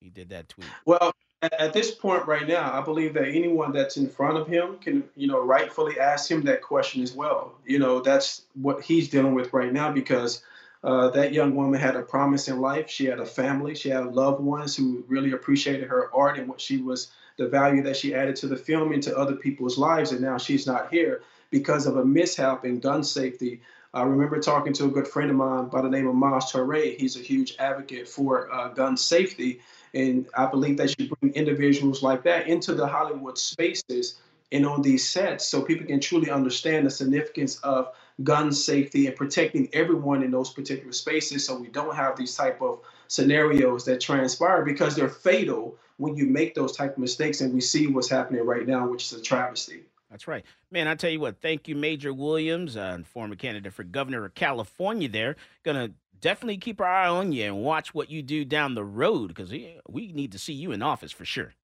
He 0.00 0.10
did 0.10 0.28
that 0.28 0.48
tweet. 0.48 0.68
Well, 0.84 1.12
at, 1.42 1.52
at 1.54 1.72
this 1.72 1.90
point 1.92 2.26
right 2.26 2.46
now, 2.46 2.72
I 2.72 2.84
believe 2.84 3.14
that 3.14 3.26
anyone 3.26 3.72
that's 3.72 3.96
in 3.96 4.08
front 4.08 4.38
of 4.38 4.46
him 4.46 4.78
can, 4.78 5.02
you 5.16 5.26
know, 5.26 5.42
rightfully 5.42 5.98
ask 5.98 6.30
him 6.30 6.42
that 6.42 6.62
question 6.62 7.02
as 7.02 7.12
well. 7.12 7.58
You 7.64 7.80
know, 7.80 8.00
that's 8.00 8.42
what 8.54 8.82
he's 8.82 9.08
dealing 9.08 9.34
with 9.34 9.52
right 9.52 9.72
now 9.72 9.90
because 9.90 10.42
uh, 10.84 11.10
that 11.10 11.32
young 11.32 11.56
woman 11.56 11.80
had 11.80 11.96
a 11.96 12.02
promise 12.02 12.46
in 12.46 12.60
life. 12.60 12.88
She 12.88 13.06
had 13.06 13.18
a 13.18 13.26
family. 13.26 13.74
She 13.74 13.88
had 13.88 14.14
loved 14.14 14.40
ones 14.40 14.76
who 14.76 15.04
really 15.08 15.32
appreciated 15.32 15.88
her 15.88 16.14
art 16.14 16.38
and 16.38 16.48
what 16.48 16.60
she 16.60 16.76
was, 16.76 17.10
the 17.36 17.48
value 17.48 17.82
that 17.82 17.96
she 17.96 18.14
added 18.14 18.36
to 18.36 18.46
the 18.46 18.56
film 18.56 18.92
and 18.92 19.02
to 19.02 19.16
other 19.16 19.36
people's 19.36 19.78
lives. 19.78 20.12
And 20.12 20.20
now 20.20 20.38
she's 20.38 20.66
not 20.66 20.90
here 20.90 21.22
because 21.50 21.86
of 21.86 21.96
a 21.96 22.04
mishap 22.04 22.64
in 22.64 22.80
gun 22.80 23.04
safety. 23.04 23.60
I 23.94 24.02
remember 24.02 24.40
talking 24.40 24.72
to 24.74 24.84
a 24.84 24.90
good 24.90 25.08
friend 25.08 25.30
of 25.30 25.36
mine 25.36 25.68
by 25.68 25.80
the 25.82 25.88
name 25.88 26.06
of 26.06 26.14
Maj 26.14 26.44
Toure. 26.44 26.96
He's 26.98 27.16
a 27.16 27.20
huge 27.20 27.56
advocate 27.58 28.08
for 28.08 28.52
uh, 28.52 28.68
gun 28.68 28.96
safety. 28.96 29.60
And 29.94 30.26
I 30.36 30.46
believe 30.46 30.76
that 30.78 30.98
you 30.98 31.08
bring 31.20 31.32
individuals 31.32 32.02
like 32.02 32.22
that 32.24 32.48
into 32.48 32.74
the 32.74 32.86
Hollywood 32.86 33.38
spaces 33.38 34.18
and 34.52 34.66
on 34.66 34.82
these 34.82 35.06
sets 35.06 35.46
so 35.46 35.62
people 35.62 35.86
can 35.86 36.00
truly 36.00 36.30
understand 36.30 36.86
the 36.86 36.90
significance 36.90 37.58
of 37.60 37.92
gun 38.22 38.52
safety 38.52 39.06
and 39.06 39.16
protecting 39.16 39.68
everyone 39.72 40.22
in 40.22 40.30
those 40.30 40.50
particular 40.50 40.92
spaces 40.92 41.44
so 41.44 41.58
we 41.58 41.68
don't 41.68 41.94
have 41.94 42.16
these 42.16 42.34
type 42.34 42.62
of 42.62 42.80
scenarios 43.08 43.84
that 43.84 44.00
transpire 44.00 44.64
because 44.64 44.94
they're 44.94 45.08
fatal 45.08 45.76
when 45.98 46.16
you 46.16 46.26
make 46.26 46.54
those 46.54 46.76
type 46.76 46.92
of 46.92 46.98
mistakes 46.98 47.40
and 47.40 47.52
we 47.52 47.60
see 47.60 47.86
what's 47.86 48.08
happening 48.08 48.44
right 48.44 48.66
now 48.66 48.86
which 48.88 49.04
is 49.04 49.12
a 49.18 49.22
travesty. 49.22 49.82
That's 50.10 50.28
right. 50.28 50.44
Man 50.70 50.88
i 50.88 50.94
tell 50.94 51.10
you 51.10 51.20
what 51.20 51.40
thank 51.40 51.68
you 51.68 51.74
major 51.74 52.12
williams 52.12 52.76
uh, 52.76 52.98
former 53.04 53.36
candidate 53.36 53.72
for 53.72 53.84
governor 53.84 54.24
of 54.24 54.34
california 54.34 55.08
there. 55.08 55.36
Gonna 55.64 55.90
definitely 56.20 56.58
keep 56.58 56.80
our 56.80 56.86
eye 56.86 57.08
on 57.08 57.32
you 57.32 57.44
and 57.44 57.62
watch 57.62 57.94
what 57.94 58.10
you 58.10 58.22
do 58.22 58.44
down 58.44 58.74
the 58.74 58.84
road 58.84 59.28
because 59.28 59.50
we 59.50 60.12
need 60.12 60.32
to 60.32 60.38
see 60.38 60.52
you 60.52 60.72
in 60.72 60.82
office 60.82 61.12
for 61.12 61.24
sure. 61.24 61.54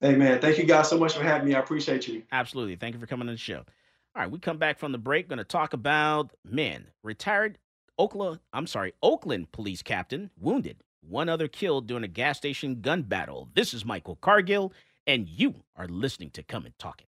Hey 0.00 0.14
man 0.14 0.40
thank 0.40 0.58
you 0.58 0.64
guys 0.64 0.88
so 0.88 0.98
much 0.98 1.14
for 1.14 1.22
having 1.22 1.48
me. 1.48 1.54
I 1.54 1.60
appreciate 1.60 2.08
you. 2.08 2.22
Absolutely. 2.32 2.76
Thank 2.76 2.94
you 2.94 3.00
for 3.00 3.06
coming 3.06 3.28
on 3.28 3.34
the 3.34 3.38
show. 3.38 3.64
All 4.14 4.22
right, 4.22 4.30
we 4.30 4.38
come 4.38 4.56
back 4.56 4.78
from 4.78 4.92
the 4.92 4.98
break. 4.98 5.28
To 5.28 5.44
talk 5.44 5.74
about 5.74 6.32
men 6.42 6.86
retired 7.02 7.58
Oakland. 7.98 8.40
I'm 8.52 8.66
sorry, 8.66 8.94
Oakland 9.02 9.52
police 9.52 9.82
captain 9.82 10.30
wounded, 10.40 10.78
one 11.08 11.28
other 11.28 11.48
killed 11.48 11.86
during 11.86 12.04
a 12.04 12.08
gas 12.08 12.36
station 12.36 12.80
gun 12.80 13.02
battle. 13.02 13.48
This 13.54 13.72
is 13.72 13.84
Michael 13.84 14.16
Cargill, 14.16 14.72
and 15.06 15.28
you 15.28 15.54
are 15.76 15.86
listening 15.88 16.30
to 16.30 16.42
Come 16.42 16.66
and 16.66 16.76
Talk 16.78 17.02
It. 17.02 17.08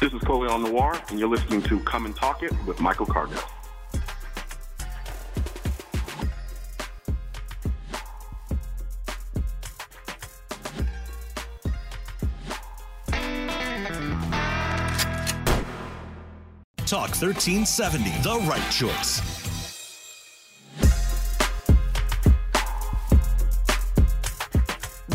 This 0.00 0.12
is 0.12 0.20
Colion 0.20 0.62
Noir, 0.62 1.00
and 1.08 1.18
you're 1.18 1.28
listening 1.28 1.62
to 1.62 1.80
Come 1.80 2.04
and 2.04 2.14
Talk 2.14 2.42
It 2.42 2.52
with 2.66 2.80
Michael 2.80 3.06
Cargill. 3.06 3.40
Talk 16.86 17.08
1370, 17.20 18.10
the 18.22 18.38
right 18.48 18.70
choice. 18.70 19.35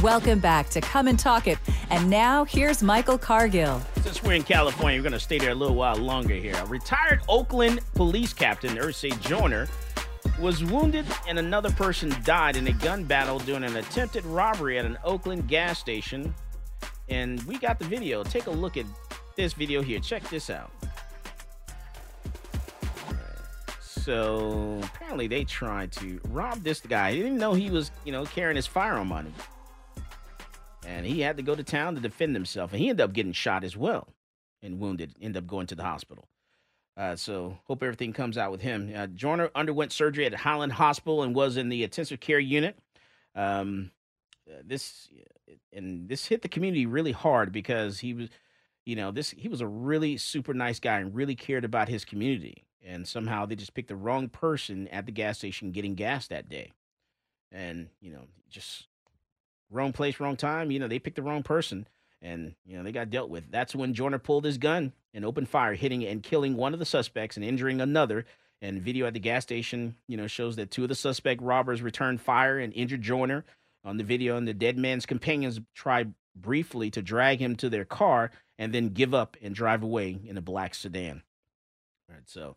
Welcome 0.01 0.39
back 0.39 0.67
to 0.71 0.81
Come 0.81 1.07
and 1.07 1.19
Talk 1.19 1.47
It. 1.47 1.59
And 1.91 2.09
now 2.09 2.43
here's 2.43 2.81
Michael 2.81 3.19
Cargill. 3.19 3.79
Since 4.01 4.23
we're 4.23 4.33
in 4.33 4.41
California, 4.41 4.97
we're 4.97 5.03
going 5.03 5.13
to 5.13 5.19
stay 5.19 5.37
there 5.37 5.51
a 5.51 5.55
little 5.55 5.75
while 5.75 5.95
longer 5.95 6.33
here. 6.33 6.55
A 6.55 6.65
retired 6.65 7.21
Oakland 7.29 7.81
police 7.93 8.33
captain, 8.33 8.79
Ersie 8.79 9.11
Joyner, 9.21 9.67
was 10.39 10.63
wounded 10.63 11.05
and 11.27 11.37
another 11.37 11.69
person 11.69 12.11
died 12.23 12.57
in 12.57 12.65
a 12.65 12.71
gun 12.71 13.03
battle 13.03 13.37
during 13.37 13.63
an 13.63 13.75
attempted 13.75 14.25
robbery 14.25 14.79
at 14.79 14.85
an 14.85 14.97
Oakland 15.03 15.47
gas 15.47 15.77
station. 15.77 16.33
And 17.09 17.43
we 17.43 17.59
got 17.59 17.77
the 17.77 17.85
video. 17.85 18.23
Take 18.23 18.47
a 18.47 18.51
look 18.51 18.77
at 18.77 18.87
this 19.35 19.53
video 19.53 19.83
here. 19.83 19.99
Check 19.99 20.27
this 20.29 20.49
out. 20.49 20.71
So 23.79 24.79
apparently 24.81 25.27
they 25.27 25.43
tried 25.43 25.91
to 25.91 26.19
rob 26.29 26.63
this 26.63 26.79
guy. 26.79 27.11
They 27.11 27.17
didn't 27.17 27.33
even 27.33 27.39
know 27.39 27.53
he 27.53 27.69
was, 27.69 27.91
you 28.03 28.11
know, 28.11 28.25
carrying 28.25 28.55
his 28.55 28.65
firearm 28.65 29.11
on 29.11 29.25
him. 29.25 29.33
And 30.85 31.05
he 31.05 31.21
had 31.21 31.37
to 31.37 31.43
go 31.43 31.55
to 31.55 31.63
town 31.63 31.95
to 31.95 32.01
defend 32.01 32.35
himself. 32.35 32.71
And 32.71 32.81
he 32.81 32.89
ended 32.89 33.03
up 33.03 33.13
getting 33.13 33.33
shot 33.33 33.63
as 33.63 33.77
well 33.77 34.09
and 34.61 34.79
wounded, 34.79 35.15
ended 35.21 35.43
up 35.43 35.47
going 35.47 35.67
to 35.67 35.75
the 35.75 35.83
hospital. 35.83 36.27
Uh, 36.97 37.15
so 37.15 37.57
hope 37.65 37.83
everything 37.83 38.13
comes 38.13 38.37
out 38.37 38.51
with 38.51 38.61
him. 38.61 38.91
Uh, 38.95 39.07
Joyner 39.07 39.49
underwent 39.55 39.91
surgery 39.91 40.25
at 40.25 40.33
Highland 40.33 40.73
Hospital 40.73 41.23
and 41.23 41.35
was 41.35 41.55
in 41.57 41.69
the 41.69 41.83
intensive 41.83 42.19
care 42.19 42.39
unit. 42.39 42.77
Um, 43.35 43.91
uh, 44.49 44.61
this 44.65 45.07
and 45.71 46.09
this 46.09 46.25
hit 46.25 46.41
the 46.41 46.49
community 46.49 46.85
really 46.85 47.13
hard 47.13 47.51
because 47.51 47.99
he 47.99 48.13
was, 48.13 48.29
you 48.85 48.95
know, 48.95 49.11
this 49.11 49.31
he 49.31 49.47
was 49.47 49.61
a 49.61 49.67
really 49.67 50.17
super 50.17 50.53
nice 50.53 50.79
guy 50.79 50.99
and 50.99 51.15
really 51.15 51.35
cared 51.35 51.63
about 51.63 51.87
his 51.87 52.03
community 52.03 52.65
and 52.83 53.07
somehow 53.07 53.45
they 53.45 53.55
just 53.55 53.73
picked 53.73 53.89
the 53.89 53.95
wrong 53.95 54.29
person 54.29 54.87
at 54.89 55.05
the 55.05 55.11
gas 55.11 55.37
station 55.37 55.71
getting 55.71 55.95
gas 55.95 56.27
that 56.27 56.49
day 56.49 56.71
and 57.51 57.89
you 57.99 58.11
know 58.11 58.23
just 58.49 58.87
wrong 59.71 59.93
place 59.93 60.19
wrong 60.19 60.35
time 60.35 60.69
you 60.69 60.79
know 60.79 60.87
they 60.87 60.99
picked 60.99 61.15
the 61.15 61.23
wrong 61.23 61.43
person. 61.43 61.87
And 62.23 62.53
you 62.65 62.77
know 62.77 62.83
they 62.83 62.91
got 62.91 63.09
dealt 63.09 63.29
with. 63.29 63.49
That's 63.49 63.73
when 63.73 63.95
Joyner 63.95 64.19
pulled 64.19 64.45
his 64.45 64.59
gun 64.59 64.93
and 65.13 65.25
opened 65.25 65.49
fire 65.49 65.73
hitting 65.73 66.05
and 66.05 66.21
killing 66.21 66.55
one 66.55 66.73
of 66.73 66.79
the 66.79 66.85
suspects 66.85 67.35
and 67.35 67.43
injuring 67.43 67.81
another. 67.81 68.25
And 68.61 68.79
video 68.79 69.07
at 69.07 69.13
the 69.13 69.19
gas 69.19 69.41
station 69.41 69.95
you 70.07 70.17
know 70.17 70.27
shows 70.27 70.55
that 70.57 70.69
two 70.69 70.83
of 70.83 70.89
the 70.89 70.95
suspect 70.95 71.41
robbers 71.41 71.81
returned 71.81 72.21
fire 72.21 72.59
and 72.59 72.73
injured 72.73 73.01
Joyner. 73.01 73.43
On 73.83 73.97
the 73.97 74.03
video 74.03 74.37
and 74.37 74.47
the 74.47 74.53
dead 74.53 74.77
man's 74.77 75.07
companions 75.07 75.59
tried 75.73 76.13
briefly 76.35 76.91
to 76.91 77.01
drag 77.01 77.39
him 77.39 77.55
to 77.55 77.69
their 77.69 77.85
car 77.85 78.29
and 78.59 78.71
then 78.71 78.89
give 78.89 79.15
up 79.15 79.35
and 79.41 79.55
drive 79.55 79.81
away 79.81 80.19
in 80.23 80.37
a 80.37 80.41
black 80.41 80.75
sedan. 80.75 81.23
All 82.07 82.15
right 82.15 82.29
so 82.29 82.53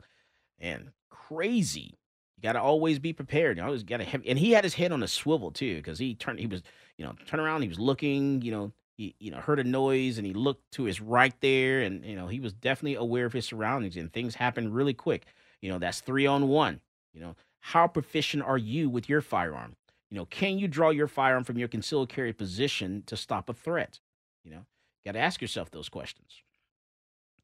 and 0.58 0.90
crazy. 1.08 1.98
Got 2.44 2.52
to 2.52 2.60
always 2.60 2.98
be 2.98 3.14
prepared. 3.14 3.56
You 3.56 3.64
always 3.64 3.82
got 3.82 3.96
to 4.00 4.20
and 4.26 4.38
he 4.38 4.52
had 4.52 4.64
his 4.64 4.74
head 4.74 4.92
on 4.92 5.02
a 5.02 5.08
swivel 5.08 5.50
too, 5.50 5.76
because 5.76 5.98
he 5.98 6.14
turned, 6.14 6.38
he 6.38 6.46
was, 6.46 6.62
you 6.98 7.04
know, 7.06 7.14
turn 7.26 7.40
around, 7.40 7.62
he 7.62 7.68
was 7.68 7.80
looking, 7.80 8.42
you 8.42 8.52
know, 8.52 8.70
he, 8.98 9.14
you 9.18 9.30
know, 9.30 9.38
heard 9.38 9.58
a 9.60 9.64
noise 9.64 10.18
and 10.18 10.26
he 10.26 10.34
looked 10.34 10.70
to 10.72 10.84
his 10.84 11.00
right 11.00 11.34
there, 11.40 11.80
and 11.80 12.04
you 12.04 12.14
know, 12.14 12.28
he 12.28 12.40
was 12.40 12.52
definitely 12.52 12.96
aware 12.96 13.24
of 13.24 13.32
his 13.32 13.46
surroundings, 13.46 13.96
and 13.96 14.12
things 14.12 14.34
happened 14.34 14.74
really 14.74 14.92
quick. 14.92 15.24
You 15.62 15.70
know, 15.70 15.78
that's 15.78 16.00
three 16.00 16.26
on 16.26 16.48
one. 16.48 16.82
You 17.14 17.22
know, 17.22 17.34
how 17.60 17.86
proficient 17.86 18.42
are 18.42 18.58
you 18.58 18.90
with 18.90 19.08
your 19.08 19.22
firearm? 19.22 19.74
You 20.10 20.18
know, 20.18 20.26
can 20.26 20.58
you 20.58 20.68
draw 20.68 20.90
your 20.90 21.08
firearm 21.08 21.44
from 21.44 21.56
your 21.56 21.68
concealed 21.68 22.10
carry 22.10 22.34
position 22.34 23.04
to 23.06 23.16
stop 23.16 23.48
a 23.48 23.54
threat? 23.54 24.00
You 24.44 24.50
know, 24.50 24.66
got 25.06 25.12
to 25.12 25.18
ask 25.18 25.40
yourself 25.40 25.70
those 25.70 25.88
questions. 25.88 26.42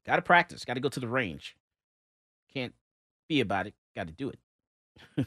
Got 0.05 0.17
to 0.17 0.21
practice. 0.21 0.63
Got 0.63 0.75
to 0.75 0.79
go 0.79 0.89
to 0.89 0.99
the 0.99 1.07
range. 1.07 1.55
Can't 2.53 2.75
be 3.27 3.41
about 3.41 3.65
it. 3.65 3.73
Got 3.95 4.05
to 4.05 4.13
do 4.13 4.29
it. 4.29 4.37
All 5.17 5.25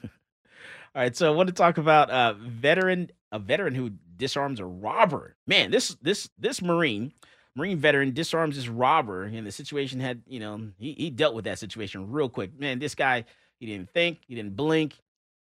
right, 1.02 1.16
so 1.16 1.26
I 1.26 1.34
want 1.34 1.48
to 1.48 1.54
talk 1.54 1.78
about 1.78 2.10
a 2.10 2.36
veteran, 2.38 3.10
a 3.32 3.38
veteran 3.38 3.74
who 3.74 3.90
disarms 4.16 4.60
a 4.60 4.64
robber. 4.64 5.34
Man, 5.46 5.70
this 5.70 5.96
this 6.00 6.30
this 6.38 6.62
Marine, 6.62 7.12
Marine 7.56 7.78
veteran 7.78 8.12
disarms 8.12 8.56
this 8.56 8.68
robber, 8.68 9.24
and 9.24 9.46
the 9.46 9.52
situation 9.52 10.00
had, 10.00 10.22
you 10.26 10.40
know, 10.40 10.70
he, 10.78 10.92
he 10.92 11.10
dealt 11.10 11.34
with 11.34 11.44
that 11.46 11.58
situation 11.58 12.10
real 12.10 12.28
quick. 12.28 12.58
Man, 12.58 12.78
this 12.78 12.94
guy, 12.94 13.24
he 13.58 13.66
didn't 13.66 13.90
think, 13.90 14.20
he 14.26 14.34
didn't 14.34 14.56
blink. 14.56 14.94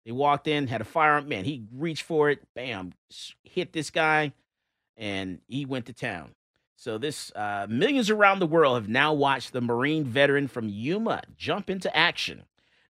They 0.06 0.12
walked 0.12 0.48
in, 0.48 0.68
had 0.68 0.82
a 0.82 0.86
firearm. 0.86 1.30
Man, 1.30 1.46
he 1.46 1.66
reached 1.72 2.04
for 2.04 2.30
it, 2.30 2.40
bam, 2.56 2.94
hit 3.44 3.74
this 3.74 3.90
guy, 3.90 4.34
and 4.98 5.40
he 5.48 5.66
went 5.66 5.86
to 5.86 5.94
town. 5.94 6.36
So 6.76 6.98
this 6.98 7.32
uh, 7.36 7.68
millions 7.70 8.10
around 8.10 8.40
the 8.40 8.48
world 8.48 8.76
have 8.76 8.90
now 8.90 9.14
watched 9.14 9.54
the 9.54 9.62
Marine 9.62 10.04
veteran 10.04 10.48
from 10.48 10.68
Yuma 10.68 11.22
jump 11.38 11.70
into 11.70 11.96
action. 11.96 12.44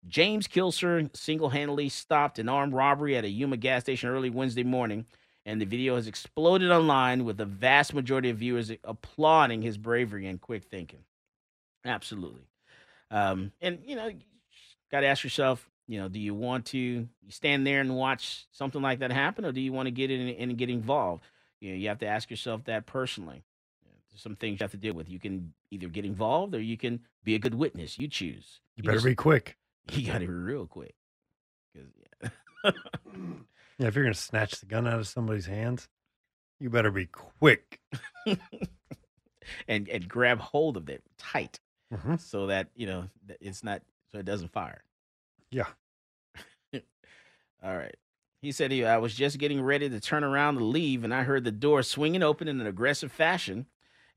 James 0.06 0.46
Kilcer 0.46 1.14
single 1.16 1.48
handedly 1.48 1.88
stopped 1.88 2.38
an 2.38 2.48
armed 2.48 2.74
robbery 2.74 3.16
at 3.16 3.24
a 3.24 3.28
Yuma 3.28 3.56
gas 3.56 3.82
station 3.82 4.10
early 4.10 4.30
Wednesday 4.30 4.64
morning, 4.64 5.06
and 5.46 5.60
the 5.60 5.66
video 5.66 5.96
has 5.96 6.06
exploded 6.06 6.70
online 6.70 7.24
with 7.24 7.36
the 7.36 7.44
vast 7.44 7.94
majority 7.94 8.30
of 8.30 8.38
viewers 8.38 8.70
applauding 8.84 9.62
his 9.62 9.78
bravery 9.78 10.26
and 10.26 10.40
quick 10.40 10.64
thinking. 10.64 11.04
Absolutely. 11.84 12.46
Um, 13.10 13.52
and, 13.60 13.78
you 13.84 13.96
know, 13.96 14.06
you 14.06 14.20
got 14.90 15.00
to 15.00 15.06
ask 15.06 15.22
yourself, 15.24 15.68
you 15.86 16.00
know, 16.00 16.08
do 16.08 16.18
you 16.18 16.34
want 16.34 16.66
to 16.66 17.08
stand 17.28 17.66
there 17.66 17.80
and 17.80 17.94
watch 17.94 18.46
something 18.52 18.80
like 18.80 19.00
that 19.00 19.12
happen, 19.12 19.44
or 19.44 19.52
do 19.52 19.60
you 19.60 19.72
want 19.72 19.86
to 19.86 19.90
get 19.90 20.10
in 20.10 20.28
and 20.28 20.56
get 20.56 20.70
involved? 20.70 21.22
You 21.60 21.70
know, 21.70 21.76
you 21.76 21.88
have 21.88 21.98
to 21.98 22.06
ask 22.06 22.30
yourself 22.30 22.64
that 22.64 22.86
personally. 22.86 23.42
There's 24.10 24.22
some 24.22 24.36
things 24.36 24.60
you 24.60 24.64
have 24.64 24.70
to 24.70 24.76
deal 24.76 24.94
with. 24.94 25.08
You 25.08 25.18
can 25.18 25.52
either 25.70 25.88
get 25.88 26.04
involved 26.04 26.54
or 26.54 26.60
you 26.60 26.76
can 26.76 27.00
be 27.24 27.34
a 27.34 27.38
good 27.38 27.54
witness. 27.54 27.98
You 27.98 28.06
choose. 28.06 28.60
You, 28.76 28.82
you 28.82 28.84
better 28.84 28.96
just, 28.96 29.06
be 29.06 29.14
quick. 29.14 29.56
You 29.92 30.06
got 30.06 30.20
be 30.20 30.26
real 30.26 30.66
quick. 30.66 30.94
Cause 31.74 31.86
Yeah. 32.22 32.30
yeah, 33.78 33.86
if 33.86 33.94
you're 33.94 34.04
gonna 34.04 34.14
snatch 34.14 34.60
the 34.60 34.66
gun 34.66 34.86
out 34.86 34.98
of 34.98 35.08
somebody's 35.08 35.46
hands, 35.46 35.88
you 36.58 36.70
better 36.70 36.90
be 36.90 37.06
quick. 37.06 37.80
and 39.68 39.88
and 39.88 40.08
grab 40.08 40.40
hold 40.40 40.76
of 40.76 40.88
it 40.88 41.02
tight, 41.18 41.60
mm-hmm. 41.92 42.16
so 42.16 42.46
that 42.46 42.68
you 42.74 42.86
know 42.86 43.08
it's 43.40 43.62
not 43.62 43.82
so 44.10 44.18
it 44.18 44.24
doesn't 44.24 44.52
fire. 44.52 44.84
Yeah. 45.50 45.66
All 47.62 47.76
right. 47.76 47.96
He 48.40 48.52
said 48.52 48.70
he, 48.70 48.84
I 48.84 48.98
was 48.98 49.14
just 49.14 49.38
getting 49.38 49.62
ready 49.62 49.88
to 49.88 50.00
turn 50.00 50.22
around 50.22 50.56
to 50.56 50.64
leave, 50.64 51.02
and 51.02 51.14
I 51.14 51.22
heard 51.22 51.44
the 51.44 51.50
door 51.50 51.82
swinging 51.82 52.22
open 52.22 52.46
in 52.46 52.60
an 52.60 52.66
aggressive 52.66 53.10
fashion, 53.10 53.66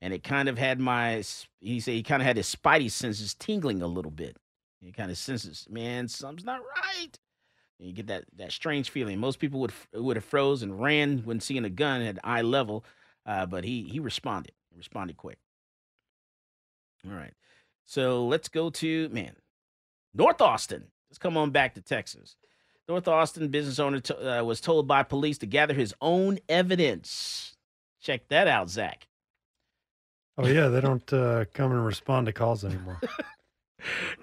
and 0.02 0.14
it 0.14 0.24
kind 0.24 0.50
of 0.50 0.58
had 0.58 0.80
my. 0.80 1.24
He 1.60 1.80
said 1.80 1.94
he 1.94 2.04
kind 2.04 2.22
of 2.22 2.26
had 2.26 2.38
his 2.38 2.54
spidey 2.54 2.92
senses 2.92 3.34
tingling 3.34 3.82
a 3.82 3.88
little 3.88 4.12
bit. 4.12 4.38
He 4.82 4.92
kind 4.92 5.10
of 5.10 5.18
senses, 5.18 5.66
man, 5.70 6.08
something's 6.08 6.46
not 6.46 6.62
right. 6.62 7.18
And 7.80 7.88
you 7.88 7.94
get 7.94 8.08
that 8.08 8.26
that 8.38 8.52
strange 8.52 8.90
feeling. 8.90 9.20
Most 9.20 9.40
people 9.40 9.60
would 9.60 9.74
would 9.94 10.18
have 10.18 10.26
froze 10.26 10.64
and 10.64 10.80
ran 10.80 11.20
when 11.20 11.40
seeing 11.40 11.66
a 11.66 11.70
gun 11.70 12.02
at 12.02 12.18
eye 12.24 12.42
level, 12.42 12.86
uh, 13.26 13.46
but 13.46 13.64
he 13.64 13.84
he 13.84 14.00
responded. 14.00 14.54
He 14.72 14.78
responded 14.78 15.18
quick. 15.18 15.38
All 17.08 17.16
right, 17.16 17.34
so 17.86 18.26
let's 18.26 18.50
go 18.50 18.70
to 18.72 19.10
man, 19.10 19.36
North 20.14 20.42
Austin. 20.42 20.88
Let's 21.10 21.20
come 21.20 21.38
on 21.38 21.52
back 21.52 21.76
to 21.76 21.82
Texas. 21.82 22.36
North 22.88 23.08
Austin 23.08 23.50
business 23.50 23.80
owner 23.80 24.00
t- 24.00 24.14
uh, 24.14 24.44
was 24.44 24.62
told 24.62 24.88
by 24.88 25.04
police 25.04 25.38
to 25.40 25.46
gather 25.46 25.74
his 25.74 25.94
own 26.02 26.40
evidence. 26.48 27.56
Check 28.02 28.28
that 28.30 28.48
out, 28.48 28.70
Zach. 28.70 29.08
Oh 30.38 30.48
yeah, 30.48 30.68
they 30.68 30.82
don't 30.82 31.12
uh, 31.14 31.46
come 31.54 31.72
and 31.72 31.86
respond 31.86 32.28
to 32.28 32.34
calls 32.34 32.64
anymore. 32.64 33.00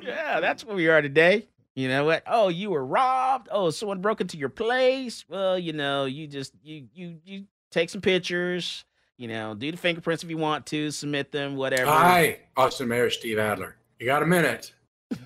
yeah, 0.01 0.41
that's 0.41 0.65
where 0.65 0.77
we 0.77 0.89
are 0.89 1.03
today. 1.03 1.47
You 1.75 1.89
know 1.89 2.05
what? 2.05 2.23
Oh, 2.27 2.49
you 2.49 2.71
were 2.71 2.85
robbed. 2.85 3.49
Oh, 3.51 3.71
someone 3.71 4.01
broke 4.01 4.21
into 4.21 4.37
your 4.37 4.49
place. 4.49 5.25
Well, 5.29 5.59
you 5.59 5.73
know, 5.73 6.05
you 6.05 6.27
just 6.27 6.53
you 6.63 6.87
you 6.95 7.17
you 7.25 7.45
take 7.71 7.91
some 7.91 8.01
pictures. 8.01 8.85
You 9.17 9.29
know, 9.29 9.55
do 9.55 9.71
the 9.71 9.77
fingerprints 9.77 10.25
if 10.25 10.31
you 10.31 10.39
want 10.39 10.67
to, 10.67 10.91
submit 10.91 11.31
them, 11.31 11.57
whatever. 11.57 11.91
Hi, 11.91 12.41
Austin 12.57 12.89
Mayor 12.89 13.11
Steve 13.11 13.39
Adler. 13.39 13.77
You 14.01 14.07
got 14.07 14.25
a 14.25 14.27
minute? 14.27 14.73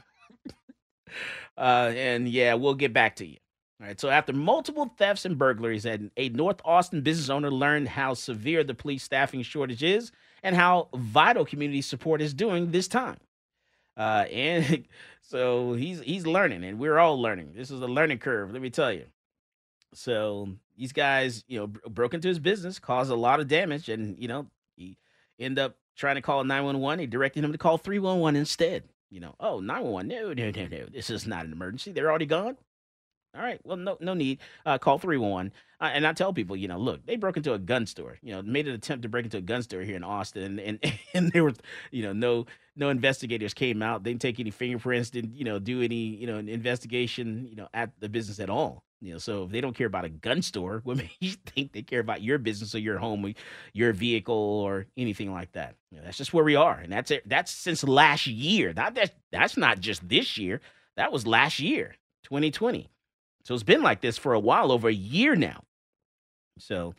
uh, 1.56 1.92
and 1.94 2.28
yeah, 2.28 2.54
we'll 2.54 2.74
get 2.74 2.92
back 2.92 3.16
to 3.16 3.26
you. 3.26 3.38
All 3.80 3.86
right. 3.86 3.98
So 3.98 4.10
after 4.10 4.32
multiple 4.32 4.92
thefts 4.98 5.24
and 5.24 5.38
burglaries, 5.38 5.86
a 5.86 6.28
North 6.30 6.60
Austin 6.64 7.00
business 7.00 7.30
owner 7.30 7.50
learned 7.50 7.88
how 7.88 8.12
severe 8.14 8.62
the 8.62 8.74
police 8.74 9.02
staffing 9.02 9.42
shortage 9.42 9.82
is 9.82 10.12
and 10.42 10.54
how 10.54 10.88
vital 10.94 11.44
community 11.44 11.80
support 11.80 12.20
is 12.20 12.34
doing 12.34 12.70
this 12.70 12.88
time. 12.88 13.18
Uh, 13.98 14.24
and 14.32 14.84
so 15.20 15.74
he's 15.74 16.00
he's 16.00 16.26
learning, 16.26 16.64
and 16.64 16.78
we're 16.78 16.98
all 16.98 17.20
learning. 17.20 17.52
This 17.54 17.70
is 17.70 17.82
a 17.82 17.86
learning 17.86 18.18
curve, 18.18 18.52
let 18.52 18.62
me 18.62 18.70
tell 18.70 18.92
you. 18.92 19.04
So 19.94 20.50
these 20.76 20.92
guys, 20.92 21.44
you 21.48 21.58
know, 21.58 21.66
broke 21.66 22.14
into 22.14 22.28
his 22.28 22.38
business, 22.38 22.78
caused 22.78 23.10
a 23.10 23.16
lot 23.16 23.40
of 23.40 23.48
damage, 23.48 23.88
and 23.88 24.18
you 24.18 24.28
know, 24.28 24.46
he 24.76 24.96
end 25.38 25.58
up 25.58 25.76
trying 25.96 26.14
to 26.14 26.22
call 26.22 26.44
911. 26.44 27.00
He 27.00 27.06
directed 27.06 27.44
him 27.44 27.52
to 27.52 27.58
call 27.58 27.78
311 27.78 28.36
instead. 28.38 28.84
You 29.10 29.20
know, 29.20 29.34
oh 29.40 29.60
911, 29.60 30.08
no, 30.08 30.32
no, 30.34 30.50
no, 30.50 30.66
no, 30.66 30.86
this 30.92 31.08
is 31.10 31.26
not 31.26 31.46
an 31.46 31.52
emergency. 31.52 31.92
They're 31.92 32.10
already 32.10 32.26
gone. 32.26 32.58
All 33.38 33.44
right. 33.44 33.60
Well, 33.62 33.76
no, 33.76 33.96
no 34.00 34.14
need. 34.14 34.40
Uh, 34.66 34.78
call 34.78 34.98
311. 34.98 35.52
Uh, 35.80 35.90
and 35.94 36.04
I 36.04 36.12
tell 36.12 36.32
people, 36.32 36.56
you 36.56 36.66
know, 36.66 36.76
look, 36.76 37.06
they 37.06 37.14
broke 37.14 37.36
into 37.36 37.52
a 37.52 37.58
gun 37.58 37.86
store, 37.86 38.18
you 38.20 38.32
know, 38.32 38.42
made 38.42 38.66
an 38.66 38.74
attempt 38.74 39.02
to 39.02 39.08
break 39.08 39.24
into 39.26 39.36
a 39.36 39.42
gun 39.42 39.62
store 39.62 39.82
here 39.82 39.94
in 39.94 40.02
Austin. 40.02 40.58
And, 40.58 40.78
and, 40.82 40.98
and 41.14 41.32
there 41.32 41.44
was, 41.44 41.54
you 41.92 42.02
know, 42.02 42.12
no, 42.12 42.46
no 42.74 42.88
investigators 42.88 43.54
came 43.54 43.80
out. 43.80 44.02
They 44.02 44.10
didn't 44.10 44.22
take 44.22 44.40
any 44.40 44.50
fingerprints, 44.50 45.10
didn't, 45.10 45.36
you 45.36 45.44
know, 45.44 45.60
do 45.60 45.80
any, 45.82 45.94
you 45.94 46.26
know, 46.26 46.38
investigation, 46.38 47.46
you 47.48 47.54
know, 47.54 47.68
at 47.72 47.92
the 48.00 48.08
business 48.08 48.40
at 48.40 48.50
all. 48.50 48.82
You 49.00 49.12
know, 49.12 49.18
so 49.18 49.44
if 49.44 49.52
they 49.52 49.60
don't 49.60 49.76
care 49.76 49.86
about 49.86 50.04
a 50.04 50.08
gun 50.08 50.42
store, 50.42 50.80
what 50.84 50.96
makes 50.96 51.14
you 51.20 51.34
think 51.46 51.70
they 51.70 51.82
care 51.82 52.00
about 52.00 52.22
your 52.22 52.38
business 52.38 52.74
or 52.74 52.80
your 52.80 52.98
home, 52.98 53.24
or 53.24 53.32
your 53.72 53.92
vehicle, 53.92 54.34
or 54.34 54.86
anything 54.96 55.32
like 55.32 55.52
that? 55.52 55.76
You 55.92 55.98
know, 55.98 56.04
that's 56.04 56.18
just 56.18 56.34
where 56.34 56.44
we 56.44 56.56
are, 56.56 56.80
and 56.80 56.92
that's 56.92 57.12
it. 57.12 57.28
That's 57.28 57.52
since 57.52 57.84
last 57.84 58.26
year. 58.26 58.72
That 58.72 59.12
that's 59.30 59.56
not 59.56 59.78
just 59.78 60.08
this 60.08 60.36
year. 60.36 60.60
That 60.96 61.12
was 61.12 61.24
last 61.24 61.60
year, 61.60 61.94
2020. 62.24 62.90
So 63.48 63.54
it's 63.54 63.62
been 63.62 63.82
like 63.82 64.02
this 64.02 64.18
for 64.18 64.34
a 64.34 64.38
while, 64.38 64.70
over 64.70 64.88
a 64.88 64.92
year 64.92 65.34
now. 65.34 65.64
So 66.58 66.94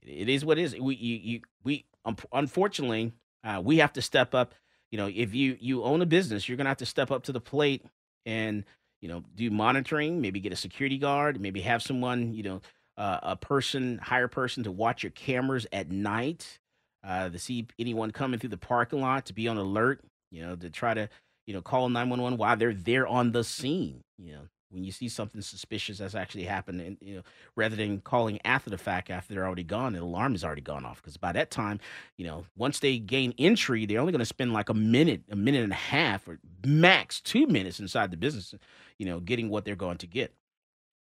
it 0.00 0.28
is 0.28 0.44
what 0.44 0.58
it 0.58 0.62
is. 0.62 0.76
We 0.78 0.94
you, 0.94 1.16
you 1.16 1.40
we 1.64 1.86
um, 2.04 2.16
unfortunately 2.32 3.12
uh, 3.42 3.60
we 3.64 3.78
have 3.78 3.92
to 3.94 4.00
step 4.02 4.32
up. 4.32 4.54
You 4.92 4.98
know, 4.98 5.10
if 5.12 5.34
you 5.34 5.56
you 5.58 5.82
own 5.82 6.02
a 6.02 6.06
business, 6.06 6.48
you're 6.48 6.56
gonna 6.56 6.70
have 6.70 6.76
to 6.76 6.86
step 6.86 7.10
up 7.10 7.24
to 7.24 7.32
the 7.32 7.40
plate 7.40 7.84
and 8.24 8.62
you 9.00 9.08
know 9.08 9.24
do 9.34 9.50
monitoring. 9.50 10.20
Maybe 10.20 10.38
get 10.38 10.52
a 10.52 10.56
security 10.56 10.98
guard. 10.98 11.40
Maybe 11.40 11.62
have 11.62 11.82
someone 11.82 12.32
you 12.32 12.44
know 12.44 12.60
uh, 12.96 13.18
a 13.24 13.34
person 13.34 13.98
hire 14.00 14.26
a 14.26 14.28
person 14.28 14.62
to 14.62 14.70
watch 14.70 15.02
your 15.02 15.10
cameras 15.10 15.66
at 15.72 15.90
night 15.90 16.60
uh, 17.02 17.30
to 17.30 17.40
see 17.40 17.66
anyone 17.76 18.12
coming 18.12 18.38
through 18.38 18.50
the 18.50 18.56
parking 18.56 19.00
lot 19.00 19.26
to 19.26 19.32
be 19.32 19.48
on 19.48 19.56
alert. 19.56 20.00
You 20.30 20.42
know, 20.42 20.54
to 20.54 20.70
try 20.70 20.94
to 20.94 21.08
you 21.44 21.54
know 21.54 21.60
call 21.60 21.88
911 21.88 22.38
while 22.38 22.56
they're 22.56 22.72
there 22.72 23.08
on 23.08 23.32
the 23.32 23.42
scene. 23.42 24.04
You 24.16 24.32
know, 24.32 24.48
when 24.70 24.84
you 24.84 24.90
see 24.90 25.08
something 25.08 25.40
suspicious 25.40 25.98
that's 25.98 26.14
actually 26.14 26.44
happened, 26.44 26.80
and 26.80 26.96
you 27.00 27.16
know, 27.16 27.22
rather 27.54 27.76
than 27.76 28.00
calling 28.00 28.38
after 28.44 28.68
the 28.68 28.78
fact 28.78 29.10
after 29.10 29.32
they're 29.32 29.46
already 29.46 29.62
gone, 29.62 29.92
the 29.92 30.00
alarm 30.00 30.34
is 30.34 30.44
already 30.44 30.62
gone 30.62 30.84
off. 30.84 31.00
Because 31.00 31.16
by 31.16 31.32
that 31.32 31.50
time, 31.50 31.78
you 32.16 32.26
know, 32.26 32.44
once 32.56 32.80
they 32.80 32.98
gain 32.98 33.32
entry, 33.38 33.86
they're 33.86 34.00
only 34.00 34.12
going 34.12 34.20
to 34.20 34.26
spend 34.26 34.52
like 34.52 34.68
a 34.68 34.74
minute, 34.74 35.22
a 35.30 35.36
minute 35.36 35.62
and 35.62 35.72
a 35.72 35.76
half, 35.76 36.26
or 36.26 36.38
max 36.64 37.20
two 37.20 37.46
minutes 37.46 37.80
inside 37.80 38.10
the 38.10 38.16
business, 38.16 38.54
you 38.98 39.06
know, 39.06 39.20
getting 39.20 39.48
what 39.48 39.64
they're 39.64 39.76
going 39.76 39.98
to 39.98 40.06
get. 40.06 40.34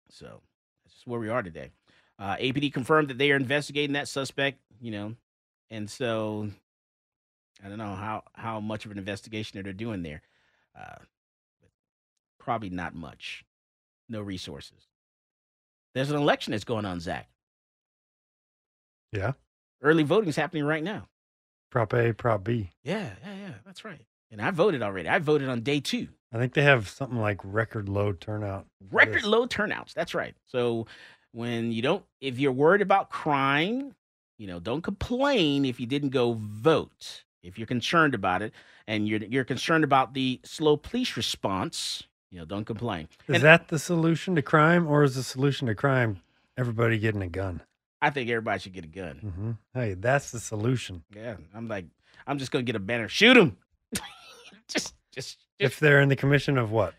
So 0.10 0.41
that's 0.84 0.95
just 0.95 1.08
where 1.08 1.20
we 1.20 1.30
are 1.30 1.41
today. 1.41 1.72
Uh, 2.20 2.36
APD 2.38 2.74
confirmed 2.74 3.10
that 3.10 3.18
they 3.18 3.32
are 3.32 3.36
investigating 3.36 3.93
that 3.93 4.08
suspect, 4.08 4.60
you 4.82 4.91
know, 4.91 5.16
and 5.70 5.89
so 5.89 6.50
I 7.64 7.70
don't 7.70 7.78
know 7.78 7.95
how 7.95 8.24
how 8.34 8.60
much 8.60 8.86
of 8.86 8.91
an 8.91 8.98
investigation 8.98 9.62
they're 9.62 9.74
doing 9.74 10.04
there. 10.04 10.22
Uh, 10.78 10.98
probably 12.48 12.70
not 12.70 12.95
much. 12.95 13.43
No 14.08 14.22
resources. 14.22 14.88
There's 15.93 16.10
an 16.10 16.16
election 16.16 16.52
that's 16.52 16.64
going 16.64 16.86
on, 16.86 17.02
Zach. 17.02 17.28
Yeah. 19.12 19.34
Early 19.84 20.04
voting 20.04 20.30
is 20.30 20.38
happening 20.38 20.64
right 20.64 20.82
now. 20.82 21.10
Prop 21.72 21.91
A, 21.93 22.14
Prop 22.14 22.45
B. 22.45 22.70
Yeah, 22.86 23.10
yeah, 23.22 23.36
yeah. 23.36 23.54
That's 23.66 23.84
right. 23.84 24.00
And 24.32 24.41
I 24.41 24.52
voted 24.52 24.82
already. 24.82 25.10
I 25.10 25.20
voted 25.20 25.50
on 25.50 25.60
day 25.60 25.82
two. 25.82 26.08
I 26.34 26.38
think 26.38 26.54
they 26.54 26.62
have 26.62 26.88
something 26.88 27.20
like 27.20 27.41
record 27.43 27.89
low 27.89 28.14
turnout. 28.14 28.66
Record 28.91 29.26
low 29.26 29.45
turnouts. 29.45 29.93
That's 29.93 30.16
right. 30.16 30.34
So 30.45 30.88
when 31.34 31.74
you 31.74 31.82
don't, 31.82 32.06
if 32.22 32.39
you're 32.39 32.54
worried 32.54 32.82
about 32.82 33.10
crime, 33.10 33.93
you 34.38 34.48
know, 34.48 34.62
don't 34.62 34.84
complain 34.84 35.66
if 35.66 35.82
you 35.82 35.86
didn't 35.86 36.12
go 36.12 36.38
vote. 36.39 37.26
If 37.43 37.58
you're 37.58 37.68
concerned 37.68 38.16
about 38.16 38.41
it, 38.41 38.54
and 38.88 39.06
you're 39.06 39.20
you're 39.24 39.43
concerned 39.43 39.84
about 39.84 40.14
the 40.14 40.39
slow 40.45 40.78
police 40.78 41.18
response, 41.18 42.04
you 42.32 42.39
know, 42.39 42.45
don't 42.45 42.65
complain. 42.65 43.07
Is 43.28 43.36
and 43.36 43.43
that 43.43 43.69
the 43.69 43.80
solution 43.80 44.36
to 44.36 44.41
crime, 44.41 44.88
or 44.88 45.03
is 45.03 45.15
the 45.15 45.23
solution 45.23 45.67
to 45.67 45.75
crime 45.75 46.21
everybody 46.57 46.97
getting 46.99 47.21
a 47.21 47.28
gun? 47.28 47.61
I 48.01 48.09
think 48.09 48.30
everybody 48.30 48.59
should 48.59 48.73
get 48.73 48.86
a 48.86 48.88
gun. 48.88 49.21
Mm-hmm. 49.23 49.51
Hey, 49.73 49.93
that's 49.95 50.32
the 50.32 50.39
solution. 50.39 51.03
Yeah, 51.15 51.38
I'm 51.53 51.67
like, 51.67 51.86
I'm 52.25 52.38
just 52.38 52.51
gonna 52.51 52.63
get 52.63 52.75
a 52.75 52.80
banner, 52.80 53.07
shoot 53.07 53.34
them. 53.34 53.57
just, 53.93 54.03
just, 54.67 54.93
just, 55.11 55.38
if 55.59 55.80
they're 55.80 56.01
in 56.01 56.09
the 56.09 56.15
commission 56.15 56.57
of 56.57 56.71
what? 56.71 56.93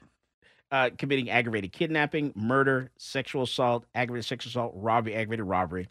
Uh, 0.70 0.90
committing 0.98 1.30
aggravated 1.30 1.72
kidnapping, 1.72 2.32
murder, 2.34 2.90
sexual 2.98 3.42
assault, 3.42 3.86
aggravated 3.94 4.26
sexual 4.26 4.50
assault, 4.50 4.72
robbery, 4.76 5.14
aggravated 5.14 5.46
robbery, 5.46 5.88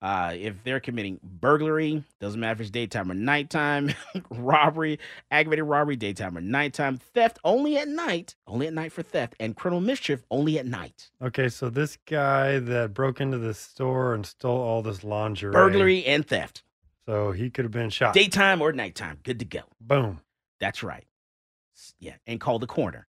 uh, 0.00 0.32
if 0.34 0.62
they're 0.62 0.80
committing 0.80 1.18
burglary, 1.22 2.04
doesn't 2.20 2.38
matter 2.38 2.52
if 2.52 2.60
it's 2.60 2.70
daytime 2.70 3.10
or 3.10 3.14
nighttime, 3.14 3.92
robbery, 4.30 4.98
aggravated 5.30 5.64
robbery, 5.64 5.96
daytime 5.96 6.38
or 6.38 6.40
nighttime, 6.40 6.98
theft 6.98 7.38
only 7.44 7.76
at 7.76 7.88
night, 7.88 8.36
only 8.46 8.68
at 8.68 8.72
night 8.72 8.92
for 8.92 9.02
theft, 9.02 9.34
and 9.40 9.56
criminal 9.56 9.80
mischief 9.80 10.22
only 10.30 10.58
at 10.58 10.66
night. 10.66 11.10
Okay, 11.20 11.48
so 11.48 11.68
this 11.68 11.98
guy 12.06 12.60
that 12.60 12.94
broke 12.94 13.20
into 13.20 13.38
the 13.38 13.54
store 13.54 14.14
and 14.14 14.24
stole 14.24 14.60
all 14.60 14.82
this 14.82 15.02
lingerie, 15.02 15.50
burglary 15.52 16.04
and 16.04 16.26
theft. 16.26 16.62
So 17.06 17.32
he 17.32 17.50
could 17.50 17.64
have 17.64 17.72
been 17.72 17.90
shot 17.90 18.14
daytime 18.14 18.62
or 18.62 18.72
nighttime. 18.72 19.18
Good 19.24 19.40
to 19.40 19.44
go. 19.44 19.62
Boom. 19.80 20.20
That's 20.60 20.82
right. 20.82 21.06
Yeah, 21.98 22.14
and 22.26 22.40
call 22.40 22.58
the 22.60 22.66
corner. 22.66 23.07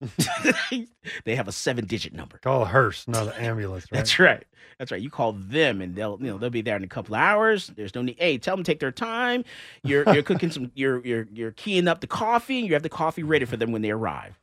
they 1.24 1.36
have 1.36 1.48
a 1.48 1.52
seven 1.52 1.86
digit 1.86 2.12
number. 2.12 2.38
Call 2.38 2.62
a 2.62 2.66
hearse, 2.66 3.06
not 3.06 3.26
an 3.26 3.32
ambulance. 3.44 3.84
Right? 3.90 3.98
That's 3.98 4.18
right. 4.18 4.44
That's 4.78 4.90
right. 4.90 5.00
You 5.00 5.10
call 5.10 5.32
them 5.32 5.82
and 5.82 5.94
they'll 5.94 6.18
you 6.20 6.28
know 6.28 6.38
they'll 6.38 6.50
be 6.50 6.62
there 6.62 6.76
in 6.76 6.84
a 6.84 6.88
couple 6.88 7.14
hours. 7.14 7.68
There's 7.76 7.94
no 7.94 8.02
need. 8.02 8.16
Hey, 8.18 8.38
tell 8.38 8.56
them 8.56 8.64
to 8.64 8.70
take 8.70 8.80
their 8.80 8.92
time. 8.92 9.44
You're 9.82 10.10
you're 10.12 10.22
cooking 10.22 10.50
some 10.50 10.72
you're 10.74 11.04
you're 11.04 11.26
you're 11.32 11.52
keying 11.52 11.86
up 11.86 12.00
the 12.00 12.06
coffee 12.06 12.58
and 12.58 12.66
you 12.66 12.72
have 12.72 12.82
the 12.82 12.88
coffee 12.88 13.22
ready 13.22 13.44
for 13.44 13.56
them 13.56 13.72
when 13.72 13.82
they 13.82 13.90
arrive. 13.90 14.38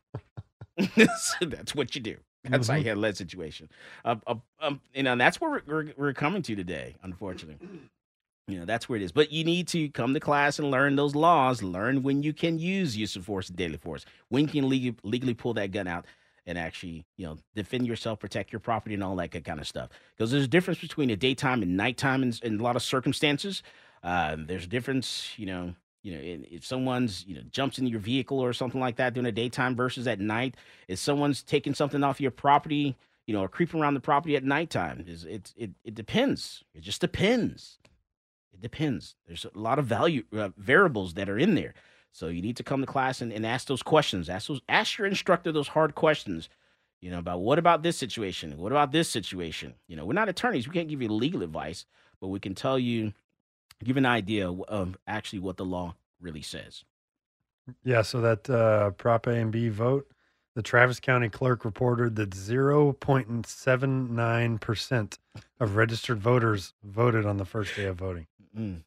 so 0.78 1.46
that's 1.46 1.74
what 1.74 1.94
you 1.94 2.00
do. 2.00 2.16
That's 2.44 2.68
mm-hmm. 2.68 2.72
how 2.72 2.78
you 2.78 2.84
handle 2.84 3.02
that 3.02 3.16
situation. 3.16 3.68
Uh, 4.04 4.16
uh, 4.26 4.36
um, 4.60 4.80
you 4.94 5.02
know, 5.02 5.16
that's 5.16 5.40
where 5.40 5.50
we're, 5.50 5.62
we're, 5.66 5.92
we're 5.96 6.12
coming 6.12 6.42
to 6.42 6.54
today, 6.54 6.94
unfortunately. 7.02 7.58
You 8.48 8.58
know, 8.58 8.64
that's 8.64 8.88
where 8.88 8.96
it 8.96 9.02
is. 9.02 9.12
But 9.12 9.30
you 9.30 9.44
need 9.44 9.68
to 9.68 9.90
come 9.90 10.14
to 10.14 10.20
class 10.20 10.58
and 10.58 10.70
learn 10.70 10.96
those 10.96 11.14
laws, 11.14 11.62
learn 11.62 12.02
when 12.02 12.22
you 12.22 12.32
can 12.32 12.58
use 12.58 12.96
use 12.96 13.14
of 13.14 13.26
force 13.26 13.48
deadly 13.48 13.76
force, 13.76 14.06
when 14.30 14.46
you 14.46 14.48
can 14.48 14.68
legally, 14.68 14.96
legally 15.04 15.34
pull 15.34 15.54
that 15.54 15.70
gun 15.70 15.86
out 15.86 16.06
and 16.46 16.56
actually, 16.56 17.04
you 17.18 17.26
know, 17.26 17.36
defend 17.54 17.86
yourself, 17.86 18.18
protect 18.18 18.50
your 18.50 18.60
property, 18.60 18.94
and 18.94 19.04
all 19.04 19.14
that 19.16 19.30
good 19.30 19.44
kind 19.44 19.60
of 19.60 19.68
stuff. 19.68 19.90
Because 20.16 20.30
there's 20.30 20.44
a 20.44 20.48
difference 20.48 20.80
between 20.80 21.10
a 21.10 21.16
daytime 21.16 21.62
and 21.62 21.76
nighttime 21.76 22.22
in, 22.22 22.32
in 22.42 22.58
a 22.58 22.62
lot 22.62 22.74
of 22.74 22.82
circumstances. 22.82 23.62
Uh, 24.02 24.36
there's 24.38 24.64
a 24.64 24.68
difference, 24.68 25.34
you 25.36 25.44
know, 25.44 25.74
you 26.02 26.14
know, 26.14 26.20
if 26.22 26.64
someone's 26.64 27.26
you 27.26 27.34
know 27.34 27.42
jumps 27.50 27.78
into 27.78 27.90
your 27.90 28.00
vehicle 28.00 28.40
or 28.40 28.54
something 28.54 28.80
like 28.80 28.96
that 28.96 29.12
during 29.12 29.24
the 29.24 29.32
daytime 29.32 29.76
versus 29.76 30.06
at 30.06 30.20
night, 30.20 30.56
if 30.86 30.98
someone's 30.98 31.42
taking 31.42 31.74
something 31.74 32.02
off 32.02 32.18
your 32.18 32.30
property, 32.30 32.96
you 33.26 33.34
know, 33.34 33.42
or 33.42 33.48
creeping 33.48 33.80
around 33.80 33.92
the 33.92 34.00
property 34.00 34.34
at 34.36 34.44
nighttime. 34.44 35.04
Is 35.06 35.24
it, 35.24 35.52
it 35.56 35.72
it 35.84 35.94
depends. 35.94 36.64
It 36.74 36.80
just 36.80 37.02
depends. 37.02 37.78
It 38.58 38.62
depends. 38.62 39.14
There's 39.26 39.44
a 39.44 39.56
lot 39.56 39.78
of 39.78 39.86
value 39.86 40.24
uh, 40.36 40.48
variables 40.56 41.14
that 41.14 41.28
are 41.28 41.38
in 41.38 41.54
there. 41.54 41.74
So 42.10 42.26
you 42.26 42.42
need 42.42 42.56
to 42.56 42.64
come 42.64 42.80
to 42.80 42.86
class 42.86 43.20
and, 43.20 43.32
and 43.32 43.46
ask 43.46 43.68
those 43.68 43.82
questions. 43.82 44.28
Ask 44.28 44.48
those 44.48 44.60
ask 44.68 44.98
your 44.98 45.06
instructor 45.06 45.52
those 45.52 45.68
hard 45.68 45.94
questions. 45.94 46.48
You 47.00 47.12
know, 47.12 47.20
about 47.20 47.40
what 47.40 47.60
about 47.60 47.84
this 47.84 47.96
situation? 47.96 48.58
What 48.58 48.72
about 48.72 48.90
this 48.90 49.08
situation? 49.08 49.74
You 49.86 49.94
know, 49.94 50.04
we're 50.04 50.14
not 50.14 50.28
attorneys. 50.28 50.66
We 50.66 50.74
can't 50.74 50.88
give 50.88 51.00
you 51.00 51.08
legal 51.08 51.44
advice, 51.44 51.86
but 52.20 52.26
we 52.26 52.40
can 52.40 52.56
tell 52.56 52.76
you, 52.76 53.12
give 53.84 53.96
an 53.96 54.04
idea 54.04 54.50
of 54.50 54.98
actually 55.06 55.38
what 55.38 55.58
the 55.58 55.64
law 55.64 55.94
really 56.20 56.42
says. 56.42 56.82
Yeah, 57.84 58.02
so 58.02 58.20
that 58.20 58.50
uh, 58.50 58.90
Prop 58.90 59.28
A 59.28 59.36
and 59.36 59.52
B 59.52 59.68
vote, 59.68 60.08
the 60.56 60.62
Travis 60.62 60.98
County 60.98 61.28
clerk 61.28 61.64
reported 61.64 62.16
that 62.16 62.30
0.79% 62.30 65.18
of 65.60 65.76
registered 65.76 66.18
voters 66.18 66.72
voted 66.82 67.24
on 67.24 67.36
the 67.36 67.44
first 67.44 67.76
day 67.76 67.84
of 67.84 67.94
voting. 67.96 68.26
Mm. 68.58 68.82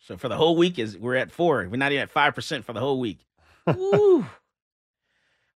So 0.00 0.16
for 0.16 0.28
the 0.28 0.36
whole 0.36 0.56
week 0.56 0.78
is 0.78 0.98
we're 0.98 1.16
at 1.16 1.30
four. 1.30 1.66
We're 1.70 1.76
not 1.76 1.92
even 1.92 2.02
at 2.02 2.10
five 2.10 2.34
percent 2.34 2.64
for 2.64 2.72
the 2.72 2.80
whole 2.80 2.98
week. 2.98 3.24
Woo. 3.66 4.26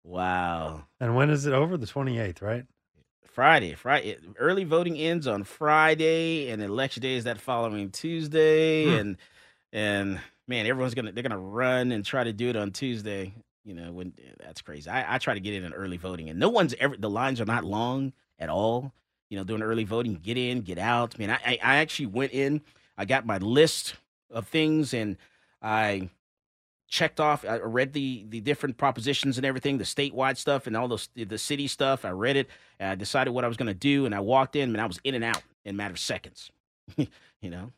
Wow. 0.03 0.85
And 1.01 1.17
when 1.17 1.31
is 1.31 1.47
it 1.47 1.55
over? 1.55 1.79
The 1.79 1.87
28th, 1.87 2.43
right? 2.43 2.67
Friday. 3.27 3.75
Friday. 3.75 4.19
Early 4.39 4.65
voting 4.65 4.97
ends 4.97 5.27
on 5.27 5.45
Friday, 5.45 6.51
and 6.51 6.63
election 6.63 7.03
day 7.03 7.15
is 7.15 7.25
that 7.25 7.41
following 7.41 7.91
Tuesday. 7.91 8.85
Hmm. 8.85 8.95
And 8.95 9.17
and 9.73 10.21
man, 10.47 10.67
everyone's 10.67 10.95
gonna 10.95 11.13
they're 11.13 11.23
gonna 11.23 11.39
run 11.39 11.91
and 11.91 12.05
try 12.05 12.23
to 12.23 12.33
do 12.33 12.49
it 12.49 12.57
on 12.57 12.71
Tuesday. 12.71 13.35
You 13.65 13.75
know, 13.75 13.93
when 13.93 14.13
that's 14.39 14.61
crazy. 14.61 14.91
I, 14.91 15.15
I 15.15 15.19
try 15.19 15.35
to 15.35 15.41
get 15.41 15.55
in 15.55 15.65
an 15.65 15.73
early 15.73 15.97
voting, 15.97 16.29
and 16.29 16.39
no 16.39 16.51
one's 16.51 16.75
ever 16.75 16.97
the 16.97 17.11
lines 17.11 17.41
are 17.41 17.47
not 17.47 17.65
long 17.65 18.13
at 18.39 18.51
all. 18.51 18.93
You 19.31 19.39
know, 19.39 19.45
doing 19.45 19.63
early 19.63 19.85
voting, 19.85 20.15
get 20.23 20.39
in, 20.39 20.61
get 20.61 20.79
out. 20.79 21.19
Man, 21.19 21.31
I 21.31 21.39
I 21.45 21.59
I 21.63 21.77
actually 21.77 22.07
went 22.07 22.33
in. 22.33 22.61
I 22.97 23.05
got 23.05 23.27
my 23.27 23.39
list 23.39 23.95
of 24.31 24.47
things, 24.47 24.95
and 24.95 25.17
I 25.63 26.11
checked 26.89 27.19
off. 27.19 27.45
I 27.45 27.57
read 27.57 27.93
the 27.93 28.25
the 28.29 28.41
different 28.41 28.77
propositions 28.77 29.37
and 29.37 29.45
everything, 29.45 29.79
the 29.79 29.85
statewide 29.85 30.37
stuff 30.37 30.67
and 30.67 30.77
all 30.77 30.89
those 30.89 31.09
the 31.17 31.39
city 31.39 31.67
stuff. 31.67 32.05
I 32.05 32.11
read 32.11 32.37
it. 32.37 32.49
I 32.79 32.95
decided 32.95 33.31
what 33.31 33.45
I 33.45 33.49
was 33.49 33.57
going 33.57 33.69
to 33.69 33.75
do, 33.75 34.07
and 34.07 34.15
I 34.15 34.21
walked 34.21 34.57
in, 34.57 34.71
and 34.71 34.81
I 34.81 34.87
was 34.87 35.01
in 35.05 35.15
and 35.15 35.25
out 35.25 35.43
in 35.65 35.75
a 35.75 35.77
matter 35.77 35.93
of 35.93 35.99
seconds. 35.99 36.51
you 36.97 37.51
know, 37.51 37.73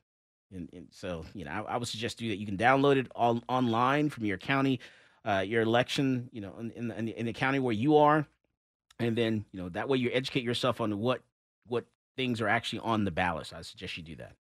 and, 0.52 0.68
and 0.72 0.88
so 0.90 1.24
you 1.34 1.44
know, 1.44 1.50
I, 1.50 1.74
I 1.74 1.76
would 1.76 1.88
suggest 1.88 2.18
to 2.18 2.24
you 2.24 2.30
that 2.30 2.38
you 2.38 2.46
can 2.46 2.58
download 2.58 2.96
it 2.96 3.10
online 3.14 4.10
from 4.10 4.24
your 4.24 4.38
county, 4.38 4.80
uh, 5.24 5.44
your 5.46 5.62
election, 5.62 6.28
you 6.32 6.40
know, 6.40 6.54
in, 6.58 6.70
in, 6.72 6.88
the, 6.88 7.18
in 7.18 7.26
the 7.26 7.32
county 7.32 7.58
where 7.58 7.74
you 7.74 7.96
are, 7.96 8.26
and 8.98 9.16
then 9.16 9.44
you 9.52 9.62
know 9.62 9.68
that 9.70 9.88
way 9.88 9.98
you 9.98 10.10
educate 10.12 10.44
yourself 10.44 10.80
on 10.80 10.98
what 10.98 11.22
things 12.16 12.40
are 12.40 12.48
actually 12.48 12.80
on 12.80 13.04
the 13.04 13.10
ballot. 13.10 13.46
So 13.46 13.56
I 13.56 13.62
suggest 13.62 13.96
you 13.96 14.02
do 14.02 14.16
that. 14.16 14.32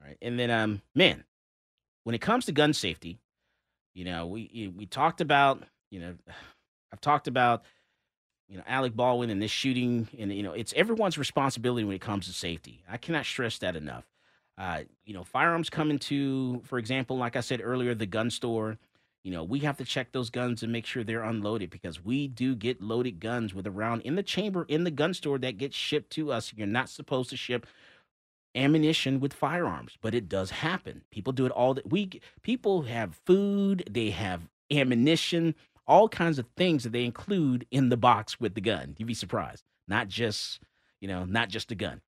All 0.00 0.08
right, 0.08 0.18
and 0.20 0.38
then 0.38 0.50
um, 0.50 0.82
man, 0.94 1.24
when 2.04 2.14
it 2.14 2.20
comes 2.20 2.46
to 2.46 2.52
gun 2.52 2.72
safety, 2.72 3.18
you 3.94 4.04
know, 4.04 4.26
we 4.26 4.72
we 4.76 4.86
talked 4.86 5.20
about, 5.20 5.62
you 5.90 6.00
know, 6.00 6.14
I've 6.92 7.00
talked 7.00 7.28
about, 7.28 7.62
you 8.48 8.56
know, 8.56 8.64
Alec 8.66 8.94
Baldwin 8.94 9.30
and 9.30 9.40
this 9.40 9.50
shooting, 9.50 10.08
and 10.18 10.32
you 10.32 10.42
know, 10.42 10.52
it's 10.52 10.72
everyone's 10.74 11.18
responsibility 11.18 11.84
when 11.84 11.96
it 11.96 12.00
comes 12.00 12.26
to 12.26 12.32
safety. 12.32 12.82
I 12.88 12.96
cannot 12.96 13.26
stress 13.26 13.58
that 13.58 13.76
enough. 13.76 14.04
Uh, 14.58 14.82
you 15.04 15.14
know, 15.14 15.24
firearms 15.24 15.70
come 15.70 15.90
into, 15.90 16.60
for 16.64 16.78
example, 16.78 17.16
like 17.16 17.36
I 17.36 17.40
said 17.40 17.60
earlier, 17.62 17.94
the 17.94 18.06
gun 18.06 18.30
store. 18.30 18.78
You 19.24 19.30
know, 19.30 19.44
we 19.44 19.60
have 19.60 19.76
to 19.76 19.84
check 19.84 20.12
those 20.12 20.30
guns 20.30 20.62
and 20.62 20.72
make 20.72 20.84
sure 20.84 21.04
they're 21.04 21.22
unloaded 21.22 21.70
because 21.70 22.04
we 22.04 22.26
do 22.26 22.56
get 22.56 22.82
loaded 22.82 23.20
guns 23.20 23.54
with 23.54 23.66
a 23.66 23.70
round 23.70 24.02
in 24.02 24.16
the 24.16 24.22
chamber 24.22 24.64
in 24.68 24.84
the 24.84 24.90
gun 24.90 25.14
store 25.14 25.38
that 25.38 25.58
gets 25.58 25.76
shipped 25.76 26.10
to 26.10 26.32
us. 26.32 26.52
You're 26.56 26.66
not 26.66 26.88
supposed 26.88 27.30
to 27.30 27.36
ship 27.36 27.66
ammunition 28.54 29.20
with 29.20 29.32
firearms, 29.32 29.96
but 30.00 30.14
it 30.14 30.28
does 30.28 30.50
happen. 30.50 31.02
People 31.10 31.32
do 31.32 31.46
it 31.46 31.52
all 31.52 31.74
that 31.74 31.90
we 31.90 32.20
people 32.42 32.82
have 32.82 33.20
food, 33.24 33.84
they 33.88 34.10
have 34.10 34.48
ammunition, 34.72 35.54
all 35.86 36.08
kinds 36.08 36.38
of 36.38 36.46
things 36.56 36.82
that 36.82 36.92
they 36.92 37.04
include 37.04 37.66
in 37.70 37.88
the 37.88 37.96
box 37.96 38.40
with 38.40 38.54
the 38.54 38.60
gun. 38.60 38.94
You'd 38.98 39.06
be 39.06 39.14
surprised. 39.14 39.62
Not 39.88 40.08
just, 40.08 40.60
you 41.00 41.08
know, 41.08 41.24
not 41.24 41.48
just 41.48 41.70
a 41.70 41.74
gun. 41.76 42.00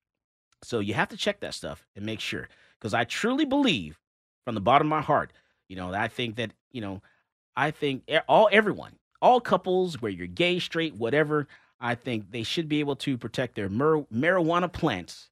So 0.62 0.80
you 0.80 0.94
have 0.94 1.10
to 1.10 1.16
check 1.16 1.40
that 1.40 1.54
stuff 1.54 1.86
and 1.94 2.04
make 2.04 2.20
sure 2.20 2.48
because 2.78 2.94
I 2.94 3.04
truly 3.04 3.44
believe 3.44 4.00
from 4.44 4.54
the 4.54 4.60
bottom 4.60 4.86
of 4.88 4.90
my 4.90 5.02
heart, 5.02 5.32
you 5.68 5.76
know, 5.76 5.92
I 5.92 6.08
think 6.08 6.36
that, 6.36 6.52
you 6.72 6.80
know, 6.80 7.02
I 7.56 7.70
think 7.70 8.10
all 8.28 8.48
everyone, 8.52 8.92
all 9.22 9.40
couples 9.40 10.00
where 10.02 10.10
you're 10.10 10.26
gay, 10.26 10.58
straight, 10.58 10.94
whatever, 10.94 11.48
I 11.80 11.94
think 11.94 12.30
they 12.30 12.42
should 12.42 12.68
be 12.68 12.80
able 12.80 12.96
to 12.96 13.18
protect 13.18 13.54
their 13.54 13.68
mar- 13.68 14.06
marijuana 14.12 14.72
plants 14.72 15.30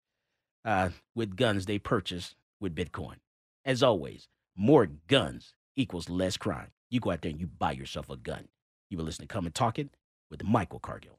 uh, 0.64 0.90
with 1.14 1.36
guns 1.36 1.66
they 1.66 1.78
purchase 1.78 2.34
with 2.60 2.74
Bitcoin. 2.74 3.16
As 3.64 3.82
always, 3.82 4.28
more 4.56 4.86
guns 5.08 5.54
equals 5.76 6.08
less 6.08 6.36
crime. 6.36 6.70
You 6.90 7.00
go 7.00 7.10
out 7.10 7.22
there 7.22 7.30
and 7.30 7.40
you 7.40 7.46
buy 7.46 7.72
yourself 7.72 8.10
a 8.10 8.16
gun. 8.16 8.48
You 8.90 8.98
were 8.98 9.04
listening 9.04 9.28
to 9.28 9.32
Come 9.32 9.46
and 9.46 9.54
Talk 9.54 9.78
It 9.78 9.88
with 10.30 10.44
Michael 10.44 10.80
Cargill. 10.80 11.18